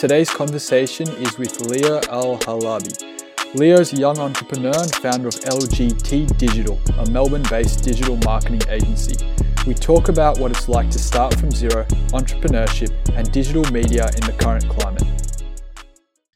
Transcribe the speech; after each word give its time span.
Today's 0.00 0.30
conversation 0.30 1.06
is 1.16 1.36
with 1.36 1.60
Leo 1.60 2.00
Alhalabi. 2.00 3.54
Leo 3.54 3.80
is 3.80 3.92
a 3.92 3.96
young 3.96 4.18
entrepreneur 4.18 4.72
and 4.74 4.94
founder 4.94 5.28
of 5.28 5.34
LGT 5.34 6.38
Digital, 6.38 6.80
a 7.00 7.10
Melbourne 7.10 7.44
based 7.50 7.84
digital 7.84 8.16
marketing 8.24 8.62
agency. 8.70 9.22
We 9.66 9.74
talk 9.74 10.08
about 10.08 10.38
what 10.38 10.52
it's 10.52 10.70
like 10.70 10.90
to 10.92 10.98
start 10.98 11.34
from 11.34 11.50
zero, 11.50 11.84
entrepreneurship, 12.14 12.90
and 13.14 13.30
digital 13.30 13.62
media 13.70 14.06
in 14.06 14.22
the 14.22 14.34
current 14.40 14.66
climate. 14.70 15.04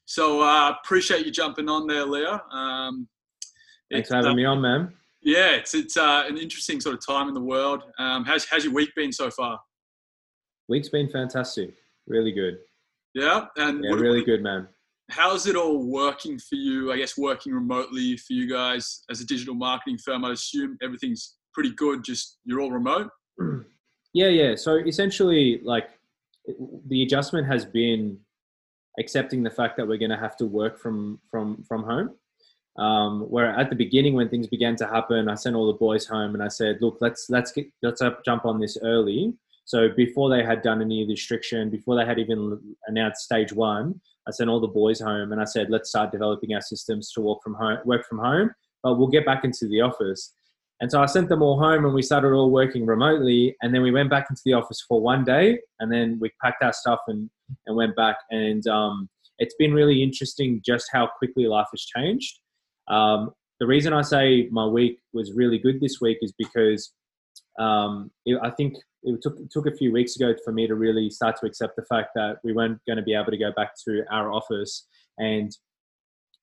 So, 0.05 0.43
uh, 0.43 0.75
appreciate 0.85 1.25
you 1.25 1.33
jumping 1.33 1.71
on 1.71 1.87
there, 1.87 2.05
Leo. 2.05 2.39
Um, 2.51 3.09
Thanks 3.91 4.11
for 4.11 4.17
having 4.17 4.33
uh, 4.33 4.35
me 4.35 4.45
on, 4.45 4.61
man. 4.61 4.93
Yeah, 5.23 5.53
it's 5.53 5.75
it's 5.75 5.97
uh, 5.97 6.25
an 6.29 6.37
interesting 6.37 6.83
sort 6.83 6.97
of 6.97 7.07
time 7.07 7.29
in 7.29 7.35
the 7.35 7.41
world. 7.41 7.83
Um, 7.99 8.27
how's 8.27 8.45
how's 8.45 8.63
your 8.63 8.75
week 8.75 8.95
been 8.95 9.11
so 9.11 9.31
far? 9.31 9.59
Week's 10.69 10.91
been 10.91 11.09
fantastic, 11.09 11.73
really 12.07 12.33
good. 12.33 12.59
Yeah, 13.15 13.47
and 13.57 13.83
yeah, 13.85 13.93
really 13.93 14.25
good, 14.25 14.43
man. 14.43 14.69
How's 15.11 15.47
it 15.47 15.57
all 15.57 15.85
working 15.85 16.39
for 16.39 16.57
you? 16.57 16.93
I 16.93 16.97
guess 16.97 17.17
working 17.17 17.53
remotely 17.53 18.17
for 18.17 18.33
you 18.33 18.51
guys 18.51 19.03
as 19.11 19.21
a 19.21 19.27
digital 19.27 19.55
marketing 19.55 19.99
firm. 19.99 20.25
I 20.25 20.33
assume 20.33 20.77
everything's 20.83 21.37
pretty 21.53 21.73
good. 21.75 22.03
Just 22.05 22.39
you're 22.45 22.61
all 22.61 22.71
remote. 22.71 23.11
Yeah, 24.17 24.29
yeah. 24.29 24.55
So 24.55 24.77
essentially, 24.77 25.61
like 25.65 25.89
the 26.87 27.03
adjustment 27.03 27.49
has 27.49 27.65
been 27.65 28.17
accepting 29.01 29.43
the 29.43 29.51
fact 29.51 29.77
that 29.77 29.89
we're 29.89 29.99
going 29.99 30.13
to 30.13 30.17
have 30.17 30.37
to 30.37 30.47
work 30.47 30.79
from 30.79 31.19
from 31.33 31.65
from 31.65 31.83
home 31.83 32.15
um, 32.77 33.23
where 33.31 33.51
at 33.59 33.71
the 33.71 33.77
beginning, 33.77 34.15
when 34.15 34.29
things 34.29 34.49
began 34.49 34.75
to 34.77 34.87
happen, 34.87 35.29
I 35.29 35.35
sent 35.35 35.55
all 35.55 35.69
the 35.69 35.79
boys 35.79 36.07
home 36.07 36.35
and 36.35 36.43
I 36.43 36.49
said, 36.49 36.79
"Look, 36.81 36.99
let's 37.01 37.27
let's 37.31 37.53
get 37.53 37.67
let's 37.83 38.03
jump 38.25 38.45
on 38.45 38.61
this 38.61 38.77
early." 38.83 39.35
So 39.65 39.89
before 39.97 40.29
they 40.29 40.45
had 40.45 40.63
done 40.63 40.83
any 40.83 41.07
restriction, 41.07 41.71
before 41.71 41.97
they 41.97 42.05
had 42.05 42.19
even 42.19 42.61
announced 42.87 43.23
stage 43.23 43.53
one, 43.53 44.01
I 44.27 44.31
sent 44.31 44.51
all 44.51 44.61
the 44.61 44.69
boys 44.69 45.01
home 45.01 45.33
and 45.33 45.41
I 45.41 45.45
said, 45.45 45.71
"Let's 45.71 45.89
start 45.89 46.13
developing 46.13 46.55
our 46.55 46.61
systems 46.61 47.11
to 47.13 47.21
work 47.21 47.39
from 47.43 47.55
home, 47.55 47.79
work 47.85 48.07
from 48.07 48.19
home, 48.19 48.51
but 48.83 48.97
we'll 48.97 49.09
get 49.09 49.27
back 49.27 49.45
into 49.45 49.67
the 49.67 49.81
office." 49.81 50.35
And 50.81 50.91
so 50.91 51.03
I 51.03 51.07
sent 51.07 51.29
them 51.29 51.43
all 51.43 51.59
home 51.59 51.85
and 51.85 51.95
we 51.95 52.03
started 52.03 52.33
all 52.33 52.51
working 52.51 52.85
remotely. 52.85 53.57
And 53.63 53.75
then 53.75 53.83
we 53.83 53.91
went 53.91 54.11
back 54.11 54.27
into 54.29 54.43
the 54.45 54.55
office 54.55 54.85
for 54.87 55.01
one 55.01 55.25
day 55.25 55.59
and 55.81 55.91
then 55.91 56.19
we 56.21 56.31
packed 56.43 56.63
our 56.63 56.73
stuff 56.73 57.01
and, 57.07 57.31
and 57.67 57.77
went 57.77 57.97
back. 57.97 58.17
And 58.31 58.67
um, 58.67 59.09
it's 59.39 59.55
been 59.59 59.73
really 59.73 60.03
interesting 60.03 60.61
just 60.65 60.89
how 60.93 61.09
quickly 61.19 61.47
life 61.47 61.69
has 61.73 61.83
changed. 61.83 62.39
Um, 62.89 63.31
the 63.61 63.67
reason 63.67 63.93
I 63.93 64.03
say 64.03 64.49
my 64.51 64.67
week 64.67 64.99
was 65.13 65.33
really 65.33 65.59
good 65.59 65.81
this 65.81 66.01
week 66.01 66.19
is 66.21 66.35
because 66.37 66.93
um, 67.59 68.11
it, 68.27 68.39
I 68.43 68.51
think 68.51 68.77
it 69.03 69.21
took, 69.23 69.39
it 69.39 69.51
took 69.51 69.67
a 69.67 69.77
few 69.77 69.93
weeks 69.93 70.17
ago 70.17 70.35
for 70.45 70.53
me 70.53 70.67
to 70.67 70.75
really 70.75 71.11
start 71.11 71.37
to 71.41 71.47
accept 71.47 71.77
the 71.77 71.85
fact 71.85 72.11
that 72.15 72.39
we 72.43 72.53
weren't 72.53 72.81
going 72.87 72.97
to 72.97 73.03
be 73.03 73.15
able 73.15 73.31
to 73.31 73.39
go 73.39 73.53
back 73.53 73.73
to 73.85 74.05
our 74.11 74.33
office 74.33 74.87
and 75.19 75.57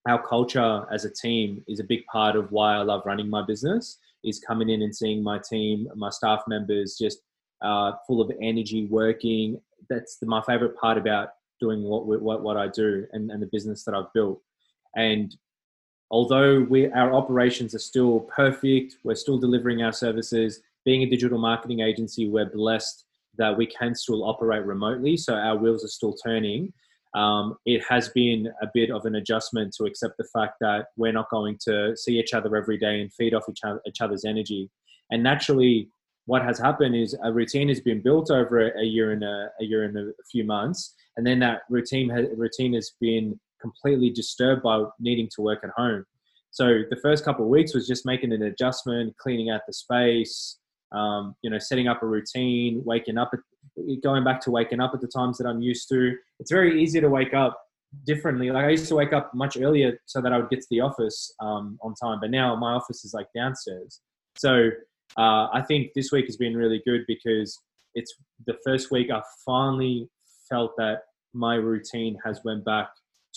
our 0.08 0.22
culture 0.26 0.86
as 0.92 1.06
a 1.06 1.10
team 1.10 1.64
is 1.68 1.80
a 1.80 1.84
big 1.84 2.06
part 2.06 2.36
of 2.36 2.52
why 2.52 2.76
I 2.76 2.82
love 2.82 3.04
running 3.06 3.30
my 3.30 3.44
business 3.46 3.98
is 4.24 4.40
coming 4.40 4.70
in 4.70 4.82
and 4.82 4.96
seeing 4.96 5.24
my 5.24 5.40
team, 5.40 5.88
my 5.96 6.10
staff 6.10 6.44
members 6.48 6.98
just 7.00 7.20
uh, 7.62 7.94
full 8.08 8.22
of 8.22 8.32
energy 8.42 8.86
working. 8.86 9.60
That's 9.90 10.18
the, 10.18 10.26
my 10.26 10.42
favorite 10.42 10.78
part 10.78 10.98
about 10.98 11.30
doing 11.60 11.84
what, 11.84 12.06
what, 12.06 12.42
what 12.42 12.58
I 12.58 12.68
do 12.68 13.06
and, 13.14 13.32
and 13.32 13.42
the 13.42 13.50
business 13.52 13.84
that 13.84 13.94
I've 13.94 14.12
built. 14.14 14.42
And 14.96 15.36
although 16.10 16.62
we, 16.62 16.92
our 16.92 17.14
operations 17.14 17.76
are 17.76 17.80
still 17.80 18.22
perfect, 18.22 18.98
we're 19.04 19.16
still 19.16 19.38
delivering 19.38 19.82
our 19.84 19.94
services. 19.94 20.62
Being 20.86 21.04
a 21.04 21.10
digital 21.10 21.38
marketing 21.38 21.82
agency, 21.82 22.28
we're 22.28 22.50
blessed 22.50 23.06
that 23.38 23.56
we 23.58 23.66
can 23.68 23.96
still 23.96 24.24
operate 24.24 24.66
remotely, 24.66 25.16
so 25.18 25.34
our 25.34 25.58
wheels 25.58 25.84
are 25.84 25.90
still 25.90 26.14
turning. 26.14 26.74
Um, 27.14 27.56
it 27.66 27.84
has 27.90 28.10
been 28.10 28.48
a 28.62 28.68
bit 28.74 28.90
of 28.90 29.06
an 29.06 29.16
adjustment 29.16 29.74
to 29.78 29.86
accept 29.86 30.18
the 30.18 30.28
fact 30.34 30.56
that 30.62 30.88
we're 30.96 31.12
not 31.12 31.30
going 31.30 31.58
to 31.66 31.96
see 31.96 32.20
each 32.20 32.34
other 32.34 32.56
every 32.56 32.78
day 32.78 33.02
and 33.02 33.14
feed 33.14 33.34
off 33.34 33.44
each, 33.50 33.60
other, 33.64 33.82
each 33.86 34.02
other's 34.02 34.26
energy. 34.26 34.70
And 35.12 35.22
naturally, 35.22 35.90
what 36.26 36.42
has 36.44 36.58
happened 36.58 36.96
is 36.96 37.16
a 37.24 37.32
routine 37.32 37.68
has 37.68 37.82
been 37.82 38.02
built 38.02 38.32
over 38.32 38.70
a, 38.70 38.84
year 38.84 39.12
and 39.12 39.24
a, 39.24 39.50
a, 39.60 39.66
year 39.66 39.84
and 39.84 39.98
a 39.98 40.12
few 40.32 40.46
months, 40.46 40.94
and 41.18 41.28
then 41.28 41.40
that 41.40 41.62
routine 41.70 42.10
has, 42.10 42.28
routine 42.38 42.74
has 42.74 42.94
been 43.02 43.40
completely 43.62 44.10
disturbed 44.10 44.64
by 44.64 44.84
needing 45.00 45.30
to 45.36 45.42
work 45.42 45.60
at 45.64 45.72
home. 45.76 46.06
So 46.52 46.82
the 46.90 46.98
first 46.98 47.24
couple 47.24 47.46
of 47.46 47.50
weeks 47.50 47.74
was 47.74 47.88
just 47.88 48.06
making 48.06 48.34
an 48.34 48.44
adjustment, 48.44 49.16
cleaning 49.18 49.50
out 49.50 49.62
the 49.68 49.74
space, 49.74 50.58
um, 50.92 51.36
you 51.42 51.50
know, 51.50 51.60
setting 51.60 51.88
up 51.88 52.04
a 52.04 52.06
routine, 52.06 52.82
waking 52.86 53.18
up, 53.18 53.32
going 54.04 54.24
back 54.24 54.42
to 54.42 54.52
waking 54.52 54.80
up 54.80 54.92
at 54.94 55.02
the 55.02 55.08
times 55.08 55.38
that 55.38 55.48
I'm 55.48 55.62
used 55.62 55.88
to. 55.90 56.16
It's 56.40 56.52
very 56.52 56.82
easy 56.82 57.00
to 57.00 57.10
wake 57.10 57.34
up 57.34 57.60
differently. 58.06 58.52
Like 58.52 58.66
I 58.66 58.70
used 58.70 58.88
to 58.88 58.96
wake 58.96 59.14
up 59.14 59.34
much 59.34 59.58
earlier 59.58 60.00
so 60.06 60.22
that 60.22 60.32
I 60.32 60.38
would 60.38 60.50
get 60.50 60.62
to 60.62 60.68
the 60.70 60.82
office 60.82 61.34
um, 61.40 61.78
on 61.82 61.94
time, 61.96 62.20
but 62.22 62.32
now 62.32 62.56
my 62.56 62.74
office 62.74 63.04
is 63.04 63.14
like 63.14 63.28
downstairs. 63.36 64.02
So 64.38 64.70
uh, 65.18 65.48
I 65.54 65.64
think 65.68 65.92
this 65.94 66.12
week 66.12 66.26
has 66.26 66.38
been 66.38 66.56
really 66.56 66.82
good 66.86 67.02
because 67.08 67.60
it's 67.96 68.14
the 68.46 68.58
first 68.64 68.92
week 68.92 69.12
I 69.12 69.22
finally 69.46 70.10
felt 70.50 70.72
that 70.78 71.02
my 71.34 71.56
routine 71.56 72.18
has 72.26 72.42
went 72.44 72.66
back 72.66 72.90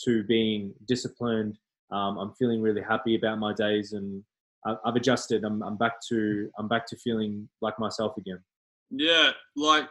to 0.05 0.25
being 0.25 0.73
disciplined. 0.87 1.59
Um, 1.91 2.19
I'm 2.19 2.33
feeling 2.33 2.61
really 2.61 2.83
happy 2.83 3.15
about 3.15 3.39
my 3.39 3.53
days, 3.53 3.93
and 3.93 4.23
I've 4.67 4.97
adjusted. 4.97 5.45
I'm, 5.45 5.63
I'm 5.63 5.77
back 5.77 5.95
to 6.09 6.51
I'm 6.59 6.69
back 6.69 6.87
to 6.89 6.97
feeling 6.97 7.49
like 7.61 7.79
myself 7.79 8.17
again. 8.17 8.39
Yeah, 8.91 9.31
like 9.57 9.89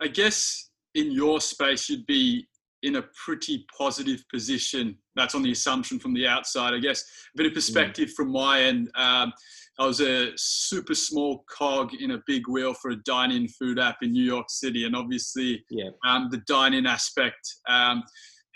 I 0.00 0.08
guess 0.08 0.70
in 0.94 1.12
your 1.12 1.40
space 1.40 1.88
you'd 1.88 2.06
be 2.06 2.48
in 2.82 2.96
a 2.96 3.04
pretty 3.24 3.66
positive 3.76 4.24
position. 4.32 4.96
That's 5.16 5.34
on 5.34 5.42
the 5.42 5.52
assumption 5.52 5.98
from 5.98 6.14
the 6.14 6.26
outside. 6.26 6.74
I 6.74 6.78
guess 6.78 7.02
a 7.02 7.36
bit 7.36 7.46
of 7.46 7.54
perspective 7.54 8.12
from 8.14 8.30
my 8.30 8.62
end. 8.62 8.90
Um, 8.94 9.32
I 9.80 9.86
was 9.86 10.00
a 10.00 10.32
super 10.36 10.94
small 10.94 11.44
cog 11.48 11.94
in 11.94 12.12
a 12.12 12.22
big 12.26 12.48
wheel 12.48 12.74
for 12.74 12.90
a 12.90 12.96
dine-in 12.96 13.46
food 13.48 13.78
app 13.78 13.98
in 14.02 14.12
New 14.12 14.24
York 14.24 14.46
City, 14.48 14.84
and 14.84 14.96
obviously, 14.96 15.64
yeah. 15.70 15.90
um, 16.04 16.28
the 16.30 16.42
dine-in 16.48 16.86
aspect. 16.86 17.56
Um, 17.68 18.02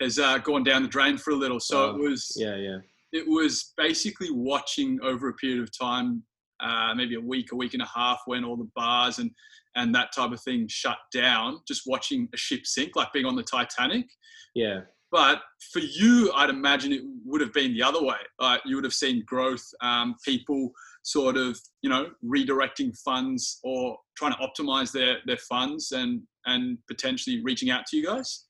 has 0.01 0.19
uh, 0.19 0.39
gone 0.39 0.65
down 0.65 0.83
the 0.83 0.89
drain 0.89 1.17
for 1.17 1.31
a 1.31 1.37
little. 1.37 1.61
So 1.61 1.91
it 1.91 1.97
was 1.97 2.33
yeah, 2.37 2.57
yeah. 2.57 2.79
It 3.13 3.27
was 3.27 3.73
basically 3.77 4.31
watching 4.31 4.99
over 5.03 5.29
a 5.29 5.35
period 5.35 5.63
of 5.63 5.77
time, 5.77 6.23
uh, 6.61 6.95
maybe 6.95 7.15
a 7.15 7.21
week, 7.21 7.53
a 7.53 7.57
week 7.57 7.75
and 7.75 7.83
a 7.83 7.89
half, 7.95 8.21
when 8.27 8.45
all 8.45 8.57
the 8.57 8.71
bars 8.75 9.19
and 9.19 9.31
and 9.75 9.95
that 9.95 10.13
type 10.13 10.33
of 10.33 10.41
thing 10.43 10.67
shut 10.69 10.99
down. 11.13 11.61
Just 11.67 11.83
watching 11.87 12.29
a 12.35 12.37
ship 12.37 12.67
sink, 12.67 12.95
like 12.95 13.13
being 13.13 13.25
on 13.25 13.37
the 13.37 13.43
Titanic. 13.43 14.07
Yeah. 14.55 14.81
But 15.11 15.43
for 15.73 15.81
you, 15.81 16.33
I'd 16.35 16.51
imagine 16.51 16.93
it 16.93 17.03
would 17.27 17.43
have 17.43 17.53
been 17.53 17.75
the 17.75 17.83
other 17.83 18.03
way. 18.03 18.17
Uh, 18.39 18.59
you 18.65 18.77
would 18.77 18.85
have 18.85 18.95
seen 18.95 19.23
growth, 19.27 19.63
um, 19.83 20.15
people 20.25 20.73
sort 21.03 21.37
of, 21.37 21.59
you 21.83 21.91
know, 21.91 22.11
redirecting 22.25 22.97
funds 22.99 23.61
or 23.63 23.99
trying 24.17 24.33
to 24.33 24.39
optimize 24.39 24.91
their 24.91 25.19
their 25.27 25.37
funds 25.37 25.93
and 25.93 26.23
and 26.47 26.79
potentially 26.89 27.43
reaching 27.43 27.71
out 27.71 27.87
to 27.87 27.97
you 27.97 28.07
guys 28.07 28.47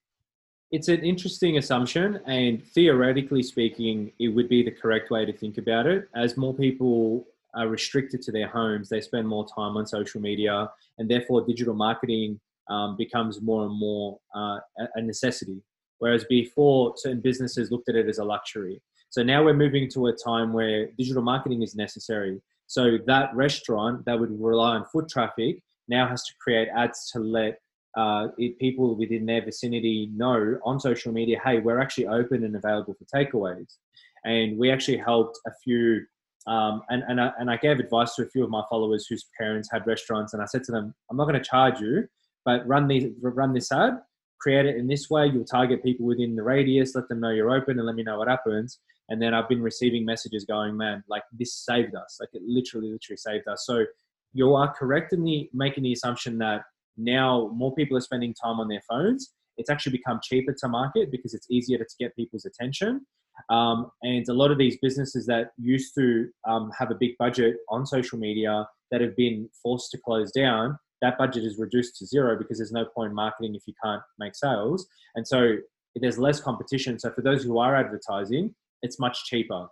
it's 0.73 0.89
an 0.89 1.05
interesting 1.05 1.59
assumption, 1.59 2.21
and 2.27 2.67
theoretically 2.69 3.43
speaking, 3.43 4.11
it 4.19 4.29
would 4.29 4.49
be 4.49 4.63
the 4.63 4.71
correct 4.71 5.11
way 5.11 5.27
to 5.27 5.33
think 5.33 5.59
about 5.59 5.87
it. 5.87 6.09
As 6.17 6.39
more 6.39 6.55
people 6.55 7.27
are 7.55 7.69
restricted 7.69 8.23
to 8.23 8.33
their 8.33 8.49
homes, 8.49 8.89
they 8.89 9.03
spend 9.03 9.29
more 9.29 9.47
time 9.47 9.77
on 9.77 9.87
social 9.87 10.21
media, 10.21 10.71
and 10.97 11.11
therefore 11.11 11.45
digital 11.47 11.75
marketing 11.75 12.41
um, 12.71 12.97
becomes 12.97 13.43
more 13.43 13.67
and 13.67 13.79
more 13.79 14.19
uh, 14.35 14.59
a 14.95 15.03
necessity. 15.03 15.63
Whereas 15.99 16.25
before, 16.25 16.95
certain 16.97 17.21
businesses 17.21 17.71
looked 17.71 17.91
at 17.91 17.95
it 17.95 18.09
as 18.09 18.19
a 18.19 18.25
luxury. 18.25 18.81
So 19.11 19.23
now 19.23 19.45
we're 19.45 19.53
moving 19.53 19.91
to 19.91 20.07
a 20.07 20.13
time 20.13 20.55
where 20.55 20.87
digital 20.99 21.23
marketing 21.23 21.63
is 21.63 21.75
necessary. 21.75 22.41
So 22.67 22.97
that 23.07 23.29
restaurant 23.35 24.07
that 24.07 24.19
would 24.19 24.31
rely 24.41 24.77
on 24.77 24.87
foot 24.87 25.11
traffic 25.11 25.59
now 25.87 26.09
has 26.09 26.25
to 26.25 26.33
create 26.41 26.69
ads 26.75 27.11
to 27.13 27.19
let 27.19 27.61
uh, 27.97 28.29
it, 28.39 28.59
people 28.59 28.97
within 28.97 29.27
their 29.27 29.45
vicinity 29.45 30.11
know 30.15 30.59
on 30.65 30.81
social 30.81 31.13
media, 31.13 31.39
hey, 31.45 31.59
we're 31.59 31.81
actually 31.81 32.07
open 32.07 32.45
and 32.45 32.57
available 32.57 32.95
for 32.95 33.05
takeaways. 33.05 33.77
And 34.25 34.59
we 34.59 34.71
actually 34.71 34.99
helped 34.99 35.39
a 35.47 35.51
few, 35.63 36.03
um, 36.47 36.83
and, 36.89 37.03
and, 37.09 37.21
I, 37.21 37.33
and 37.39 37.51
I 37.51 37.57
gave 37.57 37.79
advice 37.79 38.15
to 38.15 38.23
a 38.23 38.29
few 38.29 38.45
of 38.45 38.51
my 38.51 38.63
followers 38.71 39.07
whose 39.09 39.27
parents 39.39 39.69
had 39.71 39.87
restaurants. 39.87 40.33
And 40.33 40.43
I 40.43 40.47
said 40.47 40.63
to 40.65 40.73
them, 40.73 40.95
I'm 41.11 41.17
not 41.17 41.25
going 41.25 41.41
to 41.41 41.45
charge 41.45 41.81
you, 41.81 42.07
but 42.45 42.67
run, 42.67 42.89
these, 42.89 43.11
run 43.21 43.53
this 43.53 43.71
ad, 43.73 43.99
create 44.41 44.67
it 44.67 44.77
in 44.77 44.87
this 44.87 45.11
way. 45.11 45.27
You'll 45.27 45.45
target 45.45 45.83
people 45.83 46.07
within 46.07 46.37
the 46.37 46.43
radius, 46.43 46.95
let 46.95 47.09
them 47.09 47.21
know 47.21 47.31
you're 47.31 47.55
open, 47.55 47.79
and 47.79 47.87
let 47.87 47.97
me 47.97 48.03
know 48.03 48.19
what 48.19 48.29
happens. 48.29 48.79
And 49.09 49.21
then 49.21 49.35
I've 49.35 49.49
been 49.49 49.63
receiving 49.63 50.05
messages 50.05 50.45
going, 50.45 50.77
man, 50.77 51.05
like 51.09 51.25
this 51.33 51.55
saved 51.55 51.95
us. 51.95 52.19
Like 52.21 52.31
it 52.33 52.43
literally, 52.47 52.91
literally 52.91 53.19
saved 53.19 53.47
us. 53.49 53.65
So 53.67 53.85
you 54.33 54.55
are 54.55 54.73
correct 54.73 55.13
in 55.13 55.25
the 55.25 55.51
making 55.53 55.85
the 55.85 55.93
assumption 55.93 56.39
that 56.39 56.63
now 56.97 57.51
more 57.55 57.75
people 57.75 57.97
are 57.97 58.01
spending 58.03 58.35
time 58.35 58.61
on 58.61 58.69
their 58.69 58.83
phones. 58.89 59.33
It's 59.57 59.71
actually 59.71 59.93
become 59.93 60.21
cheaper 60.23 60.55
to 60.59 60.69
market 60.69 61.11
because 61.11 61.35
it's 61.35 61.47
easier 61.51 61.79
to 61.79 61.85
get 61.99 62.17
people's 62.17 62.45
attention. 62.45 63.07
Um, 63.51 63.91
and 64.03 64.27
a 64.29 64.35
lot 64.35 64.51
of 64.51 64.59
these 64.59 64.79
businesses 64.81 65.27
that 65.27 65.49
used 65.59 65.95
to 65.97 66.29
um, 66.49 66.71
have 66.79 66.91
a 66.91 66.95
big 66.95 67.13
budget 67.19 67.57
on 67.69 67.87
social 67.87 68.19
media 68.19 68.67
that 68.91 69.01
have 69.01 69.17
been 69.17 69.49
forced 69.63 69.91
to 69.93 69.99
close 69.99 70.31
down, 70.33 70.79
that 71.01 71.19
budget 71.19 71.45
is 71.45 71.59
reduced 71.59 71.97
to 71.99 72.07
zero 72.07 72.39
because 72.39 72.59
there's 72.59 72.73
no 72.73 72.85
point 72.85 73.11
in 73.11 73.15
marketing 73.15 73.55
if 73.55 73.63
you 73.67 73.75
can't 73.83 74.03
make 74.19 74.35
sales. 74.35 74.87
And 75.17 75.27
so 75.27 75.57
there's 75.97 76.19
less 76.19 76.41
competition. 76.41 76.99
So 76.99 77.11
for 77.11 77.23
those 77.23 77.43
who 77.43 77.59
are 77.59 77.75
advertising, 77.75 78.55
it's 78.83 78.99
much 78.99 79.25
cheaper. 79.25 79.67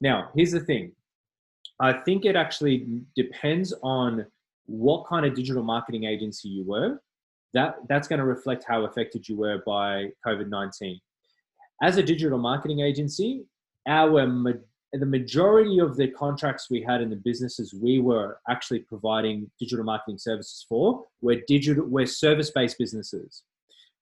Now, 0.00 0.30
here's 0.34 0.52
the 0.52 0.60
thing. 0.60 0.92
I 1.80 1.92
think 1.92 2.24
it 2.24 2.36
actually 2.36 3.02
depends 3.16 3.74
on 3.82 4.26
what 4.66 5.06
kind 5.06 5.26
of 5.26 5.34
digital 5.34 5.62
marketing 5.62 6.04
agency 6.04 6.48
you 6.48 6.64
were. 6.64 7.00
That 7.54 7.76
that's 7.88 8.08
going 8.08 8.18
to 8.18 8.24
reflect 8.24 8.64
how 8.66 8.84
affected 8.84 9.28
you 9.28 9.36
were 9.36 9.62
by 9.66 10.08
COVID 10.26 10.48
nineteen. 10.48 11.00
As 11.82 11.96
a 11.96 12.02
digital 12.02 12.38
marketing 12.38 12.80
agency, 12.80 13.44
our 13.86 14.26
the 14.92 15.06
majority 15.06 15.78
of 15.78 15.96
the 15.96 16.08
contracts 16.08 16.68
we 16.70 16.82
had 16.82 17.00
in 17.00 17.08
the 17.08 17.16
businesses 17.16 17.74
we 17.74 17.98
were 17.98 18.38
actually 18.48 18.80
providing 18.80 19.50
digital 19.58 19.84
marketing 19.84 20.18
services 20.18 20.66
for 20.68 21.04
were 21.22 21.36
digital 21.46 21.86
were 21.86 22.06
service 22.06 22.50
based 22.50 22.78
businesses. 22.78 23.42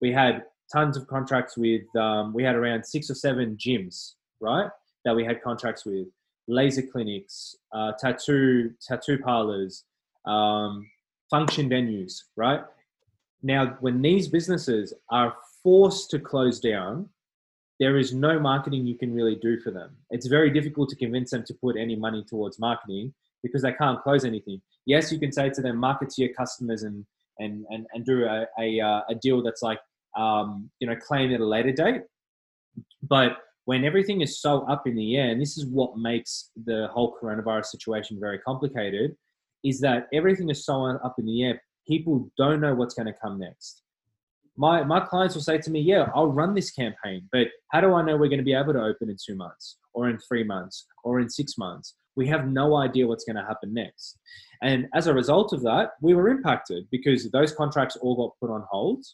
We 0.00 0.12
had 0.12 0.44
tons 0.72 0.96
of 0.96 1.06
contracts 1.06 1.56
with 1.56 1.82
um, 1.96 2.32
we 2.32 2.42
had 2.42 2.56
around 2.56 2.84
six 2.84 3.10
or 3.10 3.14
seven 3.14 3.56
gyms 3.56 4.14
right 4.40 4.70
that 5.04 5.14
we 5.14 5.24
had 5.24 5.42
contracts 5.42 5.84
with 5.84 6.06
laser 6.48 6.82
clinics 6.82 7.56
uh, 7.72 7.92
tattoo 7.98 8.72
tattoo 8.86 9.18
parlors 9.18 9.84
um, 10.26 10.86
function 11.30 11.68
venues 11.68 12.22
right? 12.36 12.62
Now 13.42 13.76
when 13.80 14.02
these 14.02 14.28
businesses 14.28 14.92
are 15.10 15.34
forced 15.62 16.10
to 16.10 16.18
close 16.18 16.60
down 16.60 17.08
there 17.78 17.96
is 17.96 18.12
no 18.12 18.38
marketing 18.38 18.86
you 18.86 18.98
can 18.98 19.14
really 19.14 19.36
do 19.36 19.58
for 19.58 19.70
them. 19.70 19.96
It's 20.10 20.26
very 20.26 20.50
difficult 20.50 20.90
to 20.90 20.96
convince 20.96 21.30
them 21.30 21.44
to 21.46 21.54
put 21.54 21.78
any 21.78 21.96
money 21.96 22.22
towards 22.28 22.58
marketing 22.58 23.14
because 23.42 23.62
they 23.62 23.72
can't 23.72 24.02
close 24.02 24.24
anything. 24.24 24.60
Yes 24.86 25.10
you 25.10 25.18
can 25.18 25.32
say 25.32 25.50
to 25.50 25.62
them 25.62 25.76
market 25.76 26.10
to 26.10 26.22
your 26.22 26.34
customers 26.34 26.82
and 26.82 27.06
and 27.38 27.64
and, 27.70 27.86
and 27.94 28.04
do 28.04 28.24
a, 28.24 28.46
a, 28.58 28.80
uh, 28.80 29.00
a 29.08 29.14
deal 29.14 29.42
that's 29.42 29.62
like 29.62 29.80
um, 30.16 30.70
you 30.80 30.86
know, 30.86 30.96
claim 30.96 31.32
at 31.32 31.40
a 31.40 31.44
later 31.44 31.72
date. 31.72 32.02
But 33.02 33.38
when 33.64 33.84
everything 33.84 34.20
is 34.20 34.40
so 34.40 34.62
up 34.62 34.86
in 34.86 34.96
the 34.96 35.16
air, 35.16 35.30
and 35.30 35.40
this 35.40 35.56
is 35.56 35.66
what 35.66 35.96
makes 35.96 36.50
the 36.64 36.88
whole 36.92 37.16
coronavirus 37.20 37.66
situation 37.66 38.18
very 38.18 38.38
complicated, 38.38 39.16
is 39.64 39.80
that 39.80 40.08
everything 40.12 40.48
is 40.50 40.64
so 40.64 40.84
up 40.84 41.14
in 41.18 41.26
the 41.26 41.42
air. 41.44 41.62
People 41.86 42.30
don't 42.36 42.60
know 42.60 42.74
what's 42.74 42.94
going 42.94 43.06
to 43.06 43.18
come 43.20 43.38
next. 43.38 43.82
My, 44.56 44.82
my 44.84 45.00
clients 45.00 45.34
will 45.34 45.42
say 45.42 45.58
to 45.58 45.70
me, 45.70 45.80
Yeah, 45.80 46.08
I'll 46.14 46.32
run 46.32 46.54
this 46.54 46.70
campaign, 46.70 47.28
but 47.32 47.48
how 47.70 47.80
do 47.80 47.94
I 47.94 48.02
know 48.02 48.16
we're 48.16 48.28
going 48.28 48.38
to 48.38 48.44
be 48.44 48.54
able 48.54 48.72
to 48.72 48.82
open 48.82 49.08
in 49.08 49.16
two 49.24 49.34
months 49.34 49.78
or 49.94 50.08
in 50.08 50.18
three 50.18 50.44
months 50.44 50.86
or 51.04 51.20
in 51.20 51.28
six 51.28 51.56
months? 51.56 51.94
We 52.16 52.26
have 52.28 52.48
no 52.48 52.76
idea 52.76 53.06
what's 53.06 53.24
going 53.24 53.36
to 53.36 53.42
happen 53.42 53.72
next. 53.72 54.18
And 54.62 54.88
as 54.94 55.06
a 55.06 55.14
result 55.14 55.52
of 55.52 55.62
that, 55.62 55.92
we 56.02 56.14
were 56.14 56.28
impacted 56.28 56.86
because 56.90 57.30
those 57.30 57.52
contracts 57.52 57.96
all 57.96 58.16
got 58.16 58.38
put 58.40 58.52
on 58.52 58.66
hold 58.70 59.04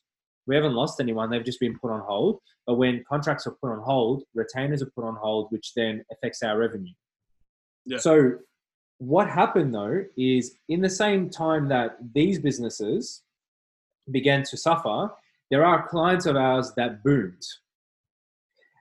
we 0.46 0.54
haven't 0.54 0.74
lost 0.74 1.00
anyone. 1.00 1.30
They've 1.30 1.44
just 1.44 1.60
been 1.60 1.78
put 1.78 1.90
on 1.90 2.00
hold. 2.00 2.40
But 2.66 2.76
when 2.76 3.04
contracts 3.08 3.46
are 3.46 3.56
put 3.60 3.72
on 3.72 3.82
hold, 3.82 4.24
retainers 4.34 4.82
are 4.82 4.90
put 4.94 5.04
on 5.04 5.16
hold, 5.16 5.48
which 5.50 5.72
then 5.74 6.04
affects 6.12 6.42
our 6.42 6.58
revenue. 6.58 6.92
Yeah. 7.84 7.98
So 7.98 8.32
what 8.98 9.28
happened 9.28 9.74
though 9.74 10.04
is 10.16 10.56
in 10.68 10.80
the 10.80 10.90
same 10.90 11.28
time 11.28 11.68
that 11.68 11.98
these 12.14 12.38
businesses 12.38 13.22
began 14.10 14.42
to 14.44 14.56
suffer, 14.56 15.10
there 15.50 15.64
are 15.64 15.88
clients 15.88 16.26
of 16.26 16.36
ours 16.36 16.72
that 16.76 17.02
boomed. 17.02 17.42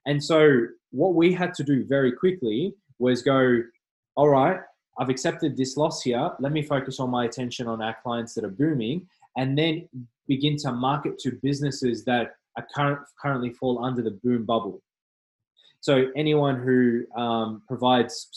And 0.05 0.23
so 0.23 0.67
what 0.91 1.15
we 1.15 1.33
had 1.33 1.53
to 1.55 1.63
do 1.63 1.85
very 1.85 2.11
quickly 2.11 2.73
was 2.99 3.21
go, 3.21 3.61
all 4.15 4.29
right, 4.29 4.59
I've 4.97 5.09
accepted 5.09 5.57
this 5.57 5.75
loss 5.75 6.01
here. 6.01 6.31
Let 6.39 6.51
me 6.53 6.61
focus 6.61 6.99
on 6.99 7.09
my 7.09 7.25
attention 7.25 7.67
on 7.67 7.81
our 7.81 7.97
clients 8.01 8.33
that 8.35 8.45
are 8.45 8.49
booming 8.49 9.07
and 9.35 9.57
then 9.57 9.89
begin 10.27 10.55
to 10.57 10.71
market 10.71 11.19
to 11.19 11.37
businesses 11.43 12.05
that 12.05 12.35
are 12.57 12.65
current, 12.73 12.99
currently 13.21 13.49
fall 13.51 13.83
under 13.83 14.01
the 14.01 14.17
boom 14.23 14.45
bubble. 14.45 14.81
So 15.85 16.07
anyone 16.15 16.59
who 16.59 17.05
um, 17.15 17.61
provides 17.67 18.27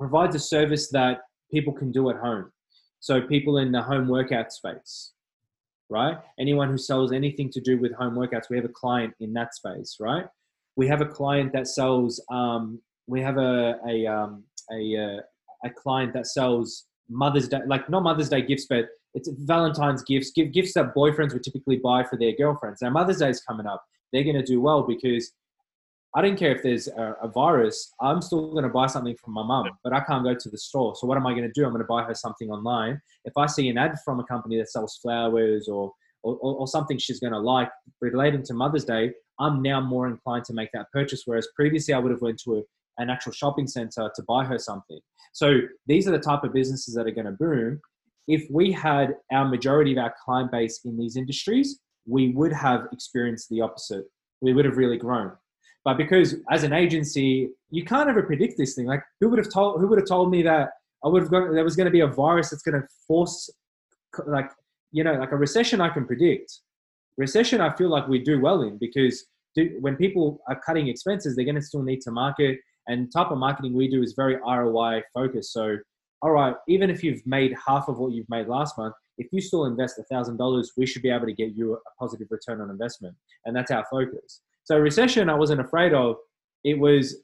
provides 0.00 0.34
a 0.34 0.40
service 0.40 0.90
that 0.90 1.20
people 1.48 1.72
can 1.72 1.92
do 1.92 2.10
at 2.10 2.16
home. 2.16 2.50
So 2.98 3.20
people 3.20 3.58
in 3.58 3.70
the 3.70 3.80
home 3.80 4.08
workout 4.08 4.52
space, 4.52 5.12
right? 5.88 6.16
Anyone 6.40 6.68
who 6.68 6.76
sells 6.76 7.12
anything 7.12 7.50
to 7.52 7.60
do 7.60 7.78
with 7.78 7.92
home 7.94 8.16
workouts, 8.16 8.50
we 8.50 8.56
have 8.56 8.64
a 8.64 8.74
client 8.82 9.14
in 9.20 9.32
that 9.34 9.54
space, 9.54 9.98
right? 10.00 10.26
We 10.74 10.88
have 10.88 11.00
a 11.00 11.06
client 11.06 11.52
that 11.52 11.68
sells. 11.68 12.20
Um, 12.32 12.82
we 13.06 13.20
have 13.22 13.36
a 13.36 13.76
a 13.86 14.04
um, 14.08 14.42
a, 14.72 14.80
uh, 14.96 15.20
a 15.68 15.70
client 15.70 16.12
that 16.14 16.26
sells 16.26 16.86
Mother's 17.08 17.46
Day, 17.46 17.60
like 17.68 17.88
not 17.88 18.02
Mother's 18.02 18.28
Day 18.28 18.42
gifts, 18.42 18.66
but 18.68 18.86
it's 19.14 19.30
Valentine's 19.42 20.02
gifts, 20.02 20.32
gifts 20.32 20.74
that 20.74 20.96
boyfriends 20.96 21.32
would 21.32 21.44
typically 21.44 21.76
buy 21.76 22.02
for 22.02 22.18
their 22.18 22.32
girlfriends. 22.32 22.82
Now 22.82 22.90
Mother's 22.90 23.18
Day 23.18 23.30
is 23.30 23.40
coming 23.40 23.68
up. 23.68 23.84
They're 24.12 24.24
going 24.24 24.34
to 24.34 24.42
do 24.42 24.60
well 24.60 24.82
because 24.82 25.30
I 26.16 26.22
don't 26.22 26.38
care 26.38 26.54
if 26.54 26.62
there's 26.62 26.88
a, 26.88 27.16
a 27.22 27.28
virus. 27.28 27.92
I'm 28.00 28.22
still 28.22 28.52
going 28.52 28.64
to 28.64 28.70
buy 28.70 28.86
something 28.86 29.14
from 29.22 29.34
my 29.34 29.42
mum, 29.42 29.68
but 29.84 29.92
I 29.92 30.00
can't 30.00 30.24
go 30.24 30.34
to 30.34 30.48
the 30.48 30.58
store. 30.58 30.94
So 30.96 31.06
what 31.06 31.16
am 31.16 31.26
I 31.26 31.32
going 31.32 31.44
to 31.44 31.52
do? 31.52 31.64
I'm 31.64 31.70
going 31.70 31.82
to 31.82 31.86
buy 31.86 32.02
her 32.02 32.14
something 32.14 32.50
online. 32.50 33.00
If 33.24 33.36
I 33.36 33.46
see 33.46 33.68
an 33.68 33.78
ad 33.78 33.96
from 34.04 34.18
a 34.20 34.24
company 34.24 34.56
that 34.58 34.70
sells 34.70 34.98
flowers 35.02 35.68
or 35.68 35.92
or, 36.24 36.36
or 36.36 36.66
something 36.66 36.98
she's 36.98 37.20
going 37.20 37.32
to 37.32 37.38
like 37.38 37.70
relating 38.00 38.42
to 38.42 38.52
Mother's 38.52 38.84
Day, 38.84 39.12
I'm 39.38 39.62
now 39.62 39.80
more 39.80 40.08
inclined 40.08 40.44
to 40.46 40.52
make 40.52 40.70
that 40.72 40.90
purchase. 40.92 41.22
Whereas 41.26 41.46
previously 41.54 41.94
I 41.94 41.98
would 41.98 42.10
have 42.10 42.22
went 42.22 42.40
to 42.44 42.56
a, 42.56 42.62
an 43.00 43.08
actual 43.08 43.30
shopping 43.30 43.68
center 43.68 44.10
to 44.12 44.22
buy 44.24 44.44
her 44.44 44.58
something. 44.58 44.98
So 45.32 45.60
these 45.86 46.08
are 46.08 46.10
the 46.10 46.18
type 46.18 46.42
of 46.42 46.52
businesses 46.52 46.94
that 46.94 47.06
are 47.06 47.12
going 47.12 47.26
to 47.26 47.32
boom 47.32 47.80
if 48.28 48.46
we 48.50 48.70
had 48.70 49.16
our 49.32 49.48
majority 49.48 49.92
of 49.92 49.98
our 49.98 50.14
client 50.22 50.52
base 50.52 50.80
in 50.84 50.96
these 50.96 51.16
industries, 51.16 51.80
we 52.06 52.28
would 52.32 52.52
have 52.52 52.86
experienced 52.92 53.48
the 53.48 53.62
opposite. 53.62 54.04
We 54.42 54.52
would 54.52 54.66
have 54.66 54.76
really 54.76 54.98
grown. 54.98 55.32
But 55.88 55.96
because 55.96 56.34
as 56.50 56.64
an 56.64 56.74
agency, 56.74 57.48
you 57.70 57.82
can't 57.82 58.10
ever 58.10 58.22
predict 58.22 58.58
this 58.58 58.74
thing. 58.74 58.84
Like 58.84 59.02
who 59.22 59.30
would 59.30 59.38
have 59.38 59.50
told 59.50 59.80
who 59.80 59.88
would 59.88 59.98
have 59.98 60.06
told 60.06 60.30
me 60.30 60.42
that 60.42 60.68
I 61.02 61.08
would 61.08 61.22
have 61.22 61.30
gone 61.30 61.54
there 61.54 61.64
was 61.64 61.76
going 61.76 61.86
to 61.86 61.90
be 61.90 62.00
a 62.00 62.06
virus 62.06 62.50
that's 62.50 62.60
going 62.60 62.78
to 62.78 62.86
force 63.06 63.48
like 64.26 64.50
you 64.92 65.02
know 65.02 65.14
like 65.14 65.32
a 65.32 65.36
recession 65.36 65.80
I 65.80 65.88
can 65.88 66.04
predict. 66.04 66.60
Recession 67.16 67.62
I 67.62 67.74
feel 67.74 67.88
like 67.88 68.06
we 68.06 68.18
do 68.18 68.38
well 68.38 68.60
in 68.64 68.76
because 68.76 69.24
when 69.80 69.96
people 69.96 70.40
are 70.46 70.60
cutting 70.60 70.88
expenses, 70.88 71.34
they're 71.34 71.46
going 71.46 71.54
to 71.54 71.62
still 71.62 71.82
need 71.82 72.02
to 72.02 72.10
market. 72.10 72.58
And 72.86 73.10
type 73.10 73.30
of 73.30 73.38
marketing 73.38 73.72
we 73.72 73.88
do 73.88 74.02
is 74.02 74.12
very 74.12 74.36
ROI 74.36 75.04
focused. 75.14 75.54
So 75.54 75.78
all 76.20 76.32
right, 76.32 76.54
even 76.68 76.90
if 76.90 77.02
you've 77.02 77.26
made 77.26 77.54
half 77.66 77.88
of 77.88 77.96
what 77.96 78.12
you've 78.12 78.28
made 78.28 78.46
last 78.46 78.76
month, 78.76 78.94
if 79.16 79.28
you 79.32 79.40
still 79.40 79.64
invest 79.64 79.98
$1,000, 80.12 80.66
we 80.76 80.84
should 80.84 81.00
be 81.00 81.10
able 81.10 81.26
to 81.26 81.32
get 81.32 81.54
you 81.54 81.74
a 81.74 81.78
positive 81.98 82.28
return 82.30 82.60
on 82.60 82.68
investment. 82.70 83.16
And 83.46 83.56
that's 83.56 83.70
our 83.70 83.86
focus. 83.90 84.42
So, 84.68 84.76
recession, 84.76 85.30
I 85.30 85.34
wasn't 85.34 85.62
afraid 85.62 85.94
of. 85.94 86.16
It 86.62 86.78
was, 86.78 87.22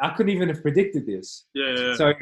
I 0.00 0.08
couldn't 0.14 0.32
even 0.32 0.48
have 0.48 0.62
predicted 0.62 1.04
this. 1.04 1.44
Yeah. 1.52 1.74
yeah. 1.76 1.96
So, 1.96 2.14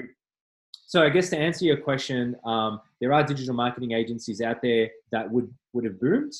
so 0.87 1.05
I 1.05 1.09
guess 1.09 1.31
to 1.31 1.39
answer 1.39 1.65
your 1.65 1.77
question, 1.77 2.35
um, 2.45 2.81
there 3.01 3.13
are 3.13 3.23
digital 3.23 3.55
marketing 3.55 3.93
agencies 3.93 4.41
out 4.41 4.61
there 4.63 4.91
that 5.13 5.31
would, 5.31 5.55
would 5.73 5.85
have 5.85 6.01
boomed. 6.01 6.33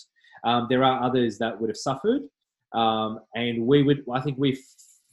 Um, 0.43 0.67
there 0.69 0.83
are 0.83 1.05
others 1.05 1.39
that 1.39 1.61
would 1.61 1.71
have 1.71 1.77
suffered. 1.77 2.23
Um, 2.73 3.21
and 3.37 3.65
we 3.65 3.85
would, 3.85 4.03
I 4.13 4.21
think 4.21 4.39
we 4.39 4.55
f- 4.55 4.59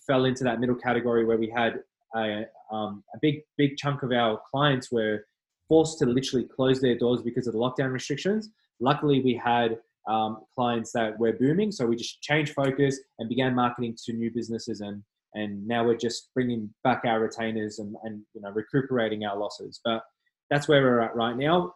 fell 0.07 0.25
into 0.25 0.43
that 0.45 0.59
middle 0.59 0.75
category 0.75 1.23
where 1.23 1.37
we 1.37 1.51
had 1.51 1.81
a, 2.15 2.45
um, 2.71 3.03
a 3.13 3.19
big 3.21 3.41
big 3.59 3.77
chunk 3.77 4.01
of 4.01 4.11
our 4.11 4.41
clients 4.49 4.91
were 4.91 5.27
forced 5.67 5.99
to 5.99 6.07
literally 6.07 6.45
close 6.47 6.81
their 6.81 6.97
doors 6.97 7.21
because 7.21 7.45
of 7.45 7.53
the 7.53 7.59
lockdown 7.59 7.91
restrictions. 7.91 8.49
Luckily, 8.79 9.21
we 9.21 9.35
had 9.35 9.77
um, 10.07 10.39
clients 10.55 10.91
that 10.93 11.17
were 11.17 11.33
booming, 11.33 11.71
so 11.71 11.85
we 11.85 11.95
just 11.95 12.21
changed 12.21 12.53
focus 12.53 12.99
and 13.19 13.29
began 13.29 13.55
marketing 13.55 13.95
to 14.05 14.13
new 14.13 14.31
businesses, 14.33 14.81
and 14.81 15.03
and 15.35 15.65
now 15.67 15.83
we're 15.83 15.97
just 15.97 16.29
bringing 16.33 16.71
back 16.83 17.01
our 17.05 17.19
retainers 17.19 17.79
and 17.79 17.95
and 18.03 18.21
you 18.33 18.41
know 18.41 18.51
recuperating 18.51 19.25
our 19.25 19.37
losses. 19.37 19.79
But 19.83 20.03
that's 20.49 20.67
where 20.67 20.81
we're 20.81 21.01
at 21.01 21.15
right 21.15 21.35
now. 21.37 21.73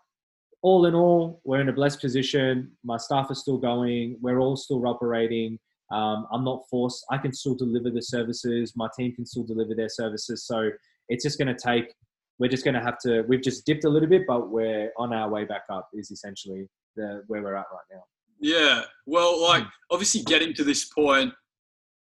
All 0.62 0.86
in 0.86 0.96
all, 0.96 1.42
we're 1.46 1.62
in 1.62 1.70
a 1.70 1.74
blessed 1.74 2.02
position. 2.02 2.72
My 2.84 2.98
staff 2.98 3.30
are 3.30 3.36
still 3.36 3.58
going. 3.58 4.18
We're 4.22 4.40
all 4.40 4.58
still 4.58 4.86
operating. 4.88 5.60
Um, 5.92 6.28
I'm 6.32 6.44
not 6.44 6.64
forced. 6.70 7.06
I 7.12 7.18
can 7.18 7.32
still 7.32 7.56
deliver 7.56 7.90
the 7.90 8.02
services. 8.02 8.74
My 8.76 8.90
team 8.98 9.14
can 9.16 9.26
still 9.26 9.44
deliver 9.44 9.74
their 9.74 9.90
services. 9.90 10.46
So 10.46 10.70
it's 11.10 11.24
just 11.24 11.38
going 11.38 11.56
to 11.56 11.56
take. 11.56 11.94
We're 12.40 12.50
just 12.50 12.66
going 12.66 12.76
to 12.76 12.82
have 12.82 13.00
to. 13.00 13.22
We've 13.22 13.42
just 13.42 13.66
dipped 13.66 13.86
a 13.86 13.90
little 13.90 14.10
bit, 14.10 14.24
but 14.28 14.50
we're 14.50 14.92
on 14.98 15.14
our 15.14 15.30
way 15.30 15.46
back 15.46 15.64
up. 15.72 15.90
Is 15.94 16.12
essentially 16.12 16.68
the 16.96 17.24
where 17.28 17.42
we're 17.42 17.56
at 17.56 17.66
right 17.72 17.88
now. 17.92 18.04
Yeah. 18.40 18.84
Well, 19.06 19.42
like 19.42 19.64
hmm. 19.64 19.70
obviously 19.92 20.22
getting 20.24 20.54
to 20.56 20.64
this 20.64 20.86
point 20.86 21.34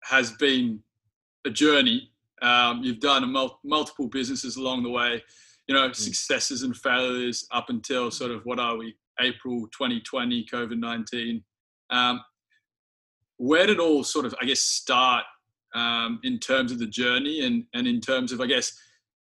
has 0.03 0.31
been 0.33 0.81
a 1.45 1.49
journey. 1.49 2.11
Um, 2.41 2.81
you've 2.83 2.99
done 2.99 3.29
mul- 3.31 3.59
multiple 3.63 4.07
businesses 4.07 4.57
along 4.57 4.83
the 4.83 4.89
way. 4.89 5.23
You 5.67 5.75
know, 5.75 5.89
mm. 5.89 5.95
successes 5.95 6.63
and 6.63 6.75
failures 6.75 7.47
up 7.51 7.69
until 7.69 8.09
sort 8.09 8.31
of 8.31 8.43
what 8.45 8.59
are 8.59 8.75
we? 8.77 8.95
April 9.19 9.67
2020, 9.67 10.45
COVID 10.51 10.79
19. 10.79 11.43
Um, 11.91 12.21
where 13.37 13.67
did 13.67 13.79
all 13.79 14.03
sort 14.03 14.25
of, 14.25 14.35
I 14.41 14.45
guess, 14.45 14.59
start 14.59 15.23
um, 15.73 16.19
in 16.23 16.39
terms 16.39 16.71
of 16.71 16.79
the 16.79 16.87
journey 16.87 17.45
and, 17.45 17.63
and 17.73 17.87
in 17.87 18.01
terms 18.01 18.31
of, 18.31 18.41
I 18.41 18.47
guess, 18.47 18.73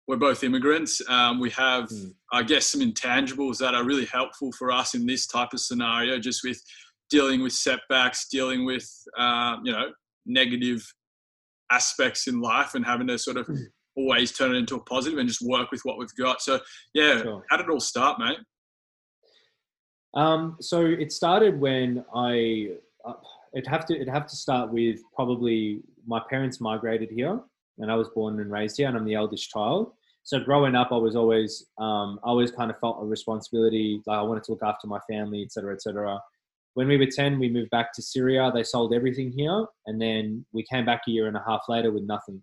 we're 0.08 0.18
both 0.18 0.44
immigrants. 0.44 1.02
Um, 1.08 1.40
we 1.40 1.52
have, 1.52 1.90
mm. 1.90 2.14
I 2.32 2.42
guess, 2.44 2.68
some 2.68 2.82
intangibles 2.82 3.60
that 3.60 3.76
are 3.76 3.84
really 3.84 4.06
helpful 4.06 4.52
for 4.52 4.72
us 4.72 4.96
in 4.96 5.06
this 5.06 5.28
type 5.28 5.54
of 5.54 5.60
scenario, 5.60 6.18
just 6.20 6.44
with 6.44 6.62
dealing 7.10 7.42
with 7.42 7.54
setbacks, 7.54 8.28
dealing 8.30 8.66
with 8.66 8.88
um, 9.18 9.62
you 9.64 9.72
know 9.72 9.92
negative 10.26 10.86
aspects 11.72 12.28
in 12.28 12.42
life, 12.42 12.76
and 12.76 12.86
having 12.86 13.08
to 13.08 13.18
sort 13.18 13.38
of 13.38 13.48
Mm. 13.48 13.66
always 13.96 14.32
turn 14.32 14.56
it 14.56 14.58
into 14.58 14.76
a 14.76 14.84
positive 14.84 15.20
and 15.20 15.28
just 15.28 15.42
work 15.42 15.72
with 15.72 15.82
what 15.84 15.98
we've 15.98 16.16
got. 16.16 16.42
So 16.42 16.60
yeah, 16.94 17.22
Sure. 17.22 17.44
how 17.50 17.58
did 17.58 17.66
it 17.66 17.70
all 17.72 17.80
start, 17.82 18.18
mate? 18.20 18.38
Um, 20.14 20.58
so 20.62 20.86
it 20.86 21.12
started 21.12 21.60
when 21.60 22.04
I 22.16 22.76
uh, 23.06 23.14
it 23.54 23.68
have 23.68 23.86
to 23.88 24.00
it 24.00 24.08
have 24.10 24.26
to 24.28 24.36
start 24.36 24.72
with 24.72 25.00
probably 25.14 25.82
my 26.08 26.22
parents 26.30 26.60
migrated 26.62 27.10
here, 27.12 27.40
and 27.78 27.92
I 27.92 27.96
was 27.96 28.10
born 28.10 28.40
and 28.40 28.52
raised 28.52 28.78
here, 28.78 28.88
and 28.88 28.98
I'm 28.98 29.06
the 29.06 29.16
eldest 29.16 29.50
child. 29.50 29.94
So 30.24 30.40
growing 30.40 30.76
up, 30.76 30.92
I 30.92 30.98
was 30.98 31.16
always 31.16 31.66
um, 31.78 32.20
I 32.24 32.28
always 32.30 32.52
kind 32.52 32.72
of 32.72 32.80
felt 32.80 33.02
a 33.02 33.06
responsibility, 33.06 34.02
like 34.06 34.18
I 34.18 34.22
wanted 34.22 34.44
to 34.46 34.52
look 34.52 34.64
after 34.64 34.88
my 34.88 35.00
family, 35.10 35.44
etc., 35.44 35.74
etc. 35.76 36.20
When 36.76 36.88
we 36.88 36.98
were 36.98 37.08
ten, 37.08 37.40
we 37.40 37.50
moved 37.50 37.72
back 37.72 37.94
to 37.94 38.02
Syria. 38.02 38.52
They 38.54 38.64
sold 38.64 38.94
everything 38.94 39.32
here, 39.32 39.66
and 39.88 40.02
then 40.02 40.46
we 40.54 40.64
came 40.72 40.86
back 40.86 41.02
a 41.08 41.12
year 41.12 41.28
and 41.28 41.36
a 41.36 41.44
half 41.46 41.62
later 41.68 41.92
with 41.92 42.04
nothing. 42.04 42.42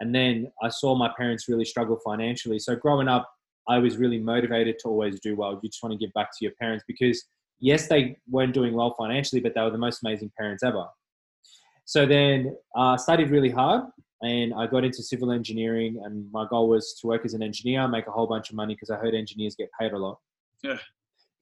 And 0.00 0.14
then 0.14 0.50
I 0.62 0.70
saw 0.70 0.94
my 0.94 1.10
parents 1.16 1.48
really 1.48 1.66
struggle 1.66 2.00
financially. 2.04 2.58
So 2.58 2.74
growing 2.74 3.06
up, 3.06 3.30
I 3.68 3.78
was 3.78 3.98
really 3.98 4.18
motivated 4.18 4.76
to 4.80 4.88
always 4.88 5.20
do 5.20 5.36
well. 5.36 5.60
You 5.62 5.68
just 5.68 5.82
want 5.82 5.92
to 5.92 5.98
give 5.98 6.12
back 6.14 6.30
to 6.30 6.44
your 6.44 6.52
parents 6.60 6.84
because, 6.88 7.22
yes, 7.60 7.86
they 7.86 8.16
weren't 8.28 8.54
doing 8.54 8.74
well 8.74 8.94
financially, 8.98 9.42
but 9.42 9.54
they 9.54 9.60
were 9.60 9.70
the 9.70 9.78
most 9.78 10.02
amazing 10.02 10.32
parents 10.38 10.62
ever. 10.62 10.86
So 11.84 12.06
then 12.06 12.56
I 12.74 12.94
uh, 12.94 12.96
studied 12.96 13.30
really 13.30 13.50
hard 13.50 13.82
and 14.22 14.54
I 14.54 14.66
got 14.66 14.84
into 14.84 15.02
civil 15.02 15.32
engineering. 15.32 16.00
And 16.02 16.32
my 16.32 16.46
goal 16.48 16.68
was 16.68 16.94
to 17.00 17.06
work 17.06 17.26
as 17.26 17.34
an 17.34 17.42
engineer, 17.42 17.86
make 17.86 18.06
a 18.06 18.10
whole 18.10 18.26
bunch 18.26 18.48
of 18.48 18.56
money 18.56 18.74
because 18.74 18.90
I 18.90 18.96
heard 18.96 19.14
engineers 19.14 19.54
get 19.54 19.68
paid 19.78 19.92
a 19.92 19.98
lot. 19.98 20.18
Yeah. 20.62 20.78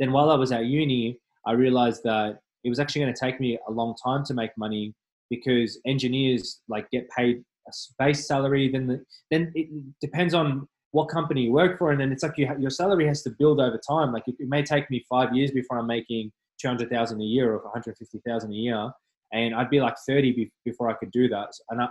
Then 0.00 0.10
while 0.10 0.30
I 0.30 0.34
was 0.34 0.50
at 0.50 0.64
uni, 0.64 1.18
I 1.46 1.52
realized 1.52 2.02
that 2.04 2.40
it 2.64 2.68
was 2.68 2.78
actually 2.78 3.02
going 3.02 3.14
to 3.14 3.20
take 3.20 3.40
me 3.40 3.58
a 3.68 3.72
long 3.72 3.94
time 4.02 4.24
to 4.24 4.34
make 4.34 4.50
money 4.56 4.94
because 5.30 5.78
engineers 5.86 6.60
like 6.68 6.90
get 6.90 7.08
paid 7.10 7.42
a 7.68 7.72
base 7.98 8.26
salary. 8.26 8.70
Then 8.70 8.86
the, 8.86 9.04
then 9.30 9.52
it 9.54 9.68
depends 10.00 10.34
on 10.34 10.66
what 10.92 11.08
company 11.08 11.42
you 11.42 11.52
work 11.52 11.78
for, 11.78 11.92
and 11.92 12.00
then 12.00 12.12
it's 12.12 12.22
like 12.22 12.36
you 12.36 12.46
ha- 12.46 12.56
your 12.58 12.70
salary 12.70 13.06
has 13.06 13.22
to 13.22 13.30
build 13.30 13.60
over 13.60 13.78
time. 13.88 14.12
Like 14.12 14.24
it, 14.26 14.36
it 14.38 14.48
may 14.48 14.62
take 14.62 14.90
me 14.90 15.04
five 15.08 15.34
years 15.36 15.50
before 15.50 15.78
I'm 15.78 15.86
making 15.86 16.32
two 16.60 16.68
hundred 16.68 16.90
thousand 16.90 17.20
a 17.20 17.24
year 17.24 17.52
or 17.52 17.58
one 17.58 17.72
hundred 17.72 17.96
fifty 17.98 18.20
thousand 18.26 18.52
a 18.52 18.54
year, 18.54 18.90
and 19.32 19.54
I'd 19.54 19.70
be 19.70 19.80
like 19.80 19.96
thirty 20.06 20.32
be- 20.32 20.52
before 20.64 20.88
I 20.90 20.94
could 20.94 21.10
do 21.10 21.28
that. 21.28 21.50
And 21.70 21.82
I, 21.82 21.88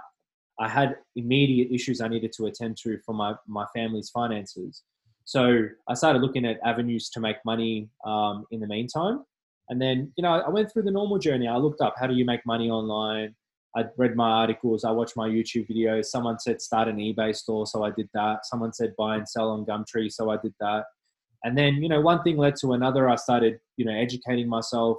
I 0.59 0.67
had 0.67 0.95
immediate 1.15 1.71
issues 1.71 2.01
I 2.01 2.07
needed 2.07 2.33
to 2.37 2.47
attend 2.47 2.77
to 2.83 2.97
for 3.05 3.13
my 3.13 3.35
my 3.47 3.65
family's 3.75 4.09
finances. 4.09 4.83
So 5.25 5.67
I 5.87 5.93
started 5.93 6.21
looking 6.21 6.45
at 6.45 6.57
avenues 6.65 7.09
to 7.09 7.19
make 7.19 7.35
money 7.45 7.89
um, 8.05 8.45
in 8.49 8.61
the 8.61 8.67
meantime. 8.67 9.23
And 9.69 9.81
then, 9.81 10.11
you 10.15 10.21
know, 10.21 10.29
I 10.29 10.49
went 10.49 10.71
through 10.71 10.83
the 10.83 10.91
normal 10.91 11.19
journey. 11.19 11.47
I 11.47 11.57
looked 11.57 11.81
up 11.81 11.95
how 11.99 12.07
do 12.07 12.13
you 12.13 12.25
make 12.25 12.45
money 12.45 12.69
online. 12.69 13.35
I 13.75 13.85
read 13.97 14.15
my 14.15 14.29
articles. 14.29 14.83
I 14.83 14.91
watched 14.91 15.15
my 15.15 15.27
YouTube 15.27 15.69
videos. 15.69 16.05
Someone 16.05 16.39
said 16.39 16.61
start 16.61 16.87
an 16.87 16.97
eBay 16.97 17.35
store, 17.35 17.67
so 17.67 17.83
I 17.83 17.91
did 17.91 18.09
that. 18.13 18.45
Someone 18.45 18.73
said 18.73 18.95
buy 18.97 19.17
and 19.17 19.27
sell 19.27 19.49
on 19.51 19.65
Gumtree, 19.65 20.11
so 20.11 20.29
I 20.29 20.37
did 20.37 20.53
that. 20.59 20.85
And 21.43 21.57
then, 21.57 21.75
you 21.75 21.89
know, 21.89 22.01
one 22.01 22.23
thing 22.23 22.37
led 22.37 22.55
to 22.61 22.73
another. 22.73 23.07
I 23.07 23.15
started, 23.15 23.59
you 23.75 23.85
know, 23.85 23.93
educating 23.93 24.49
myself. 24.49 24.97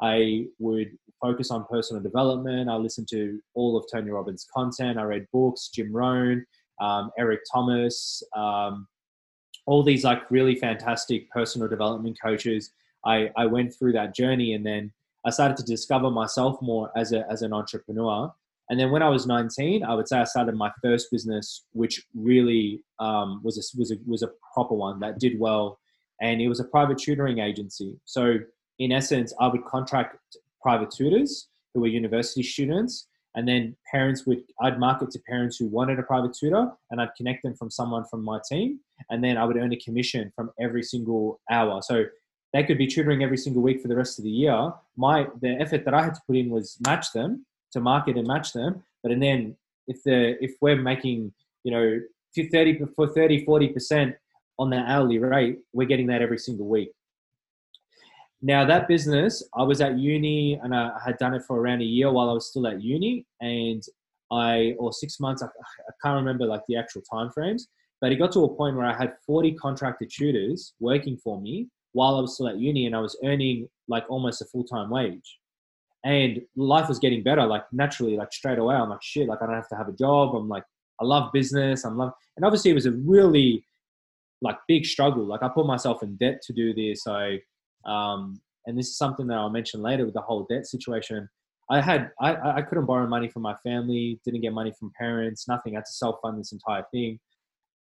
I 0.00 0.46
would 0.58 0.90
focus 1.20 1.50
on 1.50 1.66
personal 1.68 2.02
development. 2.02 2.70
I 2.70 2.76
listened 2.76 3.08
to 3.08 3.40
all 3.54 3.76
of 3.76 3.84
Tony 3.92 4.10
Robbins' 4.10 4.46
content. 4.54 4.98
I 4.98 5.02
read 5.02 5.26
books, 5.32 5.70
Jim 5.74 5.92
Rohn, 5.92 6.44
um, 6.80 7.10
Eric 7.18 7.40
Thomas, 7.52 8.22
um, 8.36 8.86
all 9.66 9.82
these 9.82 10.04
like 10.04 10.30
really 10.30 10.54
fantastic 10.54 11.28
personal 11.30 11.68
development 11.68 12.16
coaches. 12.22 12.70
I, 13.04 13.30
I 13.36 13.46
went 13.46 13.74
through 13.74 13.92
that 13.92 14.14
journey 14.14 14.54
and 14.54 14.64
then 14.64 14.92
I 15.24 15.30
started 15.30 15.56
to 15.58 15.64
discover 15.64 16.10
myself 16.10 16.60
more 16.62 16.90
as, 16.96 17.12
a, 17.12 17.30
as 17.30 17.42
an 17.42 17.52
entrepreneur. 17.52 18.32
And 18.68 18.78
then 18.78 18.90
when 18.90 19.02
I 19.02 19.08
was 19.08 19.26
19, 19.26 19.82
I 19.82 19.94
would 19.94 20.08
say 20.08 20.18
I 20.18 20.24
started 20.24 20.54
my 20.54 20.70
first 20.82 21.10
business, 21.10 21.64
which 21.72 22.06
really 22.14 22.82
um, 23.00 23.40
was, 23.42 23.58
a, 23.58 23.78
was, 23.78 23.90
a, 23.90 23.96
was 24.06 24.22
a 24.22 24.30
proper 24.54 24.74
one 24.74 25.00
that 25.00 25.18
did 25.18 25.38
well. 25.38 25.78
And 26.20 26.40
it 26.40 26.48
was 26.48 26.60
a 26.60 26.64
private 26.64 26.98
tutoring 26.98 27.38
agency. 27.38 27.98
So, 28.04 28.38
in 28.78 28.92
essence, 28.92 29.34
I 29.40 29.48
would 29.48 29.64
contract 29.64 30.16
private 30.62 30.90
tutors 30.90 31.48
who 31.74 31.80
were 31.80 31.86
university 31.86 32.42
students. 32.42 33.08
And 33.34 33.46
then 33.46 33.76
parents 33.90 34.26
would, 34.26 34.42
I'd 34.60 34.78
market 34.78 35.10
to 35.12 35.18
parents 35.28 35.56
who 35.56 35.66
wanted 35.66 35.98
a 35.98 36.02
private 36.02 36.34
tutor 36.34 36.70
and 36.90 37.00
I'd 37.00 37.14
connect 37.16 37.42
them 37.42 37.54
from 37.54 37.70
someone 37.70 38.04
from 38.10 38.24
my 38.24 38.40
team. 38.48 38.80
And 39.08 39.22
then 39.22 39.36
I 39.36 39.44
would 39.44 39.56
earn 39.56 39.72
a 39.72 39.76
commission 39.76 40.32
from 40.34 40.50
every 40.60 40.82
single 40.82 41.40
hour. 41.50 41.80
So 41.82 42.04
they 42.52 42.64
could 42.64 42.78
be 42.78 42.86
tutoring 42.86 43.22
every 43.22 43.36
single 43.36 43.62
week 43.62 43.80
for 43.80 43.88
the 43.88 43.96
rest 43.96 44.18
of 44.18 44.24
the 44.24 44.30
year. 44.30 44.72
My 44.96 45.26
the 45.40 45.56
effort 45.60 45.84
that 45.84 45.94
I 45.94 46.02
had 46.02 46.14
to 46.14 46.20
put 46.26 46.36
in 46.36 46.50
was 46.50 46.76
match 46.86 47.12
them 47.12 47.46
to 47.72 47.80
market 47.80 48.16
and 48.16 48.26
match 48.26 48.52
them. 48.52 48.82
But 49.02 49.12
and 49.12 49.22
then 49.22 49.56
if 49.86 50.02
the 50.02 50.42
if 50.42 50.56
we're 50.60 50.76
making 50.76 51.32
you 51.64 51.72
know 51.72 52.00
30 52.36 52.80
for 52.94 53.08
30 53.08 53.44
40 53.44 53.68
percent 53.68 54.16
on 54.58 54.70
that 54.70 54.88
hourly 54.88 55.18
rate, 55.18 55.58
we're 55.72 55.88
getting 55.88 56.06
that 56.08 56.22
every 56.22 56.38
single 56.38 56.66
week. 56.66 56.90
Now 58.42 58.64
that 58.64 58.88
business, 58.88 59.42
I 59.54 59.62
was 59.62 59.80
at 59.80 59.98
uni 59.98 60.54
and 60.54 60.74
I 60.74 60.92
had 61.04 61.18
done 61.18 61.34
it 61.34 61.42
for 61.42 61.60
around 61.60 61.82
a 61.82 61.84
year 61.84 62.10
while 62.10 62.30
I 62.30 62.32
was 62.32 62.48
still 62.48 62.66
at 62.66 62.82
uni, 62.82 63.26
and 63.40 63.82
I 64.32 64.74
or 64.78 64.92
six 64.92 65.20
months. 65.20 65.42
I, 65.42 65.46
I 65.46 65.92
can't 66.02 66.16
remember 66.16 66.46
like 66.46 66.62
the 66.66 66.76
actual 66.76 67.02
time 67.02 67.30
frames, 67.30 67.68
but 68.00 68.10
it 68.10 68.16
got 68.16 68.32
to 68.32 68.44
a 68.44 68.54
point 68.56 68.76
where 68.76 68.86
I 68.86 68.96
had 68.96 69.14
40 69.24 69.52
contracted 69.54 70.10
tutors 70.10 70.74
working 70.80 71.16
for 71.16 71.40
me 71.40 71.68
while 71.92 72.16
I 72.16 72.20
was 72.20 72.34
still 72.34 72.48
at 72.48 72.58
uni 72.58 72.86
and 72.86 72.94
I 72.94 73.00
was 73.00 73.16
earning 73.24 73.68
like 73.88 74.04
almost 74.08 74.42
a 74.42 74.44
full 74.46 74.64
time 74.64 74.90
wage. 74.90 75.38
And 76.04 76.40
life 76.56 76.88
was 76.88 76.98
getting 76.98 77.22
better, 77.22 77.44
like 77.46 77.64
naturally, 77.72 78.16
like 78.16 78.32
straight 78.32 78.58
away. 78.58 78.74
I'm 78.74 78.88
like, 78.88 79.02
shit, 79.02 79.28
like 79.28 79.42
I 79.42 79.46
don't 79.46 79.54
have 79.54 79.68
to 79.68 79.76
have 79.76 79.88
a 79.88 79.92
job. 79.92 80.34
I'm 80.34 80.48
like, 80.48 80.64
I 81.00 81.04
love 81.04 81.32
business. 81.32 81.84
I'm 81.84 81.98
love, 81.98 82.12
and 82.36 82.44
obviously 82.44 82.70
it 82.70 82.74
was 82.74 82.86
a 82.86 82.92
really 82.92 83.66
like 84.40 84.56
big 84.66 84.86
struggle. 84.86 85.24
Like 85.24 85.42
I 85.42 85.48
put 85.48 85.66
myself 85.66 86.02
in 86.02 86.16
debt 86.16 86.40
to 86.46 86.52
do 86.52 86.72
this. 86.72 87.06
I, 87.06 87.40
um, 87.84 88.40
and 88.66 88.78
this 88.78 88.88
is 88.88 88.96
something 88.96 89.26
that 89.26 89.36
I'll 89.36 89.50
mention 89.50 89.82
later 89.82 90.04
with 90.04 90.14
the 90.14 90.20
whole 90.20 90.46
debt 90.48 90.66
situation. 90.66 91.28
I 91.70 91.80
had, 91.80 92.10
I, 92.20 92.58
I 92.58 92.62
couldn't 92.62 92.86
borrow 92.86 93.06
money 93.06 93.28
from 93.28 93.42
my 93.42 93.54
family, 93.62 94.20
didn't 94.24 94.40
get 94.40 94.52
money 94.52 94.72
from 94.78 94.90
parents, 94.98 95.46
nothing. 95.46 95.74
I 95.74 95.78
had 95.78 95.84
to 95.84 95.92
self 95.92 96.16
fund 96.22 96.38
this 96.38 96.52
entire 96.52 96.84
thing. 96.92 97.20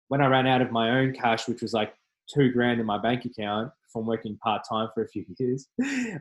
When 0.07 0.21
I 0.21 0.27
ran 0.27 0.47
out 0.47 0.61
of 0.61 0.71
my 0.71 0.99
own 0.99 1.13
cash, 1.13 1.47
which 1.47 1.61
was 1.61 1.73
like 1.73 1.93
two 2.33 2.51
grand 2.51 2.79
in 2.79 2.85
my 2.85 2.97
bank 2.97 3.25
account 3.25 3.71
from 3.95 4.05
working 4.05 4.37
part 4.43 4.63
time 4.69 4.89
for 4.93 5.03
a 5.03 5.07
few 5.07 5.25
years. 5.39 5.67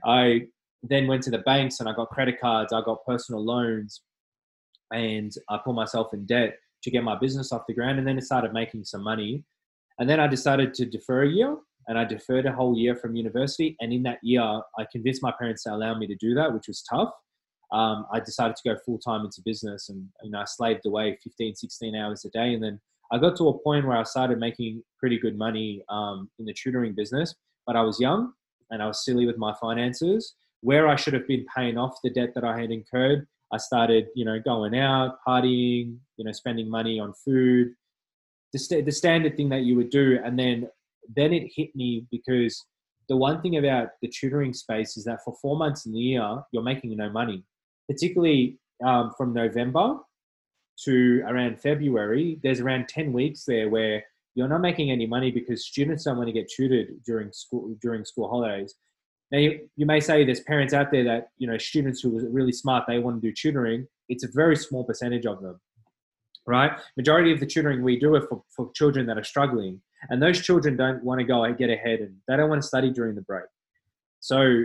I 0.05 0.43
then 0.85 1.09
went 1.09 1.23
to 1.25 1.31
the 1.31 1.39
banks 1.39 1.81
and 1.81 1.89
I 1.89 1.93
got 1.93 2.11
credit 2.11 2.41
cards, 2.41 2.73
I 2.73 2.81
got 2.83 3.05
personal 3.05 3.45
loans, 3.45 4.03
and 4.93 5.33
I 5.51 5.59
put 5.65 5.75
myself 5.75 6.15
in 6.15 6.25
debt 6.25 6.57
to 6.85 6.91
get 6.91 7.03
my 7.03 7.19
business 7.19 7.51
off 7.51 7.63
the 7.67 7.75
ground. 7.75 7.99
And 7.99 8.07
then 8.07 8.17
I 8.17 8.21
started 8.21 8.53
making 8.53 8.85
some 8.85 9.03
money. 9.03 9.43
And 9.99 10.09
then 10.09 10.21
I 10.21 10.29
decided 10.29 10.73
to 10.75 10.87
defer 10.87 11.25
a 11.25 11.29
year 11.29 11.57
and 11.89 11.99
I 11.99 12.05
deferred 12.05 12.47
a 12.47 12.53
whole 12.53 12.79
year 12.79 12.95
from 12.95 13.17
university. 13.17 13.77
And 13.81 13.93
in 13.93 14.03
that 14.05 14.19
year, 14.23 14.43
I 14.43 14.87
convinced 14.93 15.23
my 15.23 15.33
parents 15.39 15.65
to 15.65 15.75
allow 15.75 15.99
me 15.99 16.07
to 16.07 16.17
do 16.17 16.35
that, 16.35 16.53
which 16.53 16.69
was 16.69 16.83
tough. 16.89 17.11
Um, 17.73 18.07
I 18.13 18.21
decided 18.21 18.57
to 18.57 18.69
go 18.69 18.77
full 18.87 18.99
time 18.99 19.25
into 19.25 19.43
business 19.45 19.89
and 19.89 20.07
you 20.23 20.31
know, 20.31 20.41
I 20.41 20.45
slaved 20.47 20.87
away 20.87 21.19
15, 21.25 21.57
16 21.57 21.97
hours 21.97 22.25
a 22.25 22.31
day. 22.31 22.55
And 22.55 22.63
then 22.63 22.81
I 23.13 23.19
got 23.19 23.37
to 23.37 23.49
a 23.49 23.59
point 23.59 23.87
where 23.87 23.97
I 23.97 24.03
started 24.03 24.39
making 24.39 24.83
pretty 24.99 25.19
good 25.19 25.37
money 25.37 25.83
um, 25.89 26.31
in 26.39 26.47
the 26.47 26.55
tutoring 26.55 26.95
business, 26.95 27.35
but 27.67 27.77
I 27.77 27.83
was 27.83 28.01
young 28.01 28.33
and 28.71 28.83
I 28.83 28.87
was 28.87 29.05
silly 29.05 29.27
with 29.27 29.39
my 29.39 29.55
finances. 29.61 30.35
Where 30.61 30.89
I 30.89 30.97
should 30.97 31.13
have 31.13 31.29
been 31.29 31.45
paying 31.55 31.77
off 31.77 31.99
the 32.03 32.11
debt 32.11 32.33
that 32.35 32.45
I 32.45 32.59
had 32.59 32.71
incurred, 32.71 33.27
I 33.53 33.59
started, 33.59 34.07
you 34.15 34.25
know, 34.25 34.41
going 34.41 34.77
out, 34.77 35.19
partying, 35.27 35.99
you 36.17 36.25
know, 36.25 36.33
spending 36.33 36.71
money 36.71 36.99
on 36.99 37.13
food, 37.13 37.75
the, 38.53 38.59
st- 38.59 38.87
the 38.87 38.93
standard 38.93 39.37
thing 39.37 39.51
that 39.51 39.63
you 39.63 39.77
would 39.77 39.91
do. 39.91 40.19
And 40.25 40.39
then, 40.39 40.69
then 41.15 41.33
it 41.33 41.53
hit 41.55 41.77
me 41.77 42.07
because 42.11 42.65
the 43.09 43.17
one 43.17 43.43
thing 43.43 43.59
about 43.59 43.89
the 44.01 44.09
tutoring 44.09 44.55
space 44.55 44.97
is 44.97 45.05
that 45.05 45.21
for 45.25 45.37
four 45.43 45.57
months 45.57 45.85
in 45.87 45.93
the 45.93 45.99
year, 45.99 46.43
you're 46.53 46.63
making 46.63 46.97
no 46.97 47.11
money, 47.11 47.45
particularly 47.89 48.59
um, 48.85 49.13
from 49.17 49.35
November 49.35 49.99
to 50.85 51.23
around 51.27 51.61
February, 51.61 52.39
there's 52.43 52.61
around 52.61 52.89
10 52.89 53.13
weeks 53.13 53.45
there 53.45 53.69
where 53.69 54.03
you're 54.35 54.49
not 54.49 54.61
making 54.61 54.91
any 54.91 55.07
money 55.07 55.31
because 55.31 55.67
students 55.67 56.05
don't 56.05 56.17
want 56.17 56.29
to 56.29 56.33
get 56.33 56.51
tutored 56.51 56.89
during 57.05 57.33
school 57.33 57.77
during 57.81 58.05
school 58.05 58.29
holidays. 58.29 58.75
Now 59.31 59.39
you, 59.39 59.69
you 59.77 59.87
may 59.87 60.01
say 60.01 60.25
there's 60.25 60.41
parents 60.41 60.75
out 60.75 60.91
there 60.91 61.05
that 61.05 61.29
you 61.39 61.47
know 61.47 61.59
students 61.59 62.01
who 62.01 62.19
are 62.19 62.29
really 62.31 62.53
smart 62.53 62.85
they 62.87 62.99
want 62.99 63.23
to 63.23 63.29
do 63.29 63.33
tutoring. 63.33 63.87
It's 64.09 64.25
a 64.25 64.29
very 64.33 64.57
small 64.57 64.85
percentage 64.85 65.25
of 65.25 65.41
them, 65.41 65.61
right? 66.47 66.73
Majority 66.97 67.33
of 67.33 67.41
the 67.41 67.47
tutoring 67.47 67.83
we 67.83 67.99
do 67.99 68.15
are 68.17 68.27
for, 68.27 68.43
for 68.55 68.71
children 68.75 69.07
that 69.07 69.17
are 69.17 69.25
struggling, 69.25 69.81
and 70.11 70.23
those 70.23 70.41
children 70.41 70.77
don't 70.77 71.03
want 71.03 71.21
to 71.21 71.25
go 71.25 71.45
and 71.45 71.57
get 71.57 71.71
ahead 71.71 72.01
and 72.01 72.17
they 72.29 72.37
don't 72.37 72.51
want 72.51 72.61
to 72.61 72.69
study 72.69 72.91
during 72.91 73.15
the 73.15 73.23
break. 73.23 73.45
So 74.21 74.65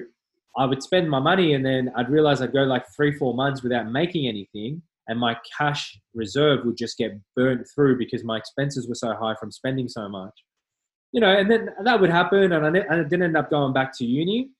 I 0.57 0.65
would 0.65 0.81
spend 0.81 1.09
my 1.09 1.19
money 1.19 1.53
and 1.53 1.65
then 1.65 1.91
I'd 1.95 2.09
realize 2.09 2.41
I'd 2.41 2.53
go 2.53 2.63
like 2.63 2.85
three 2.95 3.13
four 3.13 3.33
months 3.33 3.61
without 3.61 3.91
making 3.91 4.27
anything 4.27 4.81
and 5.09 5.19
my 5.19 5.35
cash 5.57 5.99
reserve 6.13 6.63
would 6.65 6.77
just 6.77 6.97
get 6.97 7.19
burnt 7.35 7.67
through 7.73 7.97
because 7.97 8.23
my 8.23 8.37
expenses 8.37 8.87
were 8.87 8.95
so 8.95 9.13
high 9.15 9.33
from 9.39 9.51
spending 9.51 9.89
so 9.89 10.07
much. 10.07 10.33
You 11.11 11.19
know, 11.19 11.35
and 11.35 11.49
then 11.49 11.69
that 11.83 11.99
would 11.99 12.11
happen, 12.11 12.51
and 12.53 12.65
I, 12.65 12.69
I 12.89 12.97
didn't 12.97 13.23
end 13.23 13.35
up 13.35 13.49
going 13.49 13.73
back 13.73 13.91
to 13.97 14.05
uni. 14.05 14.51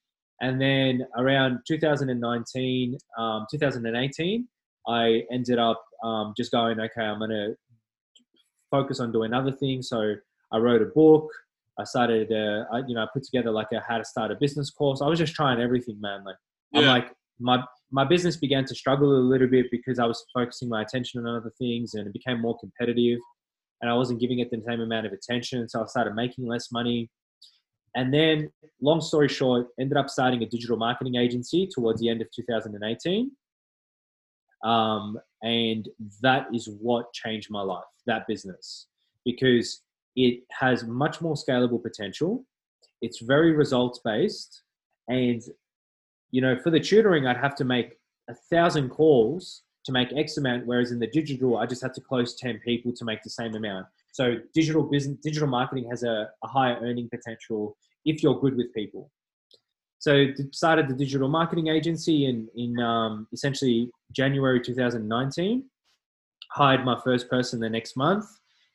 And 0.41 0.59
then 0.59 1.05
around 1.15 1.59
2019, 1.67 2.97
um, 3.19 3.45
2018, 3.51 4.47
I 4.87 5.21
ended 5.31 5.59
up 5.59 5.83
um, 6.03 6.33
just 6.35 6.51
going, 6.51 6.79
okay, 6.79 7.01
I'm 7.01 7.19
going 7.19 7.29
to 7.29 7.55
focus 8.71 8.99
on 8.99 9.11
doing 9.11 9.33
other 9.33 9.51
things. 9.51 9.89
So 9.89 10.15
I 10.51 10.57
wrote 10.57 10.81
a 10.81 10.85
book. 10.85 11.29
I 11.77 11.83
started, 11.83 12.31
uh, 12.31 12.65
I, 12.73 12.79
you 12.87 12.95
know, 12.95 13.03
I 13.03 13.07
put 13.13 13.23
together 13.23 13.51
like 13.51 13.67
a 13.71 13.81
how 13.87 13.99
to 13.99 14.05
start 14.05 14.31
a 14.31 14.35
business 14.35 14.71
course. 14.71 15.01
I 15.01 15.07
was 15.07 15.19
just 15.19 15.35
trying 15.35 15.61
everything, 15.61 15.99
man. 16.01 16.23
Like, 16.23 16.37
yeah. 16.71 16.81
I'm 16.81 16.87
like, 16.87 17.11
my 17.39 17.63
my 17.91 18.03
business 18.03 18.37
began 18.37 18.65
to 18.65 18.75
struggle 18.75 19.17
a 19.17 19.19
little 19.19 19.47
bit 19.47 19.67
because 19.71 19.99
I 19.99 20.05
was 20.05 20.23
focusing 20.33 20.69
my 20.69 20.81
attention 20.81 21.25
on 21.25 21.35
other 21.35 21.51
things, 21.57 21.93
and 21.95 22.07
it 22.07 22.13
became 22.13 22.39
more 22.39 22.57
competitive, 22.59 23.19
and 23.81 23.89
I 23.89 23.93
wasn't 23.95 24.19
giving 24.19 24.39
it 24.39 24.51
the 24.51 24.61
same 24.67 24.81
amount 24.81 25.05
of 25.05 25.13
attention. 25.13 25.67
So 25.69 25.81
I 25.81 25.85
started 25.85 26.15
making 26.15 26.47
less 26.47 26.71
money. 26.71 27.09
And 27.95 28.13
then, 28.13 28.51
long 28.81 29.01
story 29.01 29.27
short, 29.27 29.67
ended 29.79 29.97
up 29.97 30.09
starting 30.09 30.43
a 30.43 30.45
digital 30.45 30.77
marketing 30.77 31.15
agency 31.15 31.67
towards 31.73 31.99
the 31.99 32.09
end 32.09 32.21
of 32.21 32.27
2018. 32.35 33.31
Um, 34.63 35.17
and 35.41 35.87
that 36.21 36.47
is 36.53 36.69
what 36.79 37.11
changed 37.13 37.49
my 37.49 37.61
life, 37.61 37.85
that 38.05 38.27
business, 38.27 38.87
because 39.25 39.81
it 40.15 40.41
has 40.51 40.83
much 40.83 41.21
more 41.21 41.35
scalable 41.35 41.81
potential. 41.81 42.45
It's 43.01 43.19
very 43.19 43.53
results 43.53 44.01
based. 44.03 44.63
And, 45.07 45.41
you 46.31 46.41
know, 46.41 46.57
for 46.59 46.69
the 46.69 46.79
tutoring, 46.79 47.27
I'd 47.27 47.37
have 47.37 47.55
to 47.55 47.65
make 47.65 47.97
a 48.29 48.33
thousand 48.33 48.89
calls 48.89 49.63
to 49.85 49.91
make 49.91 50.09
X 50.15 50.37
amount, 50.37 50.65
whereas 50.65 50.91
in 50.91 50.99
the 50.99 51.07
digital, 51.07 51.57
I 51.57 51.65
just 51.65 51.81
had 51.81 51.93
to 51.95 52.01
close 52.01 52.35
10 52.35 52.59
people 52.59 52.93
to 52.93 53.05
make 53.05 53.23
the 53.23 53.29
same 53.29 53.55
amount. 53.55 53.87
So 54.11 54.35
digital 54.53 54.83
business, 54.83 55.17
digital 55.23 55.47
marketing 55.47 55.89
has 55.89 56.03
a, 56.03 56.29
a 56.43 56.47
higher 56.47 56.77
earning 56.81 57.09
potential 57.09 57.77
if 58.05 58.21
you're 58.21 58.39
good 58.39 58.55
with 58.55 58.73
people. 58.73 59.11
So 59.99 60.27
started 60.51 60.87
the 60.87 60.93
digital 60.93 61.27
marketing 61.27 61.67
agency 61.67 62.25
in 62.25 62.47
in 62.55 62.79
um, 62.79 63.27
essentially 63.33 63.91
January 64.13 64.61
2019. 64.61 65.65
Hired 66.51 66.85
my 66.85 66.97
first 67.03 67.29
person 67.29 67.59
the 67.59 67.69
next 67.69 67.97
month, 67.97 68.25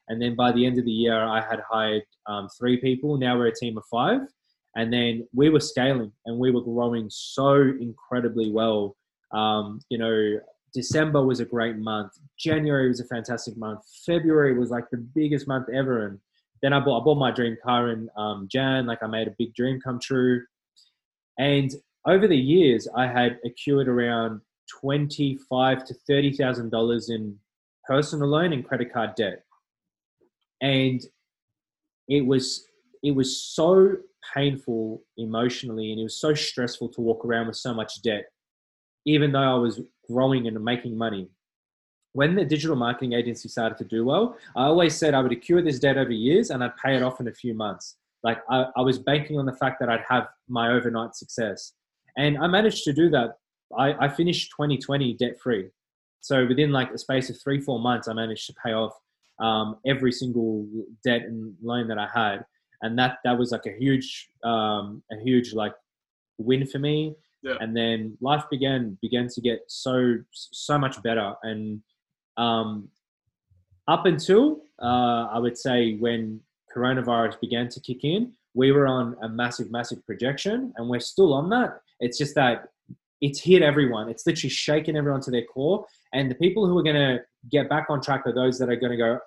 and 0.08 0.20
then 0.20 0.36
by 0.36 0.52
the 0.52 0.64
end 0.64 0.78
of 0.78 0.84
the 0.84 0.92
year, 0.92 1.16
I 1.24 1.40
had 1.40 1.60
hired 1.68 2.02
um, 2.26 2.48
three 2.58 2.76
people. 2.76 3.16
Now 3.16 3.38
we're 3.38 3.46
a 3.46 3.54
team 3.54 3.78
of 3.78 3.84
five, 3.90 4.20
and 4.76 4.92
then 4.92 5.26
we 5.32 5.50
were 5.50 5.60
scaling 5.60 6.12
and 6.26 6.38
we 6.38 6.50
were 6.50 6.62
growing 6.62 7.08
so 7.10 7.54
incredibly 7.54 8.50
well. 8.50 8.96
Um, 9.32 9.80
you 9.88 9.98
know, 9.98 10.40
December 10.72 11.24
was 11.24 11.40
a 11.40 11.44
great 11.44 11.76
month. 11.76 12.12
January 12.38 12.88
was 12.88 13.00
a 13.00 13.04
fantastic 13.04 13.56
month. 13.56 13.80
February 14.04 14.58
was 14.58 14.70
like 14.70 14.84
the 14.90 14.98
biggest 14.98 15.46
month 15.46 15.68
ever. 15.72 16.06
And 16.06 16.18
then 16.62 16.72
I 16.72 16.80
bought, 16.80 17.02
I 17.02 17.04
bought 17.04 17.18
my 17.18 17.30
dream 17.30 17.56
car 17.64 17.90
in 17.90 18.08
um, 18.16 18.48
Jan. 18.50 18.86
Like 18.86 19.02
I 19.02 19.06
made 19.06 19.28
a 19.28 19.34
big 19.38 19.54
dream 19.54 19.80
come 19.80 20.00
true. 20.00 20.42
And 21.38 21.70
over 22.06 22.26
the 22.28 22.36
years, 22.36 22.88
I 22.96 23.06
had 23.06 23.38
accrued 23.44 23.88
around 23.88 24.40
twenty-five 24.80 25.84
to 25.84 25.94
thirty 26.06 26.32
thousand 26.32 26.70
dollars 26.70 27.10
in 27.10 27.38
personal 27.86 28.28
loan 28.28 28.52
and 28.52 28.66
credit 28.66 28.92
card 28.92 29.14
debt, 29.14 29.42
and 30.60 31.00
it 32.08 32.24
was 32.24 32.66
it 33.02 33.12
was 33.12 33.42
so 33.42 33.96
painful 34.32 35.02
emotionally, 35.16 35.90
and 35.90 36.00
it 36.00 36.04
was 36.04 36.20
so 36.20 36.34
stressful 36.34 36.88
to 36.90 37.00
walk 37.00 37.24
around 37.24 37.48
with 37.48 37.56
so 37.56 37.74
much 37.74 38.02
debt, 38.02 38.26
even 39.04 39.32
though 39.32 39.38
I 39.38 39.54
was 39.54 39.80
growing 40.08 40.46
and 40.46 40.62
making 40.64 40.96
money. 40.96 41.28
When 42.12 42.36
the 42.36 42.44
digital 42.44 42.76
marketing 42.76 43.14
agency 43.14 43.48
started 43.48 43.76
to 43.78 43.84
do 43.84 44.04
well, 44.04 44.36
I 44.54 44.64
always 44.64 44.96
said 44.96 45.14
I 45.14 45.20
would 45.20 45.32
accrue 45.32 45.62
this 45.62 45.80
debt 45.80 45.98
over 45.98 46.12
years 46.12 46.50
and 46.50 46.62
I'd 46.62 46.76
pay 46.76 46.94
it 46.94 47.02
off 47.02 47.20
in 47.20 47.26
a 47.26 47.32
few 47.32 47.54
months. 47.54 47.96
Like 48.22 48.38
I, 48.48 48.66
I 48.76 48.82
was 48.82 48.98
banking 48.98 49.38
on 49.38 49.46
the 49.46 49.52
fact 49.52 49.80
that 49.80 49.88
I'd 49.88 50.04
have 50.08 50.28
my 50.48 50.70
overnight 50.70 51.16
success. 51.16 51.72
And 52.16 52.38
I 52.38 52.46
managed 52.46 52.84
to 52.84 52.92
do 52.92 53.10
that. 53.10 53.38
I, 53.76 54.06
I 54.06 54.08
finished 54.08 54.52
2020 54.56 55.14
debt 55.14 55.40
free. 55.40 55.70
So 56.20 56.46
within 56.46 56.70
like 56.70 56.90
a 56.92 56.98
space 56.98 57.28
of 57.30 57.40
three, 57.42 57.60
four 57.60 57.80
months, 57.80 58.06
I 58.06 58.12
managed 58.12 58.46
to 58.46 58.54
pay 58.64 58.72
off 58.72 58.92
um, 59.40 59.76
every 59.86 60.12
single 60.12 60.66
debt 61.04 61.22
and 61.22 61.54
loan 61.62 61.88
that 61.88 61.98
I 61.98 62.08
had. 62.14 62.44
And 62.84 62.98
that, 62.98 63.18
that 63.24 63.36
was 63.36 63.50
like 63.50 63.66
a 63.66 63.76
huge, 63.76 64.30
um, 64.44 65.02
a 65.10 65.16
huge 65.22 65.52
like 65.52 65.74
win 66.38 66.66
for 66.66 66.78
me. 66.78 67.16
Yeah. 67.42 67.56
and 67.60 67.76
then 67.76 68.16
life 68.22 68.44
began 68.50 68.96
began 69.02 69.28
to 69.28 69.40
get 69.42 69.64
so 69.68 70.16
so 70.32 70.78
much 70.78 71.02
better. 71.02 71.34
And 71.42 71.82
um, 72.38 72.88
up 73.86 74.06
until 74.06 74.62
uh, 74.80 75.28
i 75.30 75.38
would 75.38 75.58
say 75.58 75.96
when 76.04 76.40
coronavirus 76.74 77.38
began 77.40 77.68
to 77.68 77.80
kick 77.80 78.02
in 78.02 78.32
we 78.54 78.72
were 78.72 78.86
on 78.86 79.16
a 79.22 79.28
massive 79.28 79.70
massive 79.70 80.04
projection 80.06 80.72
and 80.76 80.88
we're 80.88 81.00
still 81.00 81.34
on 81.34 81.50
that. 81.50 81.80
It's 82.00 82.16
just 82.16 82.34
that 82.36 82.68
it's 83.20 83.40
hit 83.40 83.62
everyone. 83.62 84.08
It's 84.08 84.26
literally 84.26 84.50
shaken 84.50 84.96
everyone 84.96 85.20
to 85.22 85.30
their 85.30 85.44
core. 85.44 85.86
And 86.12 86.30
the 86.30 86.34
people 86.36 86.66
who 86.66 86.78
are 86.78 86.82
going 86.82 86.96
to 86.96 87.18
get 87.50 87.68
back 87.68 87.86
on 87.88 88.00
track 88.00 88.22
are 88.26 88.34
those 88.34 88.58
that 88.58 88.68
are 88.68 88.76
going 88.76 88.92
to 88.92 88.98
go 88.98 89.18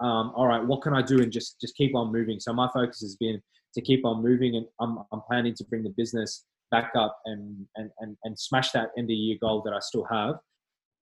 um, 0.00 0.32
all 0.34 0.46
right 0.46 0.64
what 0.64 0.82
can 0.82 0.94
i 0.94 1.02
do 1.02 1.22
and 1.22 1.32
just 1.32 1.60
just 1.60 1.76
keep 1.76 1.94
on 1.94 2.12
moving 2.12 2.40
so 2.40 2.52
my 2.52 2.68
focus 2.72 3.00
has 3.00 3.16
been 3.16 3.40
to 3.74 3.80
keep 3.80 4.04
on 4.04 4.22
moving 4.22 4.56
and 4.56 4.66
i'm, 4.80 4.98
I'm 5.12 5.20
planning 5.22 5.54
to 5.54 5.64
bring 5.64 5.82
the 5.82 5.94
business 5.96 6.44
back 6.72 6.92
up 6.96 7.20
and, 7.26 7.66
and, 7.76 7.90
and, 8.00 8.16
and 8.24 8.36
smash 8.36 8.72
that 8.72 8.88
end 8.98 9.08
of 9.08 9.14
year 9.14 9.36
goal 9.40 9.62
that 9.64 9.72
I 9.72 9.78
still 9.78 10.04
have. 10.10 10.36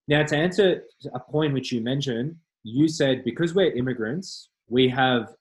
Now, 0.08 0.22
to 0.24 0.36
answer 0.36 0.82
a 1.14 1.20
point 1.20 1.54
which 1.54 1.72
you 1.72 1.80
mentioned, 1.80 2.36
you 2.64 2.88
said 2.88 3.24
because 3.24 3.54
we're 3.54 3.72
immigrants, 3.72 4.50
we 4.68 4.88
have 4.88 5.32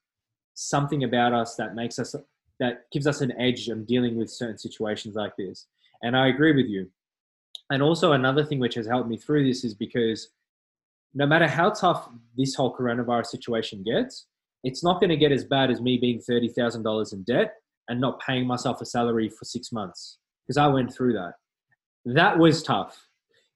something 0.54 1.04
about 1.04 1.34
us 1.34 1.56
that 1.56 1.76
makes 1.76 2.00
us, 2.00 2.16
that 2.60 2.84
gives 2.94 3.08
us 3.08 3.20
an 3.20 3.34
edge 3.38 3.68
in 3.68 3.84
dealing 3.84 4.16
with 4.16 4.30
certain 4.30 4.58
situations 4.58 5.16
like 5.16 5.36
this. 5.38 5.66
And 6.04 6.16
I 6.16 6.28
agree 6.28 6.54
with 6.54 6.68
you. 6.68 6.90
And 7.72 7.82
also, 7.84 8.14
another 8.14 8.46
thing 8.46 8.60
which 8.60 8.76
has 8.76 8.88
helped 8.88 9.10
me 9.10 9.18
through 9.18 9.46
this 9.46 9.64
is 9.64 9.74
because 9.74 10.30
no 11.14 11.26
matter 11.26 11.48
how 11.48 11.72
tough 11.72 12.10
this 12.38 12.56
whole 12.56 12.76
coronavirus 12.76 13.28
situation 13.28 13.84
gets, 13.84 14.28
it's 14.64 14.84
not 14.84 15.00
going 15.00 15.10
to 15.10 15.18
get 15.18 15.32
as 15.32 15.46
bad 15.46 15.72
as 15.72 15.82
me 15.82 15.98
being 15.98 16.22
$30,000 16.30 17.14
in 17.14 17.24
debt 17.24 17.54
and 17.88 18.00
not 18.00 18.20
paying 18.20 18.46
myself 18.46 18.82
a 18.82 18.86
salary 18.86 19.30
for 19.30 19.46
six 19.46 19.72
months 19.72 20.20
because 20.46 20.58
I 20.58 20.68
went 20.68 20.94
through 20.94 21.14
that. 21.14 21.34
That 22.06 22.38
was 22.38 22.64
tough. 22.64 23.08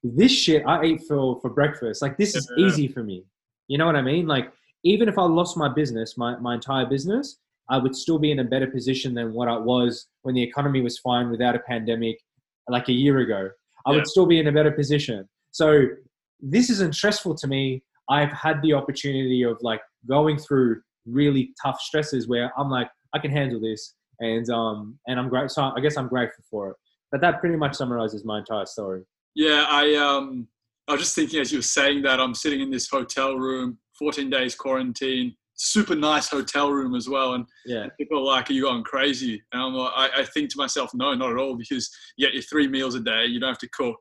This 0.02 0.32
shit 0.32 0.64
I 0.66 0.82
ate 0.82 1.02
for 1.08 1.40
for 1.40 1.48
breakfast. 1.48 2.02
Like 2.02 2.18
this 2.18 2.34
is 2.34 2.50
easy 2.58 2.88
for 2.88 3.02
me. 3.02 3.24
You 3.68 3.78
know 3.78 3.86
what 3.86 3.96
I 3.96 4.02
mean? 4.02 4.26
Like 4.26 4.52
even 4.84 5.08
if 5.08 5.16
I 5.16 5.22
lost 5.22 5.56
my 5.56 5.68
business, 5.72 6.18
my, 6.18 6.36
my 6.36 6.54
entire 6.54 6.84
business, 6.84 7.38
I 7.70 7.78
would 7.78 7.96
still 7.96 8.18
be 8.18 8.30
in 8.30 8.40
a 8.40 8.44
better 8.44 8.66
position 8.66 9.14
than 9.14 9.32
what 9.32 9.48
I 9.48 9.56
was 9.56 10.06
when 10.22 10.34
the 10.34 10.42
economy 10.42 10.82
was 10.82 10.98
fine 10.98 11.30
without 11.30 11.56
a 11.56 11.60
pandemic 11.60 12.20
like 12.68 12.88
a 12.88 12.92
year 12.92 13.20
ago. 13.20 13.48
I 13.86 13.90
yeah. 13.90 13.96
would 13.96 14.06
still 14.06 14.26
be 14.26 14.38
in 14.38 14.46
a 14.46 14.52
better 14.52 14.70
position. 14.70 15.26
So 15.52 15.86
this 16.44 16.70
isn't 16.70 16.94
stressful 16.94 17.34
to 17.36 17.46
me. 17.46 17.82
I've 18.08 18.32
had 18.32 18.60
the 18.62 18.74
opportunity 18.74 19.42
of 19.42 19.58
like 19.62 19.80
going 20.06 20.38
through 20.38 20.82
really 21.06 21.52
tough 21.62 21.80
stresses 21.80 22.28
where 22.28 22.52
I'm 22.58 22.70
like, 22.70 22.88
I 23.14 23.18
can 23.18 23.30
handle 23.30 23.60
this 23.60 23.94
and 24.20 24.48
um 24.50 24.98
and 25.06 25.18
I'm 25.18 25.28
great. 25.28 25.50
So 25.50 25.62
I 25.62 25.80
guess 25.80 25.96
I'm 25.96 26.08
grateful 26.08 26.44
for 26.50 26.70
it. 26.70 26.76
But 27.10 27.20
that 27.22 27.40
pretty 27.40 27.56
much 27.56 27.74
summarizes 27.74 28.24
my 28.24 28.38
entire 28.38 28.66
story. 28.66 29.02
Yeah, 29.34 29.64
I 29.68 29.94
um 29.94 30.48
I 30.86 30.92
was 30.92 31.00
just 31.00 31.14
thinking 31.14 31.40
as 31.40 31.50
you 31.50 31.58
were 31.58 31.62
saying 31.62 32.02
that 32.02 32.20
I'm 32.20 32.34
sitting 32.34 32.60
in 32.60 32.70
this 32.70 32.88
hotel 32.88 33.36
room, 33.36 33.78
14 33.98 34.28
days 34.28 34.54
quarantine, 34.54 35.34
super 35.54 35.94
nice 35.94 36.28
hotel 36.28 36.70
room 36.70 36.94
as 36.94 37.08
well, 37.08 37.34
and 37.34 37.46
yeah, 37.64 37.86
people 37.98 38.18
are 38.18 38.34
like, 38.34 38.50
"Are 38.50 38.52
you 38.52 38.62
going 38.62 38.82
crazy?" 38.82 39.42
And 39.52 39.62
I'm 39.62 39.72
like, 39.72 39.92
I, 39.96 40.20
I 40.20 40.24
think 40.24 40.50
to 40.50 40.58
myself, 40.58 40.90
no, 40.92 41.14
not 41.14 41.30
at 41.30 41.38
all, 41.38 41.56
because 41.56 41.90
you 42.16 42.26
get 42.26 42.34
your 42.34 42.42
three 42.42 42.68
meals 42.68 42.96
a 42.96 43.00
day, 43.00 43.24
you 43.26 43.40
don't 43.40 43.48
have 43.48 43.58
to 43.58 43.68
cook, 43.68 43.98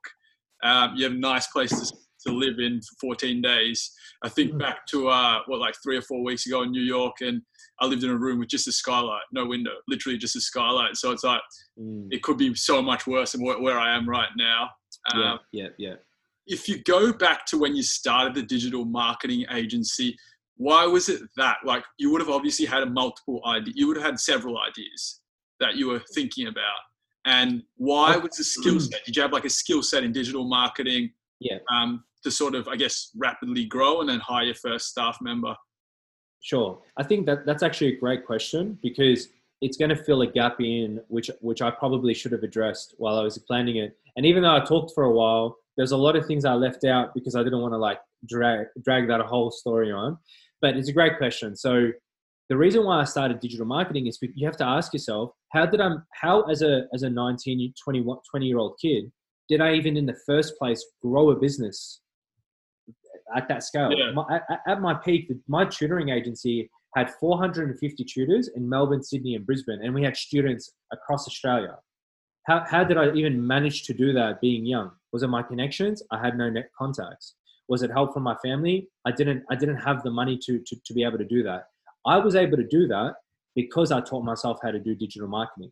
um, 0.64 0.94
you 0.96 1.04
have 1.06 1.14
a 1.14 1.18
nice 1.18 1.48
place 1.48 1.70
to 1.70 1.96
to 2.26 2.34
live 2.34 2.60
in 2.60 2.82
for 2.82 3.14
14 3.16 3.42
days. 3.42 3.92
I 4.24 4.30
think 4.30 4.50
mm-hmm. 4.50 4.60
back 4.60 4.86
to 4.88 5.10
uh, 5.10 5.40
what 5.48 5.60
like 5.60 5.76
three 5.84 5.98
or 5.98 6.02
four 6.02 6.24
weeks 6.24 6.46
ago 6.46 6.64
in 6.64 6.72
New 6.72 6.82
York, 6.82 7.22
and 7.22 7.42
I 7.80 7.86
lived 7.86 8.04
in 8.04 8.10
a 8.10 8.18
room 8.18 8.40
with 8.40 8.50
just 8.50 8.68
a 8.68 8.72
skylight, 8.72 9.24
no 9.32 9.46
window, 9.46 9.72
literally 9.88 10.18
just 10.18 10.36
a 10.36 10.42
skylight. 10.42 10.96
So 10.96 11.12
it's 11.12 11.24
like 11.24 11.42
mm. 11.80 12.08
it 12.12 12.24
could 12.24 12.38
be 12.38 12.54
so 12.56 12.82
much 12.82 13.08
worse 13.08 13.34
than 13.34 13.44
where, 13.44 13.80
I 13.80 13.96
am 13.96 14.08
right 14.08 14.30
now. 14.38 14.70
Um, 15.14 15.40
yeah, 15.52 15.64
yeah, 15.64 15.68
yeah. 15.78 15.96
If 16.46 16.68
you 16.68 16.84
go 16.84 17.14
back 17.14 17.46
to 17.48 17.58
when 17.58 17.76
you 17.76 17.84
started 17.84 18.36
the 18.36 18.44
digital 18.44 18.86
marketing 18.86 19.46
agency, 19.52 20.16
why 20.58 20.86
was 20.86 21.10
it 21.10 21.22
that? 21.38 21.58
Like 21.66 21.84
you 21.98 22.12
would 22.12 22.22
have 22.22 22.30
obviously 22.30 22.66
had 22.66 22.84
a 22.84 22.86
multiple 22.86 23.42
idea, 23.46 23.74
you 23.76 23.88
would 23.88 23.98
have 23.98 24.06
had 24.06 24.20
several 24.20 24.58
ideas 24.60 25.22
that 25.60 25.76
you 25.76 25.88
were 25.88 26.02
thinking 26.14 26.48
about. 26.48 26.80
And 27.26 27.64
why 27.78 28.18
was 28.18 28.32
the 28.38 28.44
skill 28.44 28.80
set? 28.80 29.06
Did 29.06 29.16
you 29.16 29.22
have 29.22 29.32
like 29.32 29.46
a 29.46 29.50
skill 29.50 29.82
set 29.82 30.04
in 30.04 30.12
digital 30.12 30.44
marketing? 30.44 31.12
Yeah. 31.40 31.58
Um, 31.74 32.04
to 32.24 32.32
sort 32.32 32.56
of, 32.56 32.68
I 32.68 32.76
guess, 32.76 33.12
rapidly 33.16 33.66
grow 33.66 34.02
and 34.02 34.10
then 34.10 34.20
hire 34.20 34.46
your 34.46 34.56
first 34.56 34.90
staff 34.90 35.18
member? 35.22 35.56
Sure. 36.42 36.80
I 36.98 37.04
think 37.04 37.26
that 37.26 37.46
that's 37.46 37.64
actually 37.64 37.96
a 37.96 38.00
great 38.00 38.26
question 38.26 38.78
because 38.82 39.30
it's 39.62 39.78
going 39.78 39.90
to 39.90 39.96
fill 39.96 40.22
a 40.22 40.28
gap 40.28 40.60
in 40.60 41.00
which 41.08 41.32
which 41.40 41.62
I 41.62 41.72
probably 41.72 42.14
should 42.14 42.34
have 42.34 42.44
addressed 42.44 42.96
while 42.98 43.18
I 43.18 43.24
was 43.24 43.38
planning 43.38 43.78
it. 43.78 43.98
And 44.18 44.26
even 44.26 44.44
though 44.44 44.56
I 44.56 44.60
talked 44.60 44.92
for 44.94 45.06
a 45.06 45.12
while, 45.12 45.58
there's 45.78 45.94
a 45.94 45.98
lot 45.98 46.18
of 46.18 46.26
things 46.26 46.44
I 46.44 46.54
left 46.54 46.84
out 46.84 47.14
because 47.14 47.36
I 47.36 47.44
didn't 47.44 47.62
want 47.62 47.74
to 47.74 47.78
like 47.78 48.00
drag 48.28 48.68
drag 48.84 49.08
that 49.08 49.22
whole 49.22 49.52
story 49.52 49.92
on. 49.92 50.18
But 50.62 50.76
it's 50.76 50.90
a 50.90 50.94
great 50.94 51.18
question. 51.18 51.56
So 51.56 51.92
the 52.50 52.58
reason 52.58 52.84
why 52.84 53.00
I 53.00 53.06
started 53.06 53.40
digital 53.40 53.66
marketing 53.66 54.08
is 54.08 54.20
you 54.22 54.46
have 54.46 54.58
to 54.58 54.66
ask 54.66 54.94
yourself, 54.94 55.32
how 55.54 55.66
did 55.66 55.80
I, 55.80 55.92
how 56.12 56.42
as 56.44 56.62
a, 56.62 56.84
as 56.94 57.04
a 57.04 57.10
19, 57.10 57.74
20, 57.82 58.04
20 58.04 58.46
year 58.46 58.58
old 58.58 58.78
kid, 58.82 59.12
did 59.50 59.62
I 59.62 59.74
even 59.74 59.96
in 59.98 60.06
the 60.06 60.18
first 60.26 60.58
place 60.58 60.86
grow 61.02 61.32
a 61.32 61.36
business 61.36 62.02
at 63.36 63.48
that 63.48 63.64
scale? 63.64 63.92
Yeah. 63.92 64.12
My, 64.12 64.40
at, 64.50 64.60
at 64.68 64.82
my 64.82 64.94
peak, 64.94 65.32
my 65.48 65.66
tutoring 65.66 66.10
agency 66.10 66.70
had 66.96 67.12
450 67.20 68.04
tutors 68.04 68.50
in 68.56 68.70
Melbourne, 68.70 69.04
Sydney, 69.04 69.36
and 69.36 69.46
Brisbane, 69.46 69.80
and 69.84 69.94
we 69.94 70.04
had 70.04 70.16
students 70.16 70.72
across 70.92 71.28
Australia. 71.28 71.78
How, 72.46 72.64
how 72.70 72.84
did 72.84 72.98
I 72.98 73.12
even 73.14 73.46
manage 73.46 73.84
to 73.84 73.94
do 73.94 74.14
that 74.14 74.42
being 74.42 74.66
young? 74.66 74.92
Was 75.12 75.24
it 75.24 75.28
my 75.28 75.44
connections? 75.44 76.04
I 76.12 76.20
had 76.20 76.38
no 76.38 76.50
net 76.50 76.70
contacts. 76.78 77.36
Was 77.70 77.82
it 77.82 77.92
help 77.92 78.14
from 78.14 78.24
my 78.24 78.36
family? 78.44 78.90
I 79.06 79.12
didn't. 79.12 79.44
I 79.50 79.56
didn't 79.56 79.78
have 79.78 80.04
the 80.04 80.12
money 80.12 80.38
to, 80.46 80.60
to, 80.60 80.76
to 80.86 80.94
be 80.94 81.04
able 81.04 81.18
to 81.18 81.26
do 81.26 81.44
that. 81.44 81.68
I 82.06 82.18
was 82.18 82.36
able 82.36 82.58
to 82.58 82.68
do 82.68 82.88
that 82.88 83.16
because 83.56 83.92
I 83.92 84.02
taught 84.02 84.26
myself 84.26 84.60
how 84.62 84.72
to 84.72 84.80
do 84.80 84.96
digital 84.96 85.30
marketing. 85.30 85.72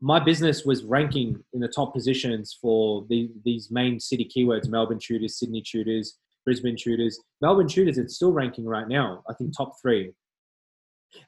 My 0.00 0.20
business 0.20 0.64
was 0.66 0.84
ranking 0.84 1.42
in 1.54 1.60
the 1.60 1.68
top 1.68 1.94
positions 1.94 2.56
for 2.60 3.06
the, 3.08 3.30
these 3.44 3.70
main 3.70 3.98
city 3.98 4.30
keywords 4.36 4.68
Melbourne 4.68 4.98
tutors, 4.98 5.38
Sydney 5.38 5.62
tutors, 5.62 6.18
Brisbane 6.46 6.76
tutors. 6.76 7.20
Melbourne 7.42 7.68
tutors, 7.68 7.98
it's 7.98 8.14
still 8.14 8.32
ranking 8.32 8.64
right 8.64 8.88
now, 8.88 9.22
I 9.28 9.34
think 9.34 9.54
top 9.54 9.74
three. 9.82 10.12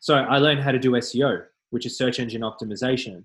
So 0.00 0.14
I 0.14 0.38
learned 0.38 0.61
how 0.61 0.72
to 0.72 0.78
do 0.78 0.92
SEO, 0.92 1.42
which 1.70 1.85
is 1.85 1.98
search 1.98 2.18
engine 2.20 2.42
optimization. 2.42 3.24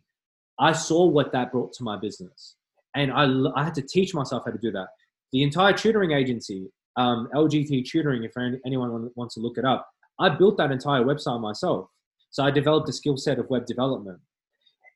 I 0.59 0.73
saw 0.73 1.05
what 1.05 1.31
that 1.31 1.51
brought 1.51 1.71
to 1.73 1.83
my 1.83 1.97
business. 1.97 2.55
And 2.95 3.11
I, 3.11 3.25
I 3.55 3.63
had 3.63 3.75
to 3.75 3.81
teach 3.81 4.13
myself 4.13 4.43
how 4.45 4.51
to 4.51 4.57
do 4.57 4.71
that. 4.71 4.87
The 5.31 5.43
entire 5.43 5.73
tutoring 5.73 6.11
agency, 6.11 6.67
um, 6.95 7.27
LGT 7.33 7.85
Tutoring, 7.85 8.23
if 8.23 8.33
anyone 8.65 9.09
wants 9.15 9.35
to 9.35 9.41
look 9.41 9.57
it 9.57 9.65
up, 9.65 9.87
I 10.19 10.29
built 10.29 10.57
that 10.57 10.71
entire 10.71 11.03
website 11.03 11.41
myself. 11.41 11.87
So 12.29 12.43
I 12.43 12.51
developed 12.51 12.89
a 12.89 12.93
skill 12.93 13.17
set 13.17 13.39
of 13.39 13.49
web 13.49 13.65
development. 13.65 14.19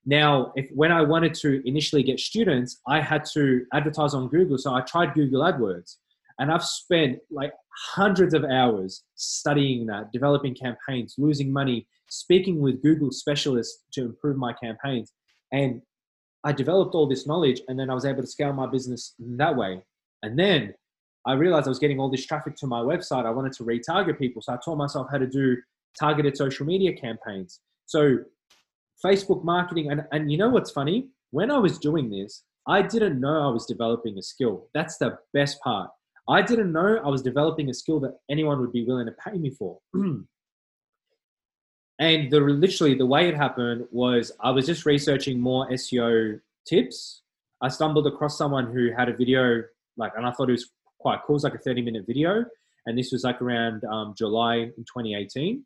Now, 0.05 0.53
if 0.55 0.69
when 0.73 0.91
I 0.91 1.01
wanted 1.01 1.33
to 1.35 1.67
initially 1.67 2.03
get 2.03 2.19
students, 2.19 2.79
I 2.87 3.01
had 3.01 3.25
to 3.33 3.65
advertise 3.73 4.13
on 4.13 4.29
Google. 4.29 4.57
So 4.57 4.73
I 4.73 4.81
tried 4.81 5.13
Google 5.13 5.41
AdWords. 5.41 5.97
And 6.39 6.51
I've 6.51 6.63
spent 6.63 7.19
like 7.31 7.51
hundreds 7.93 8.33
of 8.33 8.43
hours 8.43 9.03
studying 9.15 9.85
that, 9.87 10.11
developing 10.11 10.55
campaigns, 10.55 11.15
losing 11.17 11.51
money, 11.51 11.87
speaking 12.09 12.61
with 12.61 12.81
Google 12.81 13.11
specialists 13.11 13.83
to 13.93 14.01
improve 14.01 14.37
my 14.37 14.53
campaigns. 14.53 15.13
And 15.51 15.81
I 16.43 16.51
developed 16.51 16.95
all 16.95 17.07
this 17.07 17.27
knowledge 17.27 17.61
and 17.67 17.79
then 17.79 17.89
I 17.89 17.93
was 17.93 18.05
able 18.05 18.21
to 18.21 18.27
scale 18.27 18.53
my 18.53 18.67
business 18.67 19.15
that 19.19 19.55
way. 19.55 19.81
And 20.23 20.37
then 20.37 20.73
I 21.25 21.33
realized 21.33 21.67
I 21.67 21.69
was 21.69 21.79
getting 21.79 21.99
all 21.99 22.09
this 22.09 22.25
traffic 22.25 22.55
to 22.57 22.67
my 22.67 22.79
website. 22.79 23.25
I 23.25 23.31
wanted 23.31 23.53
to 23.53 23.63
retarget 23.63 24.17
people. 24.17 24.41
So 24.41 24.53
I 24.53 24.57
taught 24.63 24.77
myself 24.77 25.07
how 25.11 25.17
to 25.17 25.27
do 25.27 25.57
targeted 25.99 26.37
social 26.37 26.65
media 26.65 26.93
campaigns. 26.93 27.59
So 27.85 28.19
Facebook 29.03 29.43
marketing. 29.43 29.91
And, 29.91 30.03
and 30.11 30.31
you 30.31 30.37
know 30.37 30.49
what's 30.49 30.71
funny? 30.71 31.07
When 31.31 31.51
I 31.51 31.57
was 31.57 31.77
doing 31.77 32.09
this, 32.09 32.43
I 32.67 32.81
didn't 32.81 33.19
know 33.19 33.47
I 33.47 33.51
was 33.51 33.65
developing 33.65 34.17
a 34.17 34.21
skill. 34.21 34.67
That's 34.73 34.97
the 34.97 35.17
best 35.33 35.59
part. 35.61 35.89
I 36.29 36.41
didn't 36.41 36.71
know 36.71 36.99
I 37.03 37.07
was 37.09 37.21
developing 37.21 37.69
a 37.69 37.73
skill 37.73 37.99
that 38.01 38.17
anyone 38.29 38.59
would 38.59 38.73
be 38.73 38.83
willing 38.83 39.05
to 39.05 39.13
pay 39.13 39.37
me 39.37 39.49
for. 39.49 39.79
and 39.93 40.25
the 41.99 42.39
literally 42.39 42.95
the 42.95 43.05
way 43.05 43.29
it 43.29 43.35
happened 43.35 43.85
was 43.91 44.31
I 44.41 44.51
was 44.51 44.65
just 44.65 44.85
researching 44.85 45.39
more 45.39 45.69
SEO 45.69 46.39
tips. 46.67 47.21
I 47.61 47.69
stumbled 47.69 48.07
across 48.07 48.37
someone 48.37 48.71
who 48.71 48.91
had 48.95 49.09
a 49.09 49.15
video 49.15 49.63
like, 49.95 50.11
and 50.15 50.25
I 50.25 50.31
thought 50.31 50.49
it 50.49 50.53
was 50.53 50.69
quite 50.99 51.19
cool. 51.25 51.35
It's 51.35 51.43
like 51.43 51.55
a 51.55 51.59
30 51.59 51.81
minute 51.81 52.05
video. 52.05 52.45
And 52.85 52.97
this 52.97 53.11
was 53.11 53.23
like 53.23 53.41
around 53.41 53.83
um, 53.85 54.13
July 54.17 54.55
in 54.55 54.71
2018. 54.77 55.63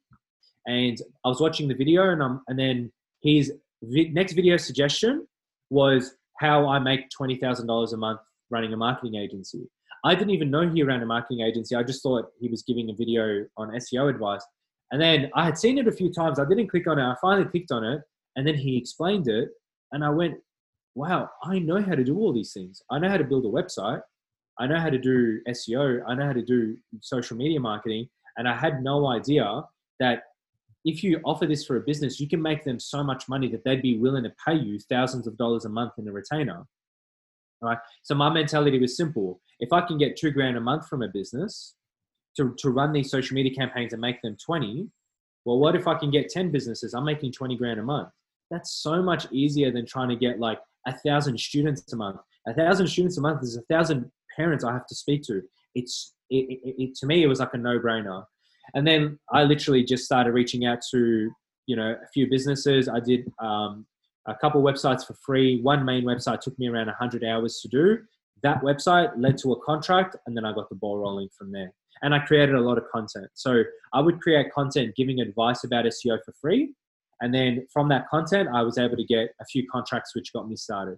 And 0.68 0.98
I 1.26 1.28
was 1.28 1.40
watching 1.40 1.68
the 1.68 1.74
video, 1.74 2.10
and, 2.10 2.22
um, 2.22 2.42
and 2.48 2.58
then 2.58 2.92
his 3.22 3.52
vi- 3.84 4.10
next 4.10 4.34
video 4.34 4.58
suggestion 4.58 5.28
was 5.70 6.16
how 6.40 6.68
I 6.68 6.80
make 6.80 7.10
$20,000 7.20 7.94
a 7.94 7.98
month 7.98 8.20
running 8.50 8.74
a 8.74 8.78
marketing 8.78 9.16
agency. 9.16 9.68
I 10.04 10.16
didn't 10.16 10.32
even 10.32 10.50
know 10.50 10.68
he 10.68 10.84
ran 10.84 11.04
a 11.04 11.06
marketing 11.06 11.42
agency. 11.42 11.76
I 11.76 11.84
just 11.84 12.02
thought 12.02 12.30
he 12.40 12.48
was 12.48 12.64
giving 12.64 12.90
a 12.90 12.94
video 12.94 13.46
on 13.58 13.70
SEO 13.70 14.10
advice. 14.10 14.44
And 14.92 15.02
then 15.02 15.30
I 15.36 15.46
had 15.46 15.58
seen 15.58 15.78
it 15.78 15.88
a 15.88 15.92
few 15.92 16.12
times. 16.12 16.40
I 16.40 16.46
didn't 16.46 16.68
click 16.68 16.88
on 16.88 17.00
it. 17.00 17.04
I 17.04 17.16
finally 17.22 17.48
clicked 17.48 17.72
on 17.72 17.84
it. 17.84 18.02
And 18.36 18.46
then 18.46 18.56
he 18.56 18.78
explained 18.78 19.28
it. 19.28 19.50
And 19.92 20.04
I 20.04 20.10
went, 20.10 20.36
wow, 20.96 21.30
I 21.44 21.60
know 21.60 21.82
how 21.82 21.96
to 21.96 22.04
do 22.04 22.18
all 22.18 22.34
these 22.34 22.54
things. 22.54 22.82
I 22.90 23.00
know 23.00 23.10
how 23.10 23.18
to 23.18 23.24
build 23.24 23.46
a 23.46 23.50
website. 23.50 24.02
I 24.60 24.68
know 24.68 24.80
how 24.80 24.90
to 24.90 24.98
do 24.98 25.40
SEO. 25.48 26.02
I 26.08 26.16
know 26.16 26.26
how 26.26 26.34
to 26.34 26.44
do 26.44 26.78
social 27.02 27.38
media 27.38 27.60
marketing. 27.60 28.10
And 28.38 28.48
I 28.48 28.58
had 28.58 28.84
no 28.84 29.08
idea 29.08 29.64
that 30.00 30.24
if 30.84 31.04
you 31.04 31.20
offer 31.24 31.46
this 31.46 31.64
for 31.64 31.78
a 31.78 31.82
business, 31.82 32.20
you 32.20 32.28
can 32.28 32.42
make 32.42 32.64
them 32.64 32.80
so 32.80 33.04
much 33.04 33.30
money 33.30 33.48
that 33.50 33.64
they'd 33.64 33.82
be 33.82 33.98
willing 33.98 34.24
to 34.24 34.34
pay 34.46 34.56
you 34.56 34.80
thousands 34.80 35.28
of 35.28 35.38
dollars 35.38 35.66
a 35.66 35.70
month 35.70 35.94
in 35.98 36.08
a 36.08 36.12
retainer. 36.12 36.66
Right. 37.62 37.78
So 38.02 38.16
my 38.16 38.30
mentality 38.30 38.80
was 38.80 38.98
simple. 38.98 39.40
If 39.60 39.72
I 39.72 39.82
can 39.82 39.98
get 39.98 40.18
two 40.18 40.32
grand 40.32 40.58
a 40.58 40.62
month 40.62 40.88
from 40.88 41.04
a 41.04 41.08
business 41.08 41.76
to, 42.38 42.56
to 42.58 42.72
run 42.72 42.92
these 42.92 43.12
social 43.12 43.36
media 43.36 43.54
campaigns 43.54 43.94
and 43.94 44.02
make 44.02 44.22
them 44.22 44.36
20, 44.44 44.88
well, 45.46 45.60
what 45.60 45.76
if 45.76 45.88
I 45.88 45.96
can 45.96 46.10
get 46.10 46.30
10 46.30 46.52
businesses? 46.52 46.94
I'm 46.94 47.06
making 47.06 47.34
20 47.34 47.56
grand 47.58 47.80
a 47.80 47.84
month. 47.84 48.10
That's 48.50 48.74
so 48.74 49.02
much 49.02 49.32
easier 49.32 49.72
than 49.72 49.86
trying 49.86 50.10
to 50.10 50.16
get 50.16 50.40
like 50.40 50.60
a 50.88 50.98
thousand 50.98 51.40
students 51.40 51.92
a 51.94 51.96
month. 51.96 52.20
A 52.48 52.54
thousand 52.54 52.88
students 52.88 53.18
a 53.18 53.22
month 53.22 53.44
is 53.44 53.56
a 53.56 53.62
thousand 53.74 54.12
parents 54.36 54.64
I 54.64 54.74
have 54.74 54.88
to 54.88 54.96
speak 54.96 55.24
to. 55.24 55.42
It's 55.76 56.14
it, 56.30 56.60
it, 56.64 56.76
it, 56.84 56.96
to 56.96 57.06
me, 57.06 57.24
it 57.24 57.28
was 57.28 57.40
like 57.40 57.54
a 57.54 57.58
no 57.58 57.80
brainer. 57.80 58.26
And 58.74 58.88
then 58.88 59.20
I 59.32 59.44
literally 59.44 59.84
just 59.84 60.06
started 60.06 60.32
reaching 60.32 60.66
out 60.66 60.80
to 60.92 61.30
you 61.68 61.76
know 61.76 61.96
a 62.04 62.08
few 62.14 62.30
businesses. 62.30 62.90
I 62.90 63.00
did 63.00 63.32
um, 63.42 63.86
a 64.28 64.36
couple 64.36 64.62
websites 64.62 65.06
for 65.06 65.14
free. 65.14 65.62
One 65.62 65.84
main 65.84 66.04
website 66.04 66.42
took 66.42 66.58
me 66.60 66.68
around 66.68 66.88
100 66.88 67.24
hours 67.24 67.60
to 67.62 67.68
do. 67.68 68.00
That 68.44 68.62
website 68.62 69.12
led 69.18 69.38
to 69.40 69.54
a 69.54 69.62
contract, 69.62 70.16
and 70.26 70.36
then 70.36 70.46
I 70.46 70.54
got 70.54 70.70
the 70.70 70.76
ball 70.76 70.98
rolling 70.98 71.30
from 71.38 71.52
there. 71.52 71.74
And 72.02 72.16
I 72.16 72.20
created 72.20 72.56
a 72.56 72.62
lot 72.62 72.78
of 72.78 72.86
content. 72.92 73.28
So 73.36 73.64
I 73.94 74.02
would 74.02 74.20
create 74.22 74.52
content 74.52 74.96
giving 74.96 75.20
advice 75.22 75.64
about 75.64 75.86
SEO 75.86 76.18
for 76.26 76.34
free. 76.42 76.74
And 77.22 77.34
then 77.34 77.68
from 77.72 77.88
that 77.90 78.10
content, 78.10 78.50
I 78.52 78.64
was 78.64 78.80
able 78.80 78.98
to 78.98 79.06
get 79.06 79.30
a 79.40 79.46
few 79.46 79.68
contracts, 79.72 80.16
which 80.16 80.34
got 80.34 80.50
me 80.50 80.56
started. 80.56 80.98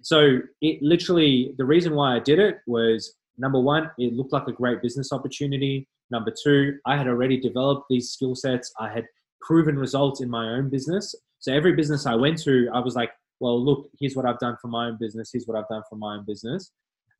So 0.00 0.38
it 0.62 0.82
literally, 0.82 1.54
the 1.58 1.64
reason 1.64 1.94
why 1.94 2.16
I 2.16 2.20
did 2.20 2.38
it 2.38 2.58
was 2.66 3.14
number 3.36 3.60
one, 3.60 3.90
it 3.98 4.14
looked 4.14 4.32
like 4.32 4.48
a 4.48 4.52
great 4.52 4.80
business 4.80 5.12
opportunity. 5.12 5.86
Number 6.10 6.32
two, 6.42 6.78
I 6.86 6.96
had 6.96 7.06
already 7.06 7.38
developed 7.38 7.86
these 7.90 8.10
skill 8.10 8.34
sets. 8.34 8.72
I 8.78 8.90
had 8.90 9.04
proven 9.40 9.78
results 9.78 10.22
in 10.22 10.30
my 10.30 10.48
own 10.48 10.70
business. 10.70 11.14
So 11.42 11.52
every 11.52 11.72
business 11.72 12.06
I 12.06 12.14
went 12.14 12.38
to, 12.44 12.68
I 12.72 12.78
was 12.78 12.94
like, 12.94 13.10
well, 13.40 13.60
look, 13.62 13.88
here's 13.98 14.14
what 14.14 14.24
I've 14.24 14.38
done 14.38 14.56
for 14.62 14.68
my 14.68 14.86
own 14.86 14.96
business. 15.00 15.30
Here's 15.32 15.44
what 15.44 15.58
I've 15.58 15.68
done 15.68 15.82
for 15.90 15.96
my 15.96 16.14
own 16.14 16.24
business. 16.24 16.70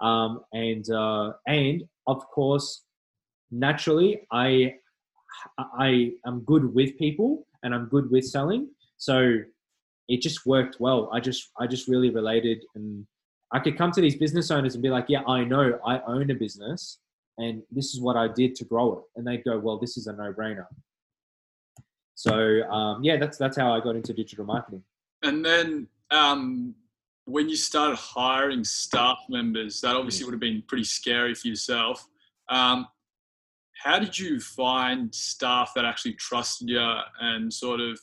Um, 0.00 0.42
and 0.52 0.88
uh, 0.90 1.32
and 1.48 1.82
of 2.06 2.24
course, 2.28 2.84
naturally, 3.50 4.20
I 4.30 4.74
I 5.58 6.12
am 6.24 6.42
good 6.46 6.72
with 6.72 6.96
people 6.98 7.48
and 7.64 7.74
I'm 7.74 7.86
good 7.86 8.12
with 8.12 8.24
selling. 8.24 8.68
So 8.96 9.38
it 10.08 10.20
just 10.22 10.46
worked 10.46 10.76
well. 10.78 11.10
I 11.12 11.18
just 11.18 11.50
I 11.58 11.66
just 11.66 11.88
really 11.88 12.10
related, 12.10 12.62
and 12.76 13.04
I 13.52 13.58
could 13.58 13.76
come 13.76 13.90
to 13.90 14.00
these 14.00 14.16
business 14.16 14.52
owners 14.52 14.74
and 14.74 14.82
be 14.84 14.88
like, 14.88 15.06
yeah, 15.08 15.22
I 15.26 15.42
know 15.42 15.80
I 15.84 15.98
own 16.06 16.30
a 16.30 16.34
business, 16.34 16.98
and 17.38 17.60
this 17.72 17.92
is 17.92 18.00
what 18.00 18.16
I 18.16 18.28
did 18.28 18.54
to 18.56 18.64
grow 18.64 18.98
it, 18.98 19.02
and 19.16 19.26
they'd 19.26 19.42
go, 19.42 19.58
well, 19.58 19.78
this 19.78 19.96
is 19.96 20.06
a 20.06 20.12
no 20.12 20.32
brainer. 20.32 20.66
So 22.22 22.62
um, 22.70 23.02
yeah, 23.02 23.16
that's 23.16 23.36
that's 23.36 23.56
how 23.56 23.74
I 23.74 23.80
got 23.80 23.96
into 23.96 24.12
digital 24.12 24.44
marketing. 24.44 24.84
And 25.24 25.44
then 25.44 25.88
um, 26.12 26.72
when 27.24 27.48
you 27.48 27.56
started 27.56 27.96
hiring 27.96 28.62
staff 28.62 29.18
members, 29.28 29.80
that 29.80 29.96
obviously 29.96 30.24
would 30.26 30.34
have 30.34 30.40
been 30.40 30.62
pretty 30.68 30.84
scary 30.84 31.34
for 31.34 31.48
yourself. 31.48 32.06
Um, 32.48 32.86
how 33.82 33.98
did 33.98 34.16
you 34.16 34.38
find 34.38 35.12
staff 35.12 35.72
that 35.74 35.84
actually 35.84 36.12
trusted 36.12 36.68
you 36.68 36.94
and 37.20 37.52
sort 37.52 37.80
of, 37.80 37.98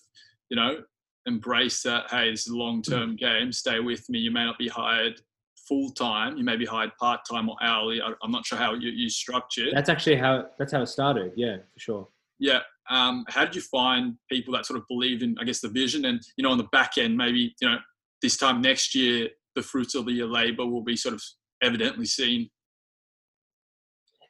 you 0.50 0.58
know, 0.58 0.84
embrace 1.26 1.82
that? 1.84 2.12
Hey, 2.12 2.30
this 2.30 2.42
is 2.42 2.52
a 2.52 2.58
long-term 2.58 3.16
game. 3.16 3.54
Stay 3.54 3.80
with 3.80 4.10
me. 4.10 4.20
You 4.20 4.32
may 4.32 4.44
not 4.44 4.58
be 4.58 4.68
hired 4.68 5.22
full 5.66 5.92
time. 5.92 6.36
You 6.36 6.44
may 6.44 6.58
be 6.58 6.66
hired 6.66 6.92
part 7.00 7.22
time 7.30 7.48
or 7.48 7.56
hourly. 7.62 8.02
I'm 8.22 8.32
not 8.32 8.46
sure 8.46 8.58
how 8.58 8.74
you, 8.74 8.90
you 8.90 9.10
structured. 9.10 9.70
That's 9.74 9.88
actually 9.88 10.18
how 10.18 10.48
that's 10.58 10.74
how 10.74 10.82
it 10.82 10.88
started. 10.88 11.32
Yeah, 11.38 11.60
for 11.74 11.80
sure. 11.80 12.08
Yeah. 12.38 12.60
Um, 12.90 13.26
how 13.28 13.46
did 13.46 13.56
you 13.56 13.62
find 13.62 14.16
people 14.32 14.54
that 14.54 14.66
sort 14.66 14.80
of 14.80 14.88
believed 14.88 15.22
in, 15.22 15.36
I 15.40 15.44
guess, 15.44 15.62
the 15.62 15.70
vision 15.70 16.06
and 16.06 16.22
you 16.38 16.44
know 16.44 16.52
on 16.52 16.58
the 16.58 16.68
back 16.72 16.98
end, 16.98 17.18
maybe 17.18 17.56
you 17.62 17.70
know 17.70 17.78
this 18.22 18.38
time 18.38 18.62
next 18.62 18.96
year, 18.96 19.30
the 19.56 19.62
fruits 19.62 19.96
of 19.96 20.08
your 20.10 20.28
labor 20.28 20.66
will 20.66 20.84
be 20.84 20.96
sort 20.96 21.16
of 21.16 21.24
evidently 21.62 22.06
seen. 22.06 22.50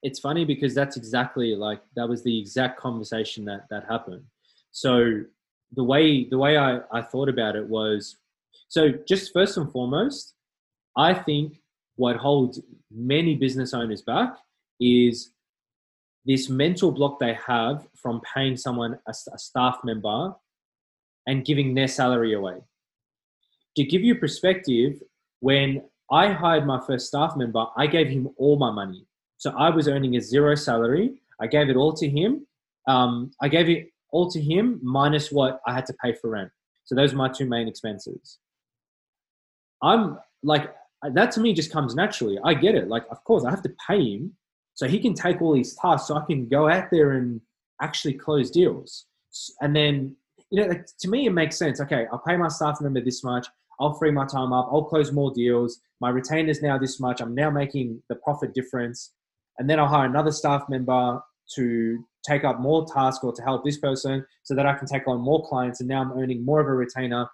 It's 0.02 0.20
funny 0.20 0.46
because 0.46 0.74
that's 0.74 0.98
exactly 0.98 1.56
like 1.56 1.82
that 1.96 2.08
was 2.08 2.24
the 2.24 2.40
exact 2.40 2.80
conversation 2.80 3.46
that 3.46 3.66
that 3.70 3.86
happened. 3.90 4.24
So 4.72 5.22
the 5.74 5.84
way 5.84 6.28
the 6.30 6.38
way 6.38 6.58
I, 6.58 6.80
I 6.92 7.02
thought 7.02 7.30
about 7.30 7.56
it 7.56 7.68
was 7.68 8.18
so 8.68 8.90
just 9.08 9.34
first 9.34 9.58
and 9.58 9.72
foremost, 9.72 10.36
I 10.98 11.14
think 11.14 11.60
what 11.96 12.16
holds 12.16 12.62
many 12.92 13.36
business 13.36 13.74
owners 13.74 14.02
back 14.02 14.36
is 14.80 15.32
this 16.26 16.50
mental 16.50 16.92
block 16.92 17.20
they 17.20 17.34
have 17.48 17.88
from 17.96 18.22
paying 18.34 18.58
someone 18.58 19.00
a, 19.08 19.14
a 19.34 19.38
staff 19.38 19.80
member 19.84 20.36
and 21.28 21.46
giving 21.46 21.74
their 21.76 21.88
salary 21.88 22.34
away. 22.34 22.58
To 23.78 23.84
give 23.84 24.02
you 24.02 24.16
perspective, 24.16 25.02
when 25.40 25.84
I 26.12 26.32
hired 26.32 26.66
my 26.66 26.80
first 26.86 27.08
staff 27.08 27.36
member, 27.38 27.66
I 27.78 27.88
gave 27.88 28.10
him 28.10 28.30
all 28.38 28.58
my 28.58 28.72
money. 28.72 29.06
So 29.38 29.52
I 29.58 29.70
was 29.70 29.88
earning 29.88 30.16
a 30.16 30.22
zero 30.22 30.56
salary. 30.56 31.22
I 31.40 31.48
gave 31.48 31.70
it 31.70 31.76
all 31.76 31.94
to 31.94 32.10
him. 32.10 32.46
Um, 32.88 33.32
I 33.42 33.48
gave 33.48 33.70
it 33.70 33.92
all 34.12 34.30
to 34.32 34.42
him 34.42 34.80
minus 34.82 35.32
what 35.32 35.62
I 35.66 35.74
had 35.74 35.86
to 35.86 35.94
pay 36.04 36.14
for 36.14 36.32
rent. 36.32 36.50
So 36.84 36.96
those 36.96 37.14
are 37.14 37.18
my 37.18 37.30
two 37.30 37.46
main 37.46 37.68
expenses. 37.68 38.40
I'm 39.82 40.18
like, 40.44 40.74
that 41.14 41.32
to 41.34 41.40
me 41.40 41.54
just 41.54 41.72
comes 41.72 41.96
naturally. 41.96 42.40
I 42.44 42.54
get 42.56 42.76
it. 42.76 42.88
Like, 42.88 43.06
of 43.12 43.24
course, 43.24 43.46
I 43.46 43.52
have 43.52 43.62
to 43.62 43.74
pay 43.88 44.04
him 44.04 44.34
so 44.80 44.88
he 44.88 44.98
can 44.98 45.14
take 45.14 45.42
all 45.42 45.54
these 45.54 45.76
tasks 45.76 46.08
so 46.08 46.16
I 46.16 46.24
can 46.26 46.48
go 46.48 46.70
out 46.70 46.86
there 46.90 47.12
and 47.12 47.42
actually 47.82 48.14
close 48.14 48.50
deals. 48.50 49.08
And 49.60 49.76
then, 49.76 50.16
you 50.52 50.62
know, 50.62 50.70
like, 50.70 50.86
to 51.02 51.10
me, 51.10 51.26
it 51.26 51.34
makes 51.34 51.58
sense. 51.58 51.82
Okay, 51.82 52.06
I'll 52.14 52.24
pay 52.26 52.38
my 52.38 52.48
staff 52.48 52.80
member 52.80 53.02
this 53.02 53.22
much. 53.22 53.46
I'll 53.82 53.96
free 53.96 54.12
my 54.12 54.26
time 54.26 54.54
up. 54.54 54.70
I'll 54.72 54.86
close 54.86 55.12
more 55.12 55.34
deals. 55.34 55.82
My 56.00 56.12
retainer's 56.12 56.62
now 56.62 56.78
this 56.78 56.98
much. 56.98 57.20
I'm 57.20 57.36
now 57.36 57.50
making 57.50 58.02
the 58.08 58.16
profit 58.16 58.54
difference. 58.54 59.12
And 59.58 59.70
then 59.70 59.82
I'll 59.82 59.88
hire 59.90 60.06
another 60.06 60.32
staff 60.32 60.64
member 60.70 61.22
to 61.56 62.06
take 62.26 62.46
up 62.46 62.62
more 62.62 62.86
tasks 62.86 63.22
or 63.22 63.34
to 63.34 63.42
help 63.42 63.66
this 63.66 63.80
person 63.80 64.26
so 64.44 64.56
that 64.56 64.66
I 64.66 64.76
can 64.76 64.88
take 64.88 65.10
on 65.10 65.20
more 65.20 65.46
clients. 65.46 65.82
And 65.82 65.90
now 65.90 66.04
I'm 66.04 66.14
earning 66.14 66.46
more 66.46 66.62
of 66.62 66.68
a 66.68 66.74
retainer. 66.74 67.28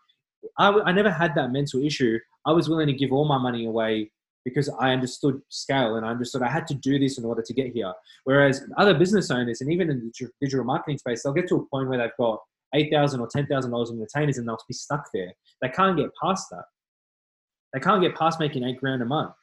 I, 0.57 0.69
I 0.69 0.91
never 0.91 1.11
had 1.11 1.35
that 1.35 1.51
mental 1.51 1.83
issue. 1.83 2.17
I 2.43 2.53
was 2.53 2.69
willing 2.69 2.87
to 2.87 2.93
give 2.93 3.11
all 3.11 3.25
my 3.25 3.37
money 3.37 3.67
away 3.67 4.09
because 4.45 4.69
I 4.79 4.91
understood 4.91 5.41
scale 5.49 5.95
and 5.95 6.05
I 6.05 6.09
understood 6.09 6.43
I 6.43 6.49
had 6.49 6.67
to 6.67 6.75
do 6.75 6.97
this 6.99 7.17
in 7.17 7.25
order 7.25 7.41
to 7.41 7.53
get 7.53 7.73
here. 7.73 7.91
Whereas 8.23 8.63
other 8.77 8.93
business 8.93 9.31
owners 9.31 9.59
and 9.61 9.71
even 9.71 9.89
in 9.89 9.99
the 9.99 10.29
digital 10.39 10.63
marketing 10.63 10.99
space, 10.99 11.23
they'll 11.23 11.33
get 11.33 11.49
to 11.49 11.55
a 11.55 11.65
point 11.65 11.89
where 11.89 11.97
they've 11.97 12.09
got 12.17 12.39
eight 12.73 12.91
thousand 12.91 13.19
or 13.19 13.27
ten 13.27 13.47
thousand 13.47 13.71
dollars 13.71 13.89
in 13.89 13.99
retainers 13.99 14.37
and 14.37 14.47
they'll 14.47 14.57
be 14.67 14.73
stuck 14.73 15.09
there. 15.13 15.33
They 15.61 15.69
can't 15.69 15.97
get 15.97 16.11
past 16.21 16.47
that. 16.51 16.65
They 17.73 17.79
can't 17.79 18.01
get 18.01 18.15
past 18.15 18.39
making 18.39 18.63
eight 18.63 18.79
grand 18.79 19.01
a 19.01 19.05
month 19.05 19.33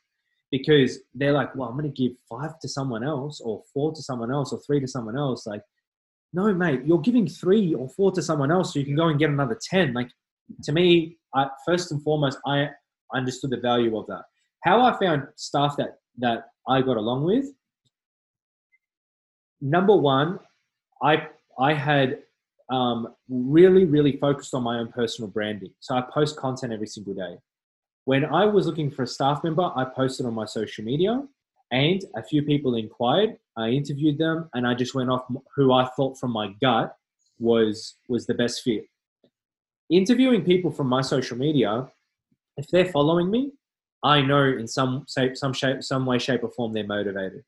because 0.50 1.00
they're 1.14 1.32
like, 1.32 1.54
well, 1.56 1.68
I'm 1.68 1.76
going 1.76 1.92
to 1.92 2.02
give 2.02 2.12
five 2.28 2.58
to 2.60 2.68
someone 2.68 3.02
else, 3.02 3.40
or 3.40 3.62
four 3.72 3.92
to 3.92 4.02
someone 4.02 4.30
else, 4.30 4.52
or 4.52 4.60
three 4.60 4.80
to 4.80 4.86
someone 4.86 5.16
else. 5.16 5.46
Like, 5.46 5.62
no, 6.32 6.52
mate, 6.54 6.82
you're 6.84 7.00
giving 7.00 7.26
three 7.26 7.74
or 7.74 7.88
four 7.88 8.12
to 8.12 8.22
someone 8.22 8.52
else 8.52 8.72
so 8.72 8.78
you 8.78 8.84
can 8.84 8.94
go 8.94 9.08
and 9.08 9.18
get 9.18 9.30
another 9.30 9.58
ten. 9.68 9.94
Like, 9.94 10.10
to 10.64 10.72
me, 10.72 11.16
I, 11.34 11.48
first 11.66 11.90
and 11.90 12.02
foremost, 12.02 12.38
I 12.46 12.68
understood 13.14 13.50
the 13.50 13.58
value 13.58 13.98
of 13.98 14.06
that. 14.06 14.22
How 14.64 14.82
I 14.82 14.98
found 14.98 15.28
staff 15.36 15.76
that 15.76 15.98
that 16.18 16.48
I 16.68 16.82
got 16.82 16.96
along 16.96 17.24
with. 17.24 17.46
Number 19.60 19.96
one, 19.96 20.38
I 21.02 21.28
I 21.58 21.74
had 21.74 22.18
um, 22.70 23.14
really, 23.28 23.84
really 23.84 24.16
focused 24.16 24.54
on 24.54 24.62
my 24.62 24.78
own 24.78 24.88
personal 24.88 25.30
branding. 25.30 25.72
So 25.80 25.94
I 25.94 26.02
post 26.12 26.36
content 26.36 26.72
every 26.72 26.86
single 26.86 27.14
day. 27.14 27.36
When 28.04 28.24
I 28.24 28.46
was 28.46 28.66
looking 28.66 28.90
for 28.90 29.02
a 29.02 29.06
staff 29.06 29.44
member, 29.44 29.70
I 29.76 29.84
posted 29.84 30.26
on 30.26 30.34
my 30.34 30.46
social 30.46 30.84
media 30.84 31.22
and 31.70 32.02
a 32.16 32.22
few 32.22 32.42
people 32.42 32.74
inquired. 32.74 33.36
I 33.56 33.68
interviewed 33.68 34.18
them 34.18 34.48
and 34.54 34.66
I 34.66 34.74
just 34.74 34.94
went 34.94 35.10
off 35.10 35.24
who 35.54 35.72
I 35.72 35.86
thought 35.96 36.18
from 36.18 36.32
my 36.32 36.54
gut 36.60 36.96
was 37.38 37.96
was 38.08 38.26
the 38.26 38.34
best 38.34 38.62
fit. 38.62 38.84
Interviewing 39.90 40.42
people 40.44 40.70
from 40.70 40.88
my 40.88 41.02
social 41.02 41.36
media, 41.36 41.86
if 42.56 42.66
they're 42.68 42.86
following 42.86 43.30
me, 43.30 43.52
I 44.02 44.20
know 44.20 44.44
in 44.44 44.66
some 44.66 45.04
some 45.06 45.52
shape, 45.52 45.82
some 45.82 46.06
way, 46.06 46.18
shape, 46.18 46.42
or 46.42 46.50
form 46.50 46.72
they're 46.72 46.86
motivated. 46.86 47.44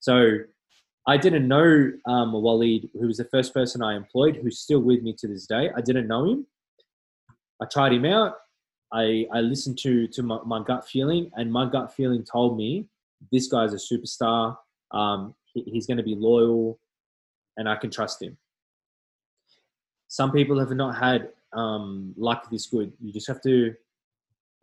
So 0.00 0.38
I 1.06 1.16
didn't 1.16 1.48
know 1.48 1.92
um, 2.06 2.32
Waleed, 2.32 2.90
who 2.92 3.06
was 3.06 3.16
the 3.16 3.24
first 3.24 3.54
person 3.54 3.82
I 3.82 3.96
employed, 3.96 4.36
who's 4.36 4.58
still 4.58 4.80
with 4.80 5.02
me 5.02 5.14
to 5.18 5.26
this 5.26 5.46
day. 5.46 5.70
I 5.74 5.80
didn't 5.80 6.06
know 6.06 6.24
him. 6.24 6.46
I 7.62 7.66
tried 7.66 7.94
him 7.94 8.04
out. 8.04 8.34
I, 8.92 9.26
I 9.32 9.40
listened 9.40 9.78
to, 9.78 10.06
to 10.08 10.22
my, 10.22 10.38
my 10.44 10.62
gut 10.62 10.86
feeling, 10.86 11.30
and 11.36 11.52
my 11.52 11.68
gut 11.68 11.94
feeling 11.94 12.24
told 12.24 12.56
me 12.56 12.88
this 13.32 13.48
guy's 13.48 13.72
a 13.72 13.76
superstar. 13.76 14.56
Um, 14.90 15.34
he, 15.44 15.62
he's 15.62 15.86
going 15.86 15.96
to 15.96 16.02
be 16.02 16.14
loyal, 16.14 16.78
and 17.56 17.68
I 17.68 17.76
can 17.76 17.90
trust 17.90 18.22
him. 18.22 18.36
Some 20.08 20.30
people 20.30 20.58
have 20.58 20.70
not 20.70 20.96
had 20.96 21.30
um, 21.54 22.14
luck 22.16 22.50
this 22.50 22.66
good. 22.66 22.92
You 23.00 23.12
just 23.12 23.28
have 23.28 23.42
to 23.42 23.74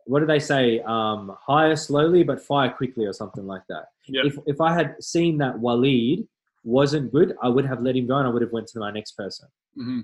what 0.06 0.20
do 0.20 0.26
they 0.26 0.38
say? 0.38 0.80
Um, 0.80 1.36
hire 1.40 1.76
slowly 1.76 2.22
but 2.22 2.40
fire 2.40 2.70
quickly, 2.70 3.06
or 3.06 3.12
something 3.12 3.46
like 3.46 3.62
that. 3.68 3.86
Yep. 4.06 4.24
If 4.24 4.38
if 4.46 4.60
I 4.60 4.72
had 4.72 5.02
seen 5.02 5.38
that 5.38 5.56
Waleed 5.56 6.26
wasn't 6.64 7.12
good, 7.12 7.34
I 7.42 7.48
would 7.48 7.66
have 7.66 7.82
let 7.82 7.96
him 7.96 8.06
go 8.06 8.16
and 8.16 8.26
I 8.26 8.30
would 8.30 8.42
have 8.42 8.52
went 8.52 8.68
to 8.68 8.78
my 8.78 8.90
next 8.90 9.12
person. 9.12 9.48
Mm-hmm. 9.78 10.00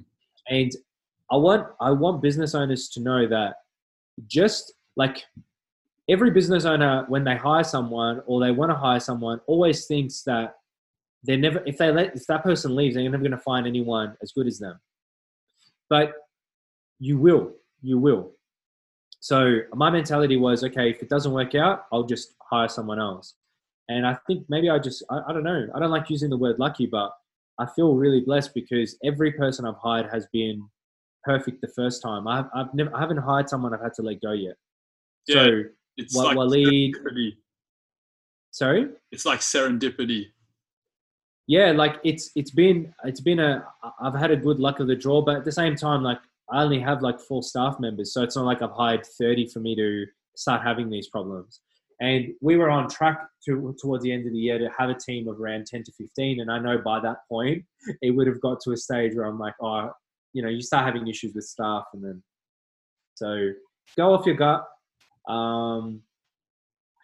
And 0.48 0.72
I 1.30 1.36
want 1.36 1.66
I 1.80 1.90
want 1.90 2.20
business 2.20 2.54
owners 2.54 2.88
to 2.90 3.00
know 3.00 3.26
that 3.28 3.56
just 4.26 4.74
like 4.96 5.24
every 6.08 6.30
business 6.30 6.64
owner 6.64 7.04
when 7.08 7.24
they 7.24 7.36
hire 7.36 7.64
someone 7.64 8.22
or 8.26 8.40
they 8.40 8.50
want 8.50 8.70
to 8.70 8.76
hire 8.76 9.00
someone 9.00 9.40
always 9.46 9.86
thinks 9.86 10.22
that 10.22 10.56
they're 11.22 11.38
never 11.38 11.62
if 11.64 11.78
they 11.78 11.90
let 11.90 12.14
if 12.14 12.26
that 12.26 12.42
person 12.42 12.74
leaves 12.74 12.94
they're 12.94 13.04
never 13.04 13.18
going 13.18 13.30
to 13.30 13.38
find 13.38 13.66
anyone 13.66 14.16
as 14.20 14.32
good 14.32 14.46
as 14.46 14.58
them 14.58 14.78
but 15.88 16.12
you 16.98 17.18
will 17.18 17.52
you 17.80 17.98
will 17.98 18.32
so 19.22 19.60
my 19.74 19.88
mentality 19.88 20.36
was 20.36 20.62
okay 20.64 20.90
if 20.90 21.00
it 21.02 21.08
doesn't 21.08 21.32
work 21.32 21.54
out 21.54 21.86
i'll 21.92 22.02
just 22.02 22.34
hire 22.50 22.68
someone 22.68 23.00
else 23.00 23.34
and 23.88 24.06
I 24.06 24.16
think 24.26 24.44
maybe 24.48 24.70
I 24.70 24.78
just, 24.78 25.02
I, 25.10 25.20
I 25.28 25.32
don't 25.32 25.44
know, 25.44 25.66
I 25.74 25.78
don't 25.78 25.90
like 25.90 26.08
using 26.08 26.30
the 26.30 26.36
word 26.36 26.58
lucky, 26.58 26.86
but 26.86 27.10
I 27.58 27.66
feel 27.66 27.94
really 27.94 28.20
blessed 28.20 28.54
because 28.54 28.96
every 29.04 29.32
person 29.32 29.66
I've 29.66 29.76
hired 29.76 30.08
has 30.12 30.26
been 30.32 30.66
perfect 31.24 31.60
the 31.60 31.68
first 31.68 32.02
time. 32.02 32.26
I've, 32.26 32.46
I've 32.54 32.72
never, 32.74 32.94
I 32.94 33.00
haven't 33.00 33.18
hired 33.18 33.48
someone 33.48 33.74
I've 33.74 33.82
had 33.82 33.94
to 33.94 34.02
let 34.02 34.20
go 34.20 34.32
yet. 34.32 34.54
Yeah, 35.26 35.44
so, 35.44 35.62
it's 35.96 36.14
like 36.14 36.36
Waleed, 36.36 36.94
serendipity. 36.96 37.32
sorry? 38.50 38.88
It's 39.10 39.26
like 39.26 39.40
serendipity. 39.40 40.26
Yeah, 41.48 41.72
like 41.72 41.96
it's 42.04 42.30
it's 42.36 42.52
been 42.52 42.94
it's 43.04 43.20
been 43.20 43.40
a 43.40 43.66
I've 44.00 44.14
had 44.14 44.30
a 44.30 44.36
good 44.36 44.58
luck 44.58 44.80
of 44.80 44.86
the 44.86 44.96
draw, 44.96 45.22
but 45.22 45.36
at 45.36 45.44
the 45.44 45.52
same 45.52 45.74
time, 45.74 46.02
like 46.02 46.18
I 46.52 46.62
only 46.62 46.80
have 46.80 47.02
like 47.02 47.20
four 47.20 47.42
staff 47.42 47.80
members, 47.80 48.12
so 48.12 48.22
it's 48.22 48.36
not 48.36 48.44
like 48.44 48.62
I've 48.62 48.72
hired 48.72 49.06
thirty 49.18 49.46
for 49.46 49.60
me 49.60 49.74
to 49.76 50.06
start 50.36 50.62
having 50.62 50.90
these 50.90 51.08
problems. 51.08 51.60
And 52.02 52.34
we 52.40 52.56
were 52.56 52.68
on 52.68 52.88
track 52.88 53.28
to, 53.44 53.76
towards 53.80 54.02
the 54.02 54.12
end 54.12 54.26
of 54.26 54.32
the 54.32 54.38
year 54.38 54.58
to 54.58 54.68
have 54.76 54.90
a 54.90 54.94
team 54.94 55.28
of 55.28 55.40
around 55.40 55.66
10 55.66 55.84
to 55.84 55.92
15. 55.92 56.40
And 56.40 56.50
I 56.50 56.58
know 56.58 56.78
by 56.78 56.98
that 56.98 57.18
point, 57.28 57.64
it 58.02 58.10
would 58.10 58.26
have 58.26 58.40
got 58.40 58.60
to 58.62 58.72
a 58.72 58.76
stage 58.76 59.14
where 59.14 59.26
I'm 59.26 59.38
like, 59.38 59.54
oh, 59.62 59.90
you 60.32 60.42
know, 60.42 60.48
you 60.48 60.62
start 60.62 60.84
having 60.84 61.06
issues 61.06 61.32
with 61.32 61.44
staff. 61.44 61.84
And 61.94 62.02
then, 62.02 62.22
so 63.14 63.50
go 63.96 64.14
off 64.14 64.26
your 64.26 64.34
gut. 64.34 64.66
Um, 65.28 66.02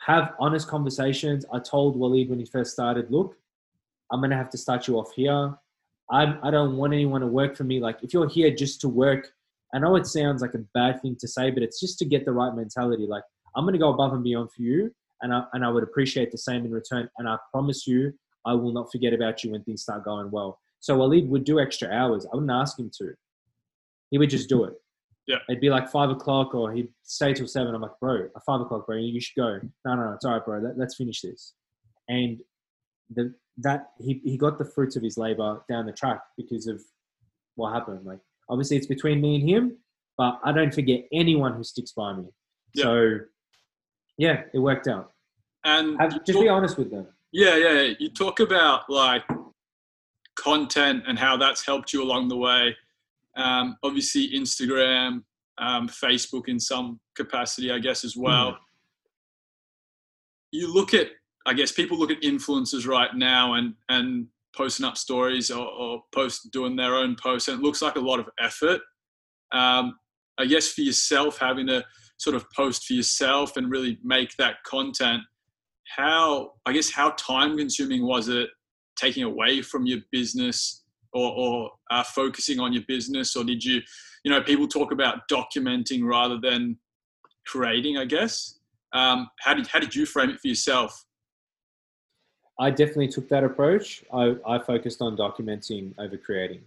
have 0.04 0.34
honest 0.40 0.66
conversations. 0.66 1.44
I 1.52 1.60
told 1.60 1.96
Waleed 1.96 2.28
when 2.28 2.40
he 2.40 2.46
first 2.46 2.72
started, 2.72 3.08
look, 3.08 3.36
I'm 4.10 4.18
going 4.18 4.30
to 4.30 4.36
have 4.36 4.50
to 4.50 4.58
start 4.58 4.88
you 4.88 4.98
off 4.98 5.12
here. 5.12 5.54
I'm, 6.10 6.40
I 6.42 6.50
don't 6.50 6.76
want 6.76 6.92
anyone 6.92 7.20
to 7.20 7.26
work 7.28 7.56
for 7.56 7.64
me. 7.64 7.78
Like, 7.78 7.98
if 8.02 8.12
you're 8.12 8.28
here 8.28 8.50
just 8.50 8.80
to 8.80 8.88
work, 8.88 9.30
I 9.74 9.78
know 9.78 9.96
it 9.96 10.06
sounds 10.06 10.42
like 10.42 10.54
a 10.54 10.64
bad 10.74 11.02
thing 11.02 11.16
to 11.20 11.28
say, 11.28 11.50
but 11.50 11.62
it's 11.62 11.80
just 11.80 11.98
to 11.98 12.04
get 12.04 12.24
the 12.24 12.32
right 12.32 12.54
mentality. 12.54 13.06
Like, 13.06 13.22
I'm 13.54 13.64
going 13.64 13.74
to 13.74 13.78
go 13.78 13.92
above 13.92 14.12
and 14.12 14.24
beyond 14.24 14.50
for 14.52 14.62
you, 14.62 14.90
and 15.20 15.32
I, 15.34 15.44
and 15.52 15.64
I 15.64 15.68
would 15.68 15.82
appreciate 15.82 16.30
the 16.30 16.38
same 16.38 16.64
in 16.64 16.70
return. 16.70 17.08
And 17.18 17.28
I 17.28 17.36
promise 17.52 17.86
you, 17.86 18.12
I 18.46 18.54
will 18.54 18.72
not 18.72 18.90
forget 18.90 19.12
about 19.12 19.44
you 19.44 19.50
when 19.52 19.62
things 19.64 19.82
start 19.82 20.04
going 20.04 20.30
well. 20.30 20.58
So 20.80 20.96
Waleed 20.96 21.28
would 21.28 21.44
do 21.44 21.60
extra 21.60 21.90
hours. 21.90 22.24
I 22.26 22.36
wouldn't 22.36 22.52
ask 22.52 22.78
him 22.78 22.90
to. 22.98 23.12
He 24.10 24.18
would 24.18 24.30
just 24.30 24.48
do 24.48 24.64
it. 24.64 24.74
Yeah. 25.28 25.36
It'd 25.46 25.60
be 25.60 25.68
like 25.68 25.90
five 25.90 26.08
o'clock, 26.08 26.54
or 26.54 26.72
he'd 26.72 26.88
stay 27.02 27.34
till 27.34 27.46
seven. 27.46 27.74
I'm 27.74 27.82
like, 27.82 27.90
bro, 28.00 28.28
five 28.46 28.62
o'clock, 28.62 28.86
bro, 28.86 28.96
you 28.96 29.20
should 29.20 29.36
go. 29.36 29.60
No, 29.84 29.94
no, 29.94 30.04
no, 30.04 30.12
it's 30.14 30.24
all 30.24 30.32
right, 30.32 30.42
bro. 30.42 30.58
Let, 30.58 30.78
let's 30.78 30.96
finish 30.96 31.20
this. 31.20 31.52
And 32.08 32.38
the 33.10 33.34
that 33.58 33.90
he 34.00 34.22
he 34.24 34.38
got 34.38 34.58
the 34.58 34.64
fruits 34.64 34.96
of 34.96 35.02
his 35.02 35.18
labor 35.18 35.62
down 35.68 35.84
the 35.84 35.92
track 35.92 36.20
because 36.38 36.66
of 36.66 36.80
what 37.56 37.74
happened. 37.74 38.06
Like, 38.06 38.20
obviously, 38.48 38.76
it's 38.76 38.86
between 38.86 39.20
me 39.20 39.36
and 39.36 39.48
him, 39.48 39.76
but 40.16 40.40
I 40.44 40.52
don't 40.52 40.74
forget 40.74 41.04
anyone 41.12 41.54
who 41.54 41.64
sticks 41.64 41.92
by 41.92 42.12
me. 42.14 42.24
Yeah. 42.74 42.84
So 42.84 43.18
yeah, 44.18 44.42
it 44.52 44.58
worked 44.58 44.88
out. 44.88 45.12
And 45.64 45.98
Have, 45.98 46.24
just 46.24 46.38
be 46.38 46.48
honest 46.48 46.76
with 46.76 46.90
them. 46.90 47.06
Yeah, 47.32 47.56
yeah, 47.56 47.80
yeah. 47.80 47.94
You 47.98 48.10
talk 48.10 48.40
about 48.40 48.90
like 48.90 49.22
content 50.36 51.04
and 51.06 51.18
how 51.18 51.36
that's 51.36 51.64
helped 51.64 51.92
you 51.92 52.02
along 52.02 52.28
the 52.28 52.36
way. 52.36 52.76
Um, 53.36 53.76
obviously, 53.82 54.30
Instagram, 54.30 55.22
um, 55.58 55.88
Facebook 55.88 56.48
in 56.48 56.58
some 56.58 57.00
capacity, 57.16 57.70
I 57.70 57.78
guess, 57.78 58.04
as 58.04 58.16
well. 58.16 58.52
Mm. 58.52 58.56
You 60.50 60.74
look 60.74 60.94
at, 60.94 61.08
I 61.46 61.52
guess, 61.52 61.70
people 61.72 61.98
look 61.98 62.10
at 62.10 62.22
influencers 62.22 62.86
right 62.86 63.14
now 63.14 63.54
and 63.54 63.74
and 63.88 64.26
posting 64.56 64.86
up 64.86 64.96
stories 64.96 65.50
or, 65.50 65.66
or 65.66 66.02
post 66.14 66.50
doing 66.52 66.76
their 66.76 66.94
own 66.94 67.16
posts, 67.22 67.48
and 67.48 67.58
it 67.58 67.62
looks 67.62 67.82
like 67.82 67.96
a 67.96 68.00
lot 68.00 68.20
of 68.20 68.28
effort. 68.40 68.80
Um, 69.52 69.94
I 70.38 70.46
guess 70.46 70.68
for 70.68 70.82
yourself, 70.82 71.38
having 71.38 71.66
to 71.66 71.84
sort 72.18 72.36
of 72.36 72.44
post 72.54 72.84
for 72.84 72.94
yourself 72.94 73.56
and 73.56 73.70
really 73.70 73.98
make 74.02 74.34
that 74.38 74.56
content 74.66 75.22
how 75.96 76.50
i 76.66 76.72
guess 76.72 76.90
how 76.90 77.10
time 77.10 77.56
consuming 77.56 78.04
was 78.04 78.28
it 78.28 78.50
taking 78.98 79.22
away 79.22 79.62
from 79.62 79.86
your 79.86 80.00
business 80.10 80.84
or, 81.12 81.32
or 81.32 81.70
uh, 81.90 82.02
focusing 82.02 82.60
on 82.60 82.72
your 82.72 82.82
business, 82.86 83.36
or 83.36 83.44
did 83.44 83.64
you, 83.64 83.80
you 84.24 84.30
know, 84.30 84.42
people 84.42 84.68
talk 84.68 84.92
about 84.92 85.20
documenting 85.30 86.04
rather 86.04 86.38
than 86.42 86.76
creating, 87.46 87.96
I 87.96 88.04
guess. 88.04 88.58
Um, 88.92 89.28
how 89.40 89.54
did 89.54 89.66
how 89.66 89.78
did 89.78 89.94
you 89.94 90.06
frame 90.06 90.30
it 90.30 90.40
for 90.40 90.48
yourself? 90.48 91.04
I 92.58 92.70
definitely 92.70 93.08
took 93.08 93.28
that 93.28 93.44
approach. 93.44 94.04
I, 94.12 94.34
I 94.46 94.58
focused 94.58 95.00
on 95.00 95.16
documenting 95.16 95.94
over 95.98 96.16
creating. 96.16 96.62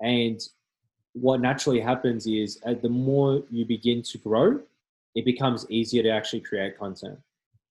And 0.00 0.40
what 1.14 1.40
naturally 1.40 1.80
happens 1.80 2.26
is 2.26 2.60
uh, 2.64 2.74
the 2.74 2.88
more 2.88 3.42
you 3.50 3.64
begin 3.64 4.02
to 4.02 4.18
grow, 4.18 4.60
it 5.14 5.24
becomes 5.24 5.66
easier 5.68 6.02
to 6.02 6.10
actually 6.10 6.40
create 6.40 6.78
content. 6.78 7.18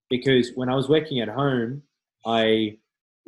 Because 0.10 0.52
when 0.56 0.70
I 0.70 0.76
was 0.76 0.90
working 0.90 1.20
at 1.20 1.30
home, 1.30 1.84
I 2.26 2.78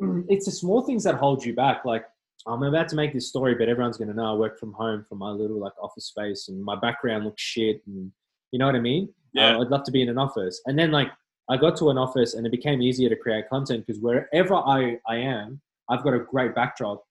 it's 0.28 0.46
the 0.46 0.52
small 0.52 0.82
things 0.82 1.04
that 1.04 1.14
hold 1.14 1.44
you 1.44 1.54
back. 1.54 1.84
Like 1.84 2.04
I'm 2.46 2.62
about 2.62 2.88
to 2.88 2.96
make 2.96 3.12
this 3.12 3.28
story, 3.28 3.54
but 3.54 3.68
everyone's 3.68 3.96
gonna 3.96 4.14
know 4.14 4.32
I 4.32 4.34
work 4.34 4.58
from 4.58 4.72
home 4.72 5.04
from 5.08 5.18
my 5.18 5.30
little 5.30 5.58
like 5.58 5.72
office 5.82 6.06
space, 6.06 6.48
and 6.48 6.62
my 6.62 6.76
background 6.76 7.24
looks 7.24 7.42
shit, 7.42 7.82
and 7.86 8.12
you 8.52 8.58
know 8.58 8.66
what 8.66 8.74
I 8.74 8.80
mean. 8.80 9.08
Yeah. 9.32 9.56
Uh, 9.56 9.62
I'd 9.62 9.68
love 9.68 9.84
to 9.84 9.90
be 9.90 10.02
in 10.02 10.08
an 10.08 10.18
office, 10.18 10.60
and 10.66 10.78
then 10.78 10.90
like 10.90 11.08
I 11.48 11.56
got 11.56 11.76
to 11.78 11.90
an 11.90 11.98
office, 11.98 12.34
and 12.34 12.46
it 12.46 12.50
became 12.50 12.82
easier 12.82 13.08
to 13.08 13.16
create 13.16 13.48
content 13.48 13.86
because 13.86 14.00
wherever 14.00 14.54
I 14.54 14.98
I 15.06 15.16
am, 15.16 15.60
I've 15.88 16.02
got 16.02 16.14
a 16.14 16.20
great 16.20 16.54
backdrop. 16.54 17.04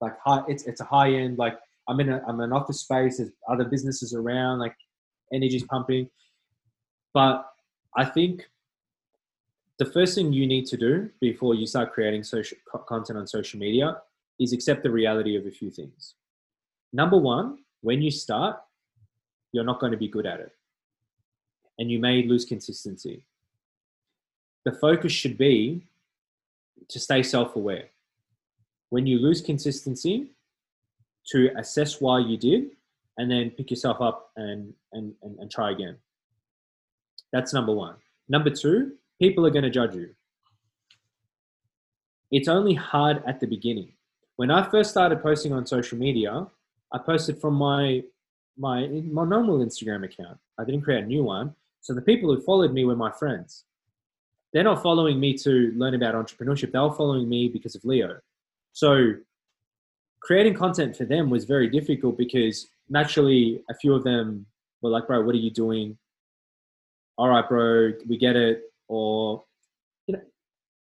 Like 0.00 0.18
high, 0.24 0.42
it's 0.48 0.64
it's 0.64 0.80
a 0.80 0.84
high 0.84 1.12
end. 1.12 1.38
Like 1.38 1.58
I'm 1.88 2.00
in 2.00 2.08
a 2.08 2.22
I'm 2.26 2.36
in 2.36 2.44
an 2.44 2.52
office 2.52 2.80
space. 2.80 3.18
There's 3.18 3.30
other 3.48 3.64
businesses 3.64 4.14
around. 4.14 4.58
Like 4.58 4.74
energy's 5.32 5.64
pumping, 5.64 6.08
but 7.14 7.46
I 7.96 8.04
think 8.04 8.46
the 9.78 9.84
first 9.84 10.14
thing 10.14 10.32
you 10.32 10.46
need 10.46 10.66
to 10.66 10.76
do 10.76 11.10
before 11.20 11.54
you 11.54 11.66
start 11.66 11.92
creating 11.92 12.24
social 12.24 12.58
content 12.88 13.18
on 13.18 13.26
social 13.26 13.60
media 13.60 13.98
is 14.40 14.52
accept 14.52 14.82
the 14.82 14.90
reality 14.90 15.36
of 15.36 15.46
a 15.46 15.50
few 15.50 15.70
things. 15.70 16.14
Number 16.92 17.16
one, 17.16 17.58
when 17.80 18.02
you 18.02 18.10
start, 18.10 18.56
you're 19.52 19.64
not 19.64 19.80
going 19.80 19.92
to 19.92 19.98
be 19.98 20.08
good 20.08 20.26
at 20.26 20.40
it. 20.40 20.52
And 21.78 21.90
you 21.90 21.98
may 22.00 22.24
lose 22.26 22.44
consistency. 22.44 23.24
The 24.64 24.72
focus 24.72 25.12
should 25.12 25.38
be 25.38 25.82
to 26.88 26.98
stay 26.98 27.22
self 27.22 27.56
aware. 27.56 27.86
When 28.90 29.06
you 29.06 29.18
lose 29.18 29.40
consistency, 29.40 30.30
to 31.28 31.50
assess 31.56 32.00
why 32.00 32.18
you 32.18 32.36
did 32.36 32.70
and 33.18 33.30
then 33.30 33.50
pick 33.50 33.70
yourself 33.70 34.00
up 34.00 34.30
and, 34.36 34.72
and, 34.92 35.14
and, 35.22 35.38
and 35.38 35.50
try 35.50 35.70
again. 35.70 35.96
That's 37.32 37.52
number 37.52 37.72
one. 37.72 37.96
Number 38.28 38.50
two, 38.50 38.92
people 39.20 39.46
are 39.46 39.50
going 39.50 39.64
to 39.64 39.70
judge 39.70 39.94
you. 39.94 40.10
It's 42.30 42.48
only 42.48 42.74
hard 42.74 43.22
at 43.26 43.40
the 43.40 43.46
beginning. 43.46 43.92
When 44.36 44.50
I 44.50 44.68
first 44.68 44.90
started 44.90 45.22
posting 45.22 45.52
on 45.52 45.66
social 45.66 45.98
media, 45.98 46.46
I 46.92 46.98
posted 46.98 47.40
from 47.40 47.54
my 47.54 48.04
my 48.56 48.86
my 48.86 49.24
normal 49.24 49.58
Instagram 49.58 50.04
account. 50.04 50.38
I 50.58 50.64
didn't 50.64 50.82
create 50.82 51.04
a 51.04 51.06
new 51.06 51.22
one. 51.22 51.54
So 51.80 51.94
the 51.94 52.02
people 52.02 52.34
who 52.34 52.40
followed 52.42 52.72
me 52.72 52.84
were 52.84 52.96
my 52.96 53.10
friends. 53.10 53.64
They're 54.52 54.64
not 54.64 54.82
following 54.82 55.20
me 55.20 55.34
to 55.38 55.72
learn 55.76 55.94
about 55.94 56.14
entrepreneurship. 56.14 56.72
They 56.72 56.78
were 56.78 56.92
following 56.92 57.28
me 57.28 57.48
because 57.48 57.74
of 57.74 57.84
Leo. 57.84 58.18
So 58.72 59.14
creating 60.20 60.54
content 60.54 60.96
for 60.96 61.04
them 61.04 61.30
was 61.30 61.44
very 61.44 61.68
difficult 61.68 62.16
because 62.16 62.68
naturally 62.88 63.62
a 63.70 63.74
few 63.74 63.94
of 63.94 64.04
them 64.04 64.46
were 64.80 64.90
like, 64.90 65.06
bro, 65.06 65.20
what 65.22 65.34
are 65.34 65.38
you 65.38 65.50
doing? 65.50 65.98
All 67.16 67.28
right, 67.28 67.46
bro, 67.48 67.92
we 68.08 68.16
get 68.16 68.36
it. 68.36 68.62
Or, 68.88 69.44
you 70.06 70.14
know, 70.14 70.22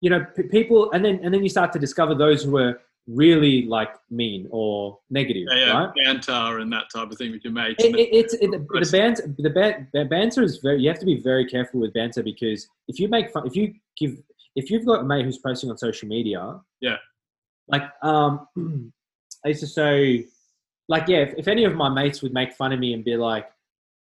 you 0.02 0.10
know, 0.10 0.26
people, 0.52 0.92
and 0.92 1.06
then, 1.06 1.20
and 1.24 1.34
then 1.34 1.44
you 1.44 1.50
start 1.50 1.72
to 1.74 1.80
discover 1.80 2.14
those 2.14 2.44
who 2.44 2.58
are 2.58 2.82
really 3.08 3.64
like 3.66 3.90
mean 4.10 4.48
or 4.50 4.98
negative, 5.10 5.48
Yeah, 5.52 5.58
yeah, 5.58 5.80
right? 5.86 5.90
banter 6.04 6.60
and 6.60 6.72
that 6.74 6.86
type 6.94 7.12
of 7.12 7.18
thing 7.18 7.32
with 7.32 7.44
your 7.44 7.54
mates. 7.54 7.84
It, 7.84 7.96
it, 7.96 8.10
it's 8.12 8.34
it, 8.36 8.52
the, 8.52 8.90
banter. 8.92 9.34
The, 9.38 9.50
ban, 9.50 9.88
the 9.94 10.06
banter 10.06 10.42
is 10.42 10.58
very. 10.58 10.82
You 10.82 10.90
have 10.90 11.00
to 11.00 11.06
be 11.06 11.20
very 11.22 11.46
careful 11.46 11.80
with 11.82 11.94
banter 11.94 12.24
because 12.24 12.68
if 12.88 13.00
you 13.00 13.08
make 13.08 13.32
fun, 13.32 13.46
if 13.46 13.56
you 13.56 13.74
give, 13.98 14.18
if 14.56 14.72
you've 14.72 14.86
got 14.86 15.02
a 15.02 15.04
mate 15.04 15.26
who's 15.26 15.38
posting 15.38 15.70
on 15.70 15.78
social 15.78 16.08
media, 16.08 16.60
Yeah. 16.82 16.98
like 17.68 17.84
um, 18.02 18.48
I 19.46 19.50
used 19.50 19.62
to 19.62 19.68
say, 19.68 20.26
like 20.88 21.08
yeah, 21.08 21.18
if, 21.20 21.34
if 21.38 21.48
any 21.48 21.66
of 21.66 21.76
my 21.76 21.90
mates 21.90 22.22
would 22.24 22.34
make 22.34 22.54
fun 22.54 22.72
of 22.74 22.80
me 22.80 22.94
and 22.94 23.04
be 23.04 23.18
like, 23.18 23.48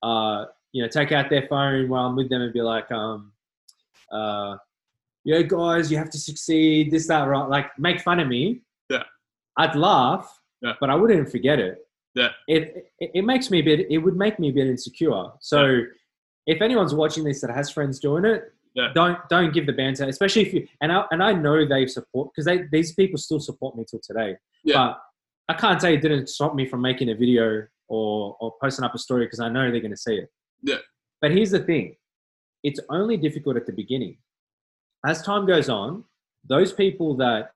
uh, 0.04 0.46
you 0.72 0.82
know, 0.84 0.88
take 0.88 1.12
out 1.12 1.30
their 1.30 1.48
phone 1.48 1.90
while 1.90 2.06
I'm 2.08 2.16
with 2.16 2.30
them 2.30 2.42
and 2.42 2.54
be 2.54 2.62
like, 2.62 2.92
um, 2.92 3.32
uh, 4.12 4.58
yeah, 5.24 5.42
guys, 5.42 5.90
you 5.90 5.98
have 5.98 6.10
to 6.10 6.18
succeed. 6.18 6.92
This, 6.92 7.08
that, 7.08 7.24
right? 7.28 7.48
Like 7.48 7.68
make 7.80 8.02
fun 8.02 8.20
of 8.20 8.28
me. 8.28 8.62
Yeah. 8.90 9.04
I'd 9.58 9.76
laugh, 9.76 10.40
Yeah. 10.62 10.74
but 10.80 10.90
I 10.90 10.96
wouldn't 10.96 11.30
forget 11.30 11.60
it 11.60 11.78
Yeah. 12.16 12.30
it, 12.48 12.92
it 13.00 13.12
it 13.20 13.24
makes 13.26 13.50
me 13.52 13.60
a 13.60 13.64
bit 13.64 13.80
it 13.90 13.98
would 13.98 14.16
make 14.16 14.40
me 14.40 14.50
a 14.50 14.54
bit 14.54 14.68
insecure 14.68 15.26
so 15.40 15.82
if 16.46 16.62
anyone's 16.62 16.94
watching 16.94 17.24
this 17.24 17.42
that 17.42 17.50
has 17.52 17.70
friends 17.70 18.00
doing 18.00 18.26
it 18.26 18.42
Yeah. 18.76 18.92
don't 19.00 19.18
don't 19.30 19.52
give 19.54 19.66
the 19.66 19.74
banter 19.74 20.06
especially 20.06 20.44
if 20.48 20.54
you 20.54 20.68
and 20.82 20.92
i 20.92 21.06
and 21.12 21.22
i 21.24 21.32
know 21.34 21.58
they 21.66 21.86
support 21.88 22.26
because 22.32 22.46
they 22.46 22.58
these 22.72 22.94
people 23.00 23.18
still 23.18 23.40
support 23.50 23.76
me 23.78 23.84
till 23.90 24.00
today 24.10 24.32
Yeah. 24.64 24.76
but 24.78 24.92
i 25.52 25.54
can't 25.64 25.80
say 25.82 25.94
it 25.96 26.02
didn't 26.02 26.28
stop 26.28 26.54
me 26.60 26.66
from 26.72 26.82
making 26.90 27.10
a 27.10 27.16
video 27.24 27.46
or 27.88 28.38
or 28.42 28.54
posting 28.62 28.86
up 28.86 28.94
a 28.96 29.02
story 29.08 29.26
because 29.26 29.40
i 29.40 29.50
know 29.56 29.66
they're 29.72 29.82
going 29.88 29.98
to 30.00 30.06
see 30.10 30.18
it 30.24 30.30
Yeah. 30.62 30.82
but 31.22 31.32
here's 31.32 31.52
the 31.52 31.64
thing 31.70 31.96
it's 32.64 32.80
only 32.90 33.18
difficult 33.18 33.56
at 33.58 33.66
the 33.66 33.74
beginning 33.84 34.18
as 35.06 35.22
time 35.22 35.46
goes 35.54 35.68
on 35.70 36.04
those 36.56 36.72
people 36.74 37.16
that 37.18 37.52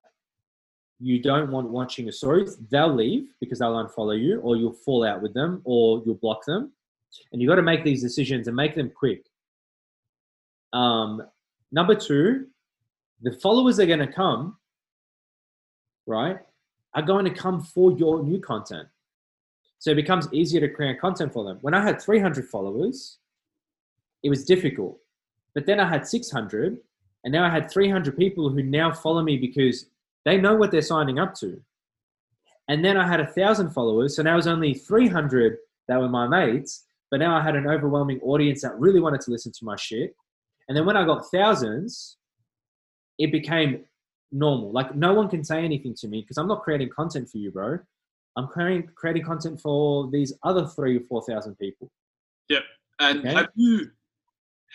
you 1.00 1.22
don't 1.22 1.52
want 1.52 1.70
watching 1.70 2.06
your 2.06 2.12
stories, 2.12 2.58
they'll 2.72 2.94
leave 2.94 3.30
because 3.40 3.60
they'll 3.60 3.74
unfollow 3.74 4.20
you, 4.20 4.40
or 4.42 4.56
you'll 4.56 4.74
fall 4.74 5.06
out 5.06 5.22
with 5.22 5.34
them, 5.34 5.62
or 5.64 6.02
you'll 6.06 6.16
block 6.16 6.46
them. 6.46 6.72
And 7.32 7.42
you've 7.42 7.50
got 7.50 7.56
to 7.56 7.62
make 7.62 7.84
these 7.84 8.02
decisions 8.02 8.48
and 8.48 8.56
make 8.56 8.76
them 8.76 8.92
quick. 8.94 9.26
Um, 10.74 11.22
number 11.72 11.96
two, 11.96 12.48
the 13.22 13.32
followers 13.32 13.80
are 13.80 13.86
going 13.86 14.00
to 14.00 14.12
come, 14.12 14.58
right? 16.06 16.38
Are 16.94 17.02
going 17.02 17.26
to 17.26 17.32
come 17.32 17.62
for 17.62 17.92
your 17.92 18.24
new 18.24 18.40
content. 18.40 18.88
So 19.80 19.92
it 19.92 19.96
becomes 19.96 20.28
easier 20.34 20.60
to 20.62 20.70
create 20.70 21.00
content 21.00 21.32
for 21.32 21.44
them. 21.44 21.60
When 21.62 21.74
I 21.74 21.84
had 21.84 22.02
300 22.02 22.46
followers, 22.46 23.20
it 24.24 24.30
was 24.30 24.44
difficult. 24.44 25.00
But 25.54 25.66
then 25.66 25.80
I 25.80 25.88
had 25.88 26.08
600, 26.08 26.78
and 27.24 27.32
now 27.32 27.46
I 27.46 27.50
had 27.50 27.70
300 27.70 28.18
people 28.18 28.50
who 28.50 28.64
now 28.64 28.92
follow 28.92 29.22
me 29.22 29.38
because 29.38 29.86
they 30.28 30.38
know 30.38 30.56
what 30.56 30.72
they're 30.72 30.82
signing 30.82 31.20
up 31.20 31.34
to. 31.36 31.62
And 32.68 32.84
then 32.84 32.98
I 32.98 33.08
had 33.08 33.22
a 33.22 33.28
thousand 33.28 33.72
followers, 33.72 34.16
so 34.16 34.24
now 34.24 34.34
it 34.34 34.38
was 34.38 34.48
only 34.48 34.74
300 34.74 35.58
that 35.88 36.00
were 36.00 36.10
my 36.10 36.28
mates, 36.28 36.86
but 37.10 37.22
now 37.22 37.38
I 37.38 37.42
had 37.42 37.56
an 37.56 37.66
overwhelming 37.66 38.20
audience 38.22 38.62
that 38.62 38.78
really 38.78 39.00
wanted 39.00 39.22
to 39.22 39.32
listen 39.32 39.54
to 39.54 39.66
my 39.66 39.78
shit. 39.78 40.14
And 40.68 40.78
then 40.78 40.86
when 40.86 40.98
I 40.98 41.06
got 41.06 41.32
thousands, 41.32 42.18
it 43.18 43.32
became 43.32 43.86
normal. 44.34 44.74
Like 44.74 44.96
no 44.96 45.14
one 45.14 45.30
can 45.30 45.46
say 45.46 45.64
anything 45.64 45.96
to 46.00 46.10
me 46.10 46.22
because 46.22 46.38
I'm 46.38 46.48
not 46.50 46.62
creating 46.62 46.90
content 46.90 47.30
for 47.30 47.38
you, 47.38 47.52
bro. 47.52 47.80
I'm 48.36 48.48
creating 48.48 48.90
creating 48.96 49.24
content 49.24 49.62
for 49.62 50.10
these 50.12 50.34
other 50.44 50.68
three 50.68 50.98
or 50.98 51.02
four 51.08 51.24
thousand 51.24 51.56
people. 51.56 51.90
Yep. 52.50 52.64
And 53.00 53.20
Okay. 53.20 53.34
have 53.34 53.48
you 53.56 53.92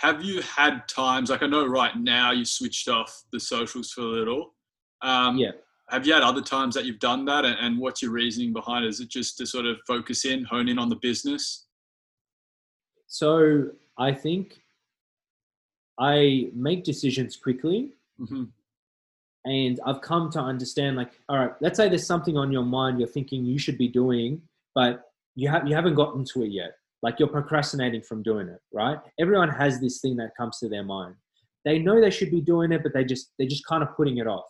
have 0.00 0.24
you 0.24 0.40
had 0.40 0.88
times 0.88 1.28
like 1.28 1.42
I 1.42 1.46
know 1.46 1.66
right 1.66 1.96
now 1.96 2.32
you 2.32 2.46
switched 2.46 2.88
off 2.88 3.24
the 3.32 3.38
socials 3.38 3.92
for 3.92 4.00
a 4.00 4.04
little. 4.04 4.54
Um, 5.02 5.36
Yeah. 5.36 5.52
Have 5.88 6.06
you 6.06 6.14
had 6.14 6.22
other 6.22 6.40
times 6.40 6.74
that 6.74 6.86
you've 6.86 7.00
done 7.00 7.26
that, 7.26 7.44
and, 7.44 7.56
and 7.60 7.78
what's 7.78 8.00
your 8.00 8.12
reasoning 8.12 8.52
behind 8.52 8.86
it? 8.86 8.88
Is 8.88 9.00
it 9.00 9.10
just 9.10 9.36
to 9.38 9.46
sort 9.46 9.66
of 9.66 9.76
focus 9.86 10.24
in, 10.24 10.44
hone 10.44 10.68
in 10.68 10.78
on 10.78 10.88
the 10.88 10.96
business? 10.96 11.66
So 13.08 13.72
I 13.98 14.14
think 14.14 14.62
I 15.98 16.50
make 16.54 16.84
decisions 16.84 17.36
quickly 17.36 17.92
hmm 18.18 18.44
and 19.44 19.80
I've 19.84 20.00
come 20.00 20.30
to 20.30 20.40
understand 20.40 20.96
like, 20.96 21.10
all 21.28 21.38
right, 21.38 21.50
let's 21.60 21.76
say 21.76 21.88
there's 21.88 22.06
something 22.06 22.36
on 22.36 22.52
your 22.52 22.64
mind 22.64 22.98
you're 22.98 23.08
thinking 23.08 23.44
you 23.44 23.58
should 23.58 23.76
be 23.76 23.88
doing, 23.88 24.40
but 24.74 25.10
you 25.34 25.48
have 25.48 25.66
you 25.66 25.74
haven't 25.74 25.94
gotten 25.94 26.24
to 26.32 26.42
it 26.44 26.50
yet. 26.50 26.72
Like 27.02 27.18
you're 27.18 27.28
procrastinating 27.28 28.02
from 28.02 28.22
doing 28.22 28.48
it, 28.48 28.60
right? 28.72 28.98
Everyone 29.18 29.48
has 29.48 29.80
this 29.80 30.00
thing 30.00 30.16
that 30.16 30.36
comes 30.36 30.58
to 30.60 30.68
their 30.68 30.84
mind. 30.84 31.16
They 31.64 31.78
know 31.78 32.00
they 32.00 32.10
should 32.10 32.30
be 32.30 32.40
doing 32.40 32.70
it, 32.70 32.82
but 32.82 32.94
they 32.94 33.04
just 33.04 33.32
they're 33.38 33.48
just 33.48 33.66
kind 33.66 33.82
of 33.82 33.96
putting 33.96 34.18
it 34.18 34.26
off. 34.28 34.44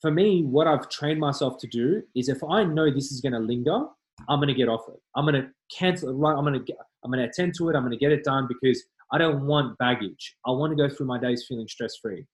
For 0.00 0.10
me, 0.10 0.42
what 0.42 0.66
I've 0.66 0.88
trained 0.88 1.20
myself 1.20 1.58
to 1.60 1.66
do 1.66 2.02
is 2.14 2.28
if 2.28 2.42
I 2.44 2.64
know 2.64 2.92
this 2.92 3.10
is 3.12 3.20
going 3.20 3.32
to 3.32 3.38
linger, 3.38 3.86
I'm 4.28 4.38
going 4.38 4.48
to 4.48 4.54
get 4.54 4.68
off 4.68 4.82
it. 4.88 5.00
I'm 5.14 5.24
going 5.24 5.40
to 5.40 5.48
cancel 5.76 6.10
it. 6.10 6.12
Right, 6.12 6.36
I'm 6.36 6.44
going 6.44 6.64
to 6.64 6.74
I'm 7.04 7.10
going 7.10 7.22
to 7.22 7.28
attend 7.28 7.54
to 7.58 7.68
it. 7.70 7.76
I'm 7.76 7.82
going 7.82 7.92
to 7.92 7.98
get 7.98 8.12
it 8.12 8.24
done 8.24 8.48
because 8.48 8.82
I 9.12 9.18
don't 9.18 9.46
want 9.46 9.78
baggage. 9.78 10.36
I 10.46 10.50
want 10.50 10.76
to 10.76 10.76
go 10.76 10.92
through 10.92 11.06
my 11.06 11.18
days 11.18 11.44
feeling 11.48 11.68
stress 11.68 11.96
free 12.02 12.26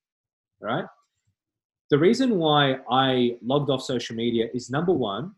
right? 0.62 0.84
The 1.90 1.98
reason 1.98 2.38
why 2.38 2.76
I 2.90 3.36
logged 3.42 3.68
off 3.68 3.82
social 3.82 4.16
media 4.16 4.46
is 4.54 4.70
number 4.70 4.92
one, 4.92 5.32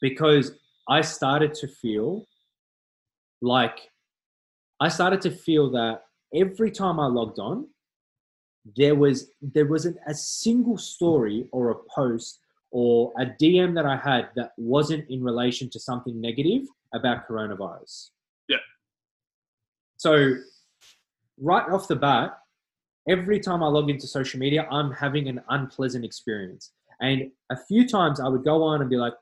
because 0.00 0.52
I 0.88 1.02
started 1.02 1.54
to 1.54 1.68
feel 1.68 2.26
like 3.40 3.78
I 4.80 4.88
started 4.88 5.20
to 5.22 5.30
feel 5.30 5.70
that 5.70 6.02
every 6.34 6.70
time 6.70 6.98
I 6.98 7.06
logged 7.06 7.38
on, 7.38 7.68
there 8.74 8.94
was 8.94 9.30
there 9.40 9.66
wasn't 9.66 9.96
a 10.06 10.14
single 10.14 10.78
story 10.78 11.46
or 11.52 11.70
a 11.70 11.76
post 11.94 12.40
or 12.72 13.12
a 13.18 13.26
DM 13.26 13.74
that 13.74 13.86
I 13.86 13.96
had 13.96 14.28
that 14.34 14.52
wasn't 14.56 15.08
in 15.08 15.22
relation 15.22 15.70
to 15.70 15.78
something 15.78 16.20
negative 16.20 16.62
about 16.94 17.28
coronavirus. 17.28 18.10
Yeah. 18.48 18.56
So 19.96 20.34
right 21.38 21.68
off 21.70 21.86
the 21.88 21.96
bat, 21.96 22.38
every 23.08 23.38
time 23.38 23.62
I 23.62 23.68
log 23.68 23.88
into 23.88 24.06
social 24.06 24.40
media, 24.40 24.66
I'm 24.70 24.90
having 24.92 25.28
an 25.28 25.40
unpleasant 25.48 26.04
experience. 26.04 26.72
And 27.00 27.30
a 27.50 27.56
few 27.56 27.86
times 27.86 28.20
I 28.20 28.28
would 28.28 28.44
go 28.44 28.62
on 28.62 28.80
and 28.80 28.90
be 28.90 28.96
like, 28.96 29.14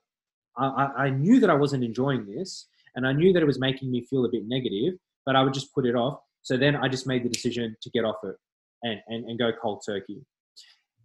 I, 0.56 0.88
I 0.96 1.10
knew 1.10 1.40
that 1.40 1.50
I 1.50 1.54
wasn't 1.54 1.84
enjoying 1.84 2.26
this 2.26 2.68
and 2.94 3.06
I 3.06 3.12
knew 3.12 3.32
that 3.32 3.42
it 3.42 3.46
was 3.46 3.58
making 3.58 3.90
me 3.90 4.06
feel 4.08 4.24
a 4.24 4.28
bit 4.28 4.46
negative, 4.46 4.94
but 5.26 5.34
I 5.36 5.42
would 5.42 5.52
just 5.52 5.74
put 5.74 5.84
it 5.84 5.96
off. 5.96 6.20
So 6.42 6.56
then 6.56 6.76
I 6.76 6.88
just 6.88 7.06
made 7.06 7.24
the 7.24 7.28
decision 7.28 7.76
to 7.82 7.90
get 7.90 8.04
off 8.04 8.16
it 8.22 8.36
and, 8.84 9.00
and, 9.08 9.24
and 9.24 9.38
go 9.38 9.50
cold 9.60 9.82
turkey. 9.84 10.24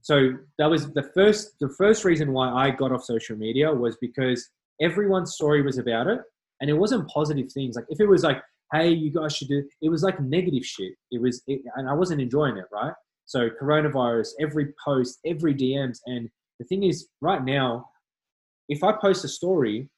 So 0.01 0.33
that 0.57 0.69
was 0.69 0.91
the 0.93 1.03
first 1.13 1.55
the 1.59 1.69
first 1.77 2.05
reason 2.05 2.31
why 2.31 2.49
I 2.49 2.69
got 2.69 2.91
off 2.91 3.03
social 3.03 3.35
media 3.35 3.71
was 3.73 3.97
because 3.99 4.47
everyone's 4.81 5.33
story 5.33 5.61
was 5.61 5.77
about 5.77 6.07
it 6.07 6.21
and 6.61 6.69
it 6.69 6.73
wasn't 6.73 7.09
positive 7.09 7.51
things. 7.51 7.75
Like 7.75 7.85
if 7.89 7.99
it 7.99 8.05
was 8.07 8.23
like, 8.23 8.41
hey, 8.73 8.89
you 8.89 9.11
guys 9.11 9.35
should 9.35 9.49
do 9.49 9.63
it 9.81 9.89
was 9.89 10.03
like 10.03 10.19
negative 10.21 10.65
shit. 10.65 10.93
It 11.11 11.21
was 11.21 11.41
it, 11.47 11.61
and 11.75 11.89
I 11.89 11.93
wasn't 11.93 12.21
enjoying 12.21 12.57
it, 12.57 12.65
right? 12.71 12.93
So 13.25 13.49
coronavirus, 13.61 14.29
every 14.39 14.73
post, 14.83 15.19
every 15.25 15.53
DMs, 15.53 15.99
and 16.05 16.29
the 16.59 16.65
thing 16.65 16.83
is, 16.83 17.07
right 17.21 17.43
now, 17.43 17.89
if 18.67 18.83
I 18.83 18.91
post 18.93 19.23
a 19.23 19.27
story 19.27 19.89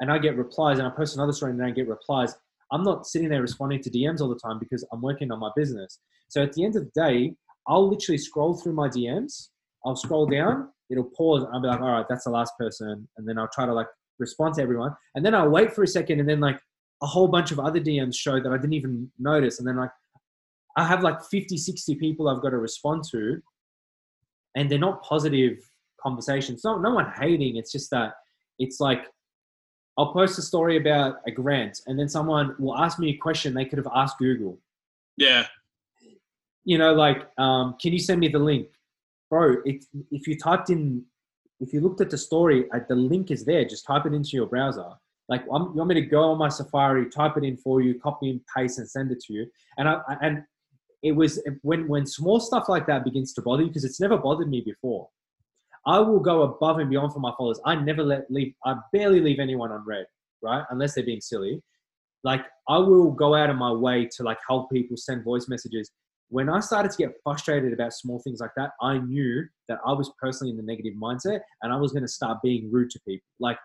and 0.00 0.10
I 0.10 0.18
get 0.18 0.36
replies, 0.36 0.78
and 0.78 0.86
I 0.86 0.90
post 0.90 1.14
another 1.14 1.32
story 1.32 1.52
and 1.52 1.64
I 1.64 1.70
get 1.70 1.88
replies, 1.88 2.34
I'm 2.72 2.82
not 2.82 3.06
sitting 3.06 3.28
there 3.28 3.40
responding 3.40 3.82
to 3.82 3.90
DMs 3.90 4.20
all 4.20 4.28
the 4.28 4.38
time 4.38 4.58
because 4.58 4.86
I'm 4.92 5.00
working 5.00 5.30
on 5.32 5.40
my 5.40 5.50
business. 5.56 6.00
So 6.28 6.42
at 6.42 6.52
the 6.52 6.64
end 6.64 6.76
of 6.76 6.84
the 6.84 6.90
day, 6.94 7.34
I'll 7.66 7.88
literally 7.88 8.18
scroll 8.18 8.54
through 8.54 8.74
my 8.74 8.88
DMs. 8.88 9.48
I'll 9.84 9.96
scroll 9.96 10.26
down. 10.26 10.70
It'll 10.90 11.10
pause. 11.16 11.44
And 11.44 11.54
I'll 11.54 11.62
be 11.62 11.68
like, 11.68 11.80
all 11.80 11.92
right, 11.92 12.06
that's 12.08 12.24
the 12.24 12.30
last 12.30 12.52
person. 12.58 13.08
And 13.16 13.28
then 13.28 13.38
I'll 13.38 13.48
try 13.48 13.66
to 13.66 13.72
like 13.72 13.86
respond 14.18 14.54
to 14.54 14.62
everyone. 14.62 14.94
And 15.14 15.24
then 15.24 15.34
I'll 15.34 15.50
wait 15.50 15.72
for 15.72 15.82
a 15.82 15.86
second. 15.86 16.20
And 16.20 16.28
then 16.28 16.40
like 16.40 16.60
a 17.02 17.06
whole 17.06 17.28
bunch 17.28 17.52
of 17.52 17.60
other 17.60 17.80
DMs 17.80 18.16
show 18.16 18.40
that 18.40 18.52
I 18.52 18.56
didn't 18.56 18.72
even 18.72 19.10
notice. 19.18 19.58
And 19.58 19.68
then 19.68 19.76
like 19.76 19.90
I 20.76 20.84
have 20.84 21.02
like 21.02 21.22
50, 21.24 21.56
60 21.56 21.94
people 21.96 22.28
I've 22.28 22.42
got 22.42 22.50
to 22.50 22.58
respond 22.58 23.04
to. 23.12 23.40
And 24.56 24.70
they're 24.70 24.78
not 24.78 25.02
positive 25.02 25.58
conversations. 26.00 26.62
No, 26.64 26.78
no 26.78 26.94
one 26.94 27.12
hating. 27.18 27.56
It's 27.56 27.72
just 27.72 27.90
that 27.90 28.14
it's 28.58 28.80
like 28.80 29.06
I'll 29.98 30.12
post 30.12 30.38
a 30.38 30.42
story 30.42 30.76
about 30.76 31.16
a 31.26 31.32
grant, 31.32 31.80
and 31.88 31.98
then 31.98 32.08
someone 32.08 32.54
will 32.60 32.78
ask 32.78 33.00
me 33.00 33.10
a 33.10 33.16
question 33.16 33.52
they 33.52 33.64
could 33.64 33.78
have 33.78 33.88
asked 33.92 34.18
Google. 34.18 34.60
Yeah. 35.16 35.46
You 36.64 36.78
know, 36.78 36.94
like, 36.94 37.28
um, 37.36 37.76
can 37.82 37.92
you 37.92 37.98
send 37.98 38.20
me 38.20 38.28
the 38.28 38.38
link, 38.38 38.68
bro? 39.28 39.56
It, 39.64 39.84
if 40.12 40.28
you 40.28 40.38
typed 40.38 40.70
in, 40.70 41.04
if 41.58 41.72
you 41.72 41.80
looked 41.80 42.00
at 42.00 42.10
the 42.10 42.18
story, 42.18 42.70
uh, 42.72 42.78
the 42.88 42.94
link 42.94 43.32
is 43.32 43.44
there. 43.44 43.64
Just 43.64 43.86
type 43.86 44.06
it 44.06 44.14
into 44.14 44.36
your 44.36 44.46
browser. 44.46 44.88
Like, 45.28 45.42
I'm, 45.52 45.62
you 45.62 45.72
want 45.72 45.88
me 45.88 45.94
to 45.96 46.02
go 46.02 46.22
on 46.30 46.38
my 46.38 46.48
Safari, 46.48 47.10
type 47.10 47.36
it 47.36 47.42
in 47.42 47.56
for 47.56 47.80
you, 47.80 47.98
copy 47.98 48.30
and 48.30 48.40
paste, 48.56 48.78
and 48.78 48.88
send 48.88 49.10
it 49.10 49.20
to 49.24 49.32
you. 49.32 49.46
And 49.78 49.88
I 49.88 50.00
and 50.22 50.44
it 51.02 51.12
was 51.12 51.42
when 51.62 51.88
when 51.88 52.06
small 52.06 52.38
stuff 52.38 52.68
like 52.68 52.86
that 52.86 53.04
begins 53.04 53.32
to 53.34 53.42
bother 53.42 53.62
you 53.62 53.68
because 53.68 53.84
it's 53.84 54.00
never 54.00 54.16
bothered 54.16 54.48
me 54.48 54.60
before. 54.60 55.08
I 55.88 55.98
will 56.00 56.20
go 56.20 56.42
above 56.42 56.78
and 56.80 56.90
beyond 56.90 57.14
for 57.14 57.18
my 57.18 57.32
followers. 57.38 57.58
I 57.64 57.74
never 57.74 58.04
let 58.04 58.30
leave. 58.30 58.52
I 58.66 58.76
barely 58.92 59.20
leave 59.20 59.40
anyone 59.40 59.72
unread, 59.72 60.04
right? 60.42 60.62
Unless 60.68 60.94
they're 60.94 61.04
being 61.04 61.22
silly. 61.22 61.62
Like 62.24 62.44
I 62.68 62.76
will 62.76 63.10
go 63.10 63.34
out 63.34 63.48
of 63.48 63.56
my 63.56 63.72
way 63.72 64.06
to 64.16 64.22
like 64.22 64.36
help 64.46 64.70
people 64.70 64.98
send 64.98 65.24
voice 65.24 65.48
messages. 65.48 65.90
When 66.28 66.50
I 66.50 66.60
started 66.60 66.90
to 66.92 66.98
get 66.98 67.14
frustrated 67.24 67.72
about 67.72 67.94
small 67.94 68.20
things 68.20 68.38
like 68.40 68.50
that, 68.58 68.72
I 68.82 68.98
knew 68.98 69.46
that 69.70 69.78
I 69.86 69.94
was 69.94 70.12
personally 70.20 70.50
in 70.50 70.58
the 70.58 70.62
negative 70.62 70.92
mindset 70.92 71.40
and 71.62 71.72
I 71.72 71.76
was 71.76 71.92
going 71.92 72.02
to 72.02 72.08
start 72.08 72.42
being 72.42 72.70
rude 72.70 72.90
to 72.90 73.00
people. 73.08 73.24
Like 73.40 73.56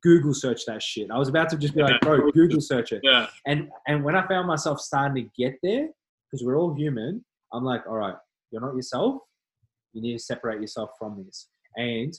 Google 0.00 0.32
search 0.32 0.66
that 0.66 0.80
shit. 0.80 1.10
I 1.10 1.18
was 1.18 1.28
about 1.28 1.48
to 1.50 1.56
just 1.56 1.74
be 1.74 1.82
like, 1.82 2.00
bro, 2.02 2.30
Google 2.30 2.60
search 2.60 2.92
it. 2.92 3.00
Yeah. 3.02 3.26
And 3.48 3.68
and 3.88 4.04
when 4.04 4.14
I 4.14 4.24
found 4.28 4.46
myself 4.46 4.78
starting 4.78 5.24
to 5.24 5.30
get 5.36 5.58
there, 5.60 5.88
because 6.30 6.46
we're 6.46 6.56
all 6.56 6.72
human, 6.72 7.24
I'm 7.52 7.64
like, 7.64 7.82
all 7.88 7.96
right, 7.96 8.14
you're 8.52 8.62
not 8.62 8.76
yourself. 8.76 9.16
You 9.92 10.02
need 10.02 10.12
to 10.12 10.22
separate 10.22 10.60
yourself 10.60 10.90
from 11.00 11.24
this. 11.24 11.48
And 11.76 12.14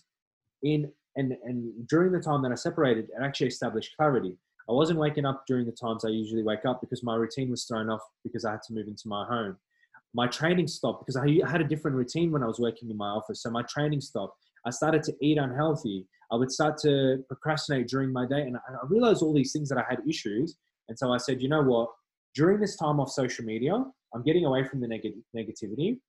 in 0.63 0.91
and 1.15 1.35
and 1.43 1.87
during 1.87 2.11
the 2.11 2.19
time 2.19 2.41
that 2.43 2.51
I 2.51 2.55
separated, 2.55 3.05
it 3.05 3.21
actually 3.21 3.47
established 3.47 3.95
clarity. 3.97 4.37
I 4.67 4.73
wasn't 4.73 4.99
waking 4.99 5.25
up 5.25 5.43
during 5.47 5.65
the 5.65 5.71
times 5.71 6.03
I 6.03 6.09
usually 6.09 6.43
wake 6.43 6.65
up 6.65 6.81
because 6.81 7.03
my 7.03 7.15
routine 7.15 7.51
was 7.51 7.65
thrown 7.65 7.89
off 7.89 8.01
because 8.23 8.45
I 8.45 8.51
had 8.51 8.63
to 8.63 8.73
move 8.73 8.87
into 8.87 9.07
my 9.07 9.25
home. 9.25 9.57
My 10.13 10.27
training 10.27 10.67
stopped 10.67 11.05
because 11.05 11.17
I 11.17 11.27
had 11.47 11.61
a 11.61 11.67
different 11.67 11.97
routine 11.97 12.31
when 12.31 12.41
I 12.41 12.47
was 12.47 12.59
working 12.59 12.89
in 12.89 12.97
my 12.97 13.09
office. 13.09 13.43
So 13.43 13.51
my 13.51 13.63
training 13.69 14.01
stopped. 14.01 14.33
I 14.65 14.71
started 14.71 15.03
to 15.03 15.13
eat 15.21 15.37
unhealthy. 15.37 16.07
I 16.31 16.35
would 16.35 16.51
start 16.51 16.77
to 16.79 17.23
procrastinate 17.27 17.87
during 17.87 18.11
my 18.11 18.25
day. 18.25 18.41
And 18.41 18.57
I 18.57 18.87
realized 18.87 19.21
all 19.21 19.33
these 19.33 19.51
things 19.51 19.69
that 19.69 19.77
I 19.77 19.83
had 19.87 19.99
issues. 20.09 20.57
And 20.89 20.97
so 20.97 21.11
I 21.13 21.17
said, 21.17 21.41
you 21.41 21.49
know 21.49 21.61
what? 21.61 21.89
During 22.33 22.59
this 22.59 22.75
time 22.75 22.99
off 22.99 23.11
social 23.11 23.45
media, 23.45 23.73
I'm 24.13 24.23
getting 24.23 24.45
away 24.45 24.63
from 24.63 24.79
the 24.79 24.87
neg- 24.87 25.21
negativity 25.35 25.99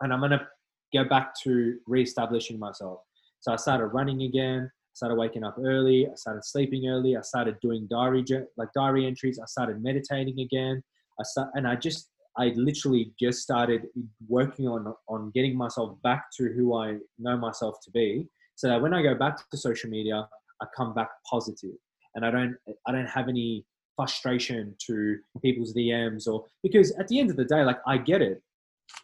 and 0.00 0.12
I'm 0.12 0.20
going 0.20 0.32
to 0.32 0.46
go 0.92 1.04
back 1.04 1.34
to 1.44 1.78
re-establishing 1.86 2.58
myself. 2.58 3.00
So 3.40 3.52
I 3.52 3.56
started 3.56 3.86
running 3.86 4.22
again. 4.22 4.70
I 4.70 4.94
started 4.94 5.16
waking 5.16 5.44
up 5.44 5.56
early. 5.58 6.06
I 6.06 6.14
started 6.16 6.44
sleeping 6.44 6.88
early. 6.88 7.16
I 7.16 7.22
started 7.22 7.56
doing 7.60 7.86
diary 7.90 8.24
like 8.56 8.68
diary 8.74 9.06
entries. 9.06 9.38
I 9.38 9.46
started 9.46 9.82
meditating 9.82 10.40
again. 10.40 10.82
I 11.20 11.22
start, 11.24 11.50
and 11.54 11.66
I 11.66 11.76
just 11.76 12.10
I 12.36 12.52
literally 12.54 13.12
just 13.20 13.40
started 13.40 13.86
working 14.28 14.68
on 14.68 14.92
on 15.08 15.30
getting 15.34 15.56
myself 15.56 16.00
back 16.02 16.26
to 16.38 16.52
who 16.52 16.76
I 16.76 16.98
know 17.18 17.36
myself 17.36 17.76
to 17.84 17.90
be. 17.90 18.26
So 18.56 18.68
that 18.68 18.82
when 18.82 18.92
I 18.92 19.02
go 19.02 19.14
back 19.14 19.36
to 19.50 19.56
social 19.56 19.90
media, 19.90 20.28
I 20.60 20.66
come 20.76 20.94
back 20.94 21.10
positive, 21.30 21.76
and 22.14 22.24
I 22.24 22.30
don't 22.30 22.56
I 22.86 22.92
don't 22.92 23.06
have 23.06 23.28
any 23.28 23.64
frustration 23.96 24.76
to 24.86 25.16
people's 25.42 25.74
DMs 25.74 26.28
or 26.28 26.44
because 26.62 26.92
at 27.00 27.08
the 27.08 27.18
end 27.18 27.30
of 27.30 27.36
the 27.36 27.44
day, 27.44 27.62
like 27.64 27.78
I 27.86 27.98
get 27.98 28.22
it. 28.22 28.42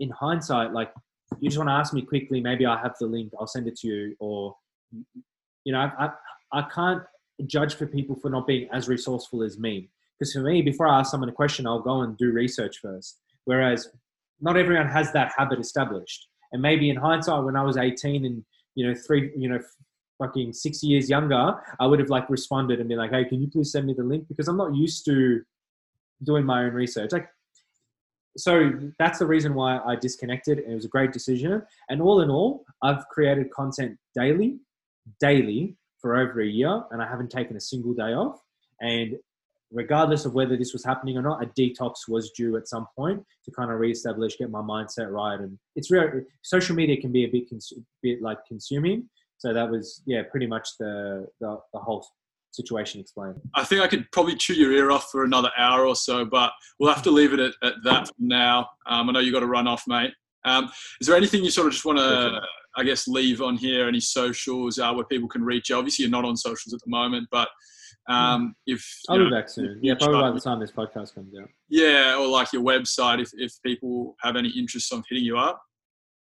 In 0.00 0.08
hindsight, 0.10 0.72
like 0.72 0.90
you 1.40 1.48
just 1.48 1.58
want 1.58 1.68
to 1.68 1.74
ask 1.74 1.92
me 1.92 2.02
quickly, 2.02 2.40
maybe 2.40 2.66
I 2.66 2.80
have 2.80 2.94
the 3.00 3.06
link, 3.06 3.32
I'll 3.38 3.46
send 3.46 3.66
it 3.66 3.76
to 3.78 3.88
you. 3.88 4.16
Or, 4.18 4.56
you 5.64 5.72
know, 5.72 5.90
I, 5.98 6.10
I, 6.52 6.62
can't 6.62 7.02
judge 7.46 7.74
for 7.74 7.86
people 7.86 8.16
for 8.16 8.30
not 8.30 8.46
being 8.46 8.68
as 8.72 8.88
resourceful 8.88 9.42
as 9.42 9.58
me. 9.58 9.90
Because 10.18 10.32
for 10.32 10.40
me, 10.40 10.62
before 10.62 10.86
I 10.86 11.00
ask 11.00 11.10
someone 11.10 11.28
a 11.28 11.32
question, 11.32 11.66
I'll 11.66 11.80
go 11.80 12.02
and 12.02 12.16
do 12.16 12.30
research 12.30 12.78
first. 12.80 13.20
Whereas 13.44 13.88
not 14.40 14.56
everyone 14.56 14.88
has 14.88 15.12
that 15.12 15.32
habit 15.36 15.58
established. 15.58 16.28
And 16.52 16.62
maybe 16.62 16.88
in 16.88 16.96
hindsight, 16.96 17.44
when 17.44 17.56
I 17.56 17.62
was 17.62 17.76
18 17.76 18.24
and, 18.24 18.44
you 18.74 18.86
know, 18.86 18.94
three, 18.94 19.32
you 19.36 19.48
know, 19.48 19.58
fucking 20.18 20.52
six 20.52 20.82
years 20.82 21.10
younger, 21.10 21.54
I 21.80 21.86
would 21.86 21.98
have 21.98 22.10
like 22.10 22.30
responded 22.30 22.78
and 22.78 22.88
been 22.88 22.98
like, 22.98 23.10
hey, 23.10 23.24
can 23.24 23.42
you 23.42 23.48
please 23.48 23.72
send 23.72 23.86
me 23.86 23.94
the 23.94 24.04
link? 24.04 24.28
Because 24.28 24.46
I'm 24.46 24.56
not 24.56 24.74
used 24.74 25.04
to 25.06 25.40
doing 26.22 26.44
my 26.44 26.64
own 26.64 26.72
research. 26.72 27.10
Like 27.12 27.28
so 28.36 28.72
that's 28.98 29.18
the 29.18 29.26
reason 29.26 29.54
why 29.54 29.78
I 29.78 29.96
disconnected. 29.96 30.58
It 30.58 30.74
was 30.74 30.84
a 30.84 30.88
great 30.88 31.12
decision. 31.12 31.62
And 31.88 32.02
all 32.02 32.20
in 32.20 32.30
all, 32.30 32.64
I've 32.82 33.06
created 33.08 33.50
content 33.50 33.96
daily, 34.14 34.58
daily 35.20 35.76
for 36.00 36.16
over 36.16 36.40
a 36.40 36.46
year, 36.46 36.82
and 36.90 37.00
I 37.02 37.08
haven't 37.08 37.30
taken 37.30 37.56
a 37.56 37.60
single 37.60 37.94
day 37.94 38.12
off. 38.12 38.40
And 38.80 39.16
regardless 39.72 40.24
of 40.24 40.34
whether 40.34 40.56
this 40.56 40.72
was 40.72 40.84
happening 40.84 41.16
or 41.16 41.22
not, 41.22 41.42
a 41.42 41.46
detox 41.46 42.08
was 42.08 42.30
due 42.30 42.56
at 42.56 42.68
some 42.68 42.86
point 42.96 43.24
to 43.44 43.50
kind 43.50 43.70
of 43.70 43.78
reestablish, 43.78 44.36
get 44.36 44.50
my 44.50 44.60
mindset 44.60 45.10
right. 45.10 45.38
And 45.38 45.58
it's 45.76 45.90
real. 45.90 46.22
Social 46.42 46.74
media 46.74 47.00
can 47.00 47.12
be 47.12 47.24
a 47.24 47.28
bit, 47.28 47.48
cons- 47.48 47.72
bit 48.02 48.20
like 48.20 48.38
consuming. 48.46 49.08
So 49.38 49.52
that 49.52 49.70
was, 49.70 50.02
yeah, 50.06 50.22
pretty 50.30 50.46
much 50.46 50.70
the, 50.78 51.26
the, 51.40 51.58
the 51.72 51.78
whole 51.78 52.06
situation 52.54 53.00
explained? 53.00 53.36
I 53.54 53.64
think 53.64 53.82
I 53.82 53.88
could 53.88 54.10
probably 54.12 54.36
chew 54.36 54.54
your 54.54 54.72
ear 54.72 54.90
off 54.90 55.10
for 55.10 55.24
another 55.24 55.50
hour 55.58 55.86
or 55.86 55.96
so, 55.96 56.24
but 56.24 56.52
we'll 56.78 56.92
have 56.92 57.02
to 57.04 57.10
leave 57.10 57.32
it 57.32 57.40
at, 57.40 57.52
at 57.62 57.74
that 57.84 58.10
now. 58.18 58.68
Um, 58.86 59.08
I 59.08 59.12
know 59.12 59.20
you've 59.20 59.34
got 59.34 59.40
to 59.40 59.46
run 59.46 59.66
off, 59.66 59.84
mate. 59.86 60.12
Um, 60.44 60.70
is 61.00 61.06
there 61.06 61.16
anything 61.16 61.42
you 61.42 61.50
sort 61.50 61.66
of 61.66 61.72
just 61.72 61.84
want 61.84 61.98
to, 61.98 62.40
I 62.76 62.84
guess, 62.84 63.08
leave 63.08 63.40
on 63.40 63.56
here? 63.56 63.88
Any 63.88 64.00
socials 64.00 64.78
uh, 64.78 64.92
where 64.92 65.04
people 65.04 65.28
can 65.28 65.42
reach 65.42 65.70
you? 65.70 65.76
Obviously, 65.76 66.04
you're 66.04 66.10
not 66.10 66.24
on 66.24 66.36
socials 66.36 66.74
at 66.74 66.80
the 66.84 66.90
moment, 66.90 67.28
but 67.30 67.48
um, 68.08 68.54
if 68.66 68.86
I'll 69.08 69.18
be 69.18 69.30
back 69.30 69.48
soon. 69.48 69.78
Yeah, 69.82 69.94
probably 69.98 70.20
by 70.20 70.30
the 70.30 70.40
time 70.40 70.60
this 70.60 70.70
podcast 70.70 71.14
comes 71.14 71.34
out. 71.40 71.48
Yeah, 71.68 72.18
or 72.18 72.26
like 72.28 72.52
your 72.52 72.62
website, 72.62 73.20
if 73.20 73.30
if 73.34 73.54
people 73.64 74.16
have 74.22 74.36
any 74.36 74.50
interest 74.50 74.92
on 74.92 75.02
hitting 75.08 75.24
you 75.24 75.38
up. 75.38 75.62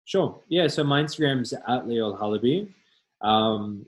Sure. 0.05 0.41
Yeah. 0.49 0.67
So 0.67 0.83
my 0.83 1.03
Instagram's 1.03 1.53
at 1.53 1.87
Leo 1.87 2.15
Alhalabi. 2.15 2.73
Um, 3.21 3.85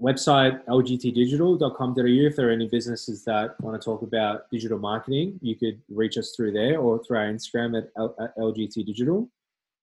website 0.00 0.64
lgtdigital.com.au 0.66 2.26
if 2.26 2.36
there 2.36 2.48
are 2.48 2.52
any 2.52 2.68
businesses 2.68 3.24
that 3.24 3.60
want 3.60 3.80
to 3.80 3.84
talk 3.84 4.02
about 4.02 4.50
digital 4.50 4.78
marketing. 4.78 5.38
You 5.42 5.56
could 5.56 5.80
reach 5.88 6.16
us 6.16 6.32
through 6.34 6.52
there 6.52 6.78
or 6.78 7.02
through 7.04 7.18
our 7.18 7.26
instagram 7.26 7.78
at, 7.78 7.88
L- 7.96 8.16
at 8.20 8.36
lgtdigital. 8.36 9.28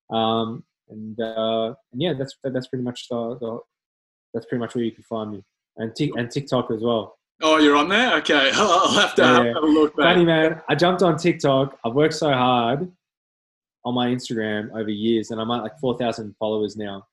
Um, 0.10 0.64
and, 0.90 1.20
uh, 1.20 1.74
and 1.92 2.02
yeah 2.02 2.14
that's 2.14 2.38
that's 2.44 2.68
pretty 2.68 2.84
much 2.84 3.08
the, 3.10 3.38
the, 3.40 3.60
that's 4.34 4.46
pretty 4.46 4.60
much 4.60 4.74
where 4.76 4.84
you 4.84 4.92
can 4.92 5.04
find 5.04 5.32
me. 5.32 5.44
And, 5.78 5.96
t- 5.96 6.14
and 6.18 6.32
tiktok 6.32 6.72
as 6.72 6.82
well. 6.82 7.18
Oh 7.42 7.60
you're 7.60 7.76
on 7.76 7.90
there? 7.90 8.16
Okay 8.18 8.52
i'll 8.56 8.94
have 8.94 9.16
to, 9.16 9.22
yeah, 9.22 9.44
have 9.54 9.58
a 9.58 9.66
look 9.66 9.96
back. 9.96 10.16
funny 10.16 10.26
man 10.26 10.62
i 10.70 10.76
jumped 10.76 11.04
on 11.04 11.18
tiktok. 11.18 11.78
I've 11.86 11.94
worked 11.94 12.16
so 12.16 12.32
hard 12.32 12.92
on 13.88 13.94
my 13.94 14.08
Instagram 14.08 14.70
over 14.72 14.90
years, 14.90 15.32
and 15.32 15.40
I'm 15.40 15.50
at 15.50 15.64
like 15.64 15.80
4,000 15.80 16.36
followers 16.38 16.76
now. 16.76 17.08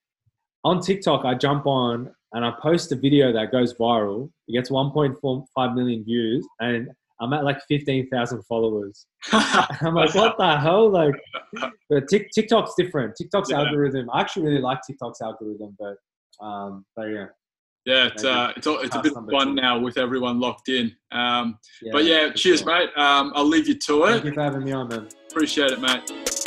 On 0.64 0.80
TikTok, 0.80 1.24
I 1.24 1.34
jump 1.34 1.66
on 1.66 2.12
and 2.34 2.44
I 2.44 2.52
post 2.60 2.92
a 2.92 2.96
video 2.96 3.32
that 3.32 3.50
goes 3.52 3.72
viral. 3.74 4.28
It 4.48 4.52
gets 4.52 4.70
1.45 4.70 5.74
million 5.74 6.04
views, 6.04 6.46
and 6.60 6.88
I'm 7.20 7.32
at 7.32 7.44
like 7.44 7.58
15,000 7.68 8.42
followers. 8.44 9.06
I'm 9.32 9.94
like, 9.94 10.14
what 10.14 10.36
the 10.36 10.58
hell? 10.58 10.90
Like, 10.90 11.14
but 11.88 12.08
TikTok's 12.08 12.74
different. 12.76 13.14
TikTok's 13.16 13.50
Yeah. 13.50 13.60
algorithm. 13.60 14.10
I 14.12 14.20
actually 14.20 14.46
really 14.48 14.60
like 14.60 14.80
TikTok's 14.86 15.20
algorithm, 15.22 15.76
but 15.78 15.96
um, 16.44 16.84
but 16.96 17.04
yeah, 17.04 17.26
Yeah, 17.86 18.06
it's 18.06 18.24
uh, 18.24 18.52
it's, 18.56 18.66
a- 18.66 18.80
it's 18.80 18.96
a 18.96 19.00
bit 19.00 19.12
fun 19.30 19.54
now 19.54 19.78
with 19.78 19.96
everyone 19.96 20.40
locked 20.40 20.68
in. 20.68 20.92
Um, 21.12 21.58
but 21.92 22.04
yeah, 22.04 22.32
cheers, 22.32 22.60
sure. 22.62 22.66
mate. 22.80 22.90
Um, 22.96 23.32
I'll 23.36 23.46
leave 23.46 23.68
you 23.68 23.78
to 23.86 24.04
it. 24.06 24.10
Thank 24.10 24.24
you 24.24 24.32
for 24.34 24.42
having 24.42 24.64
me 24.64 24.72
on, 24.72 24.88
man. 24.88 25.08
Appreciate 25.30 25.70
it, 25.70 25.80
mate. 25.80 26.43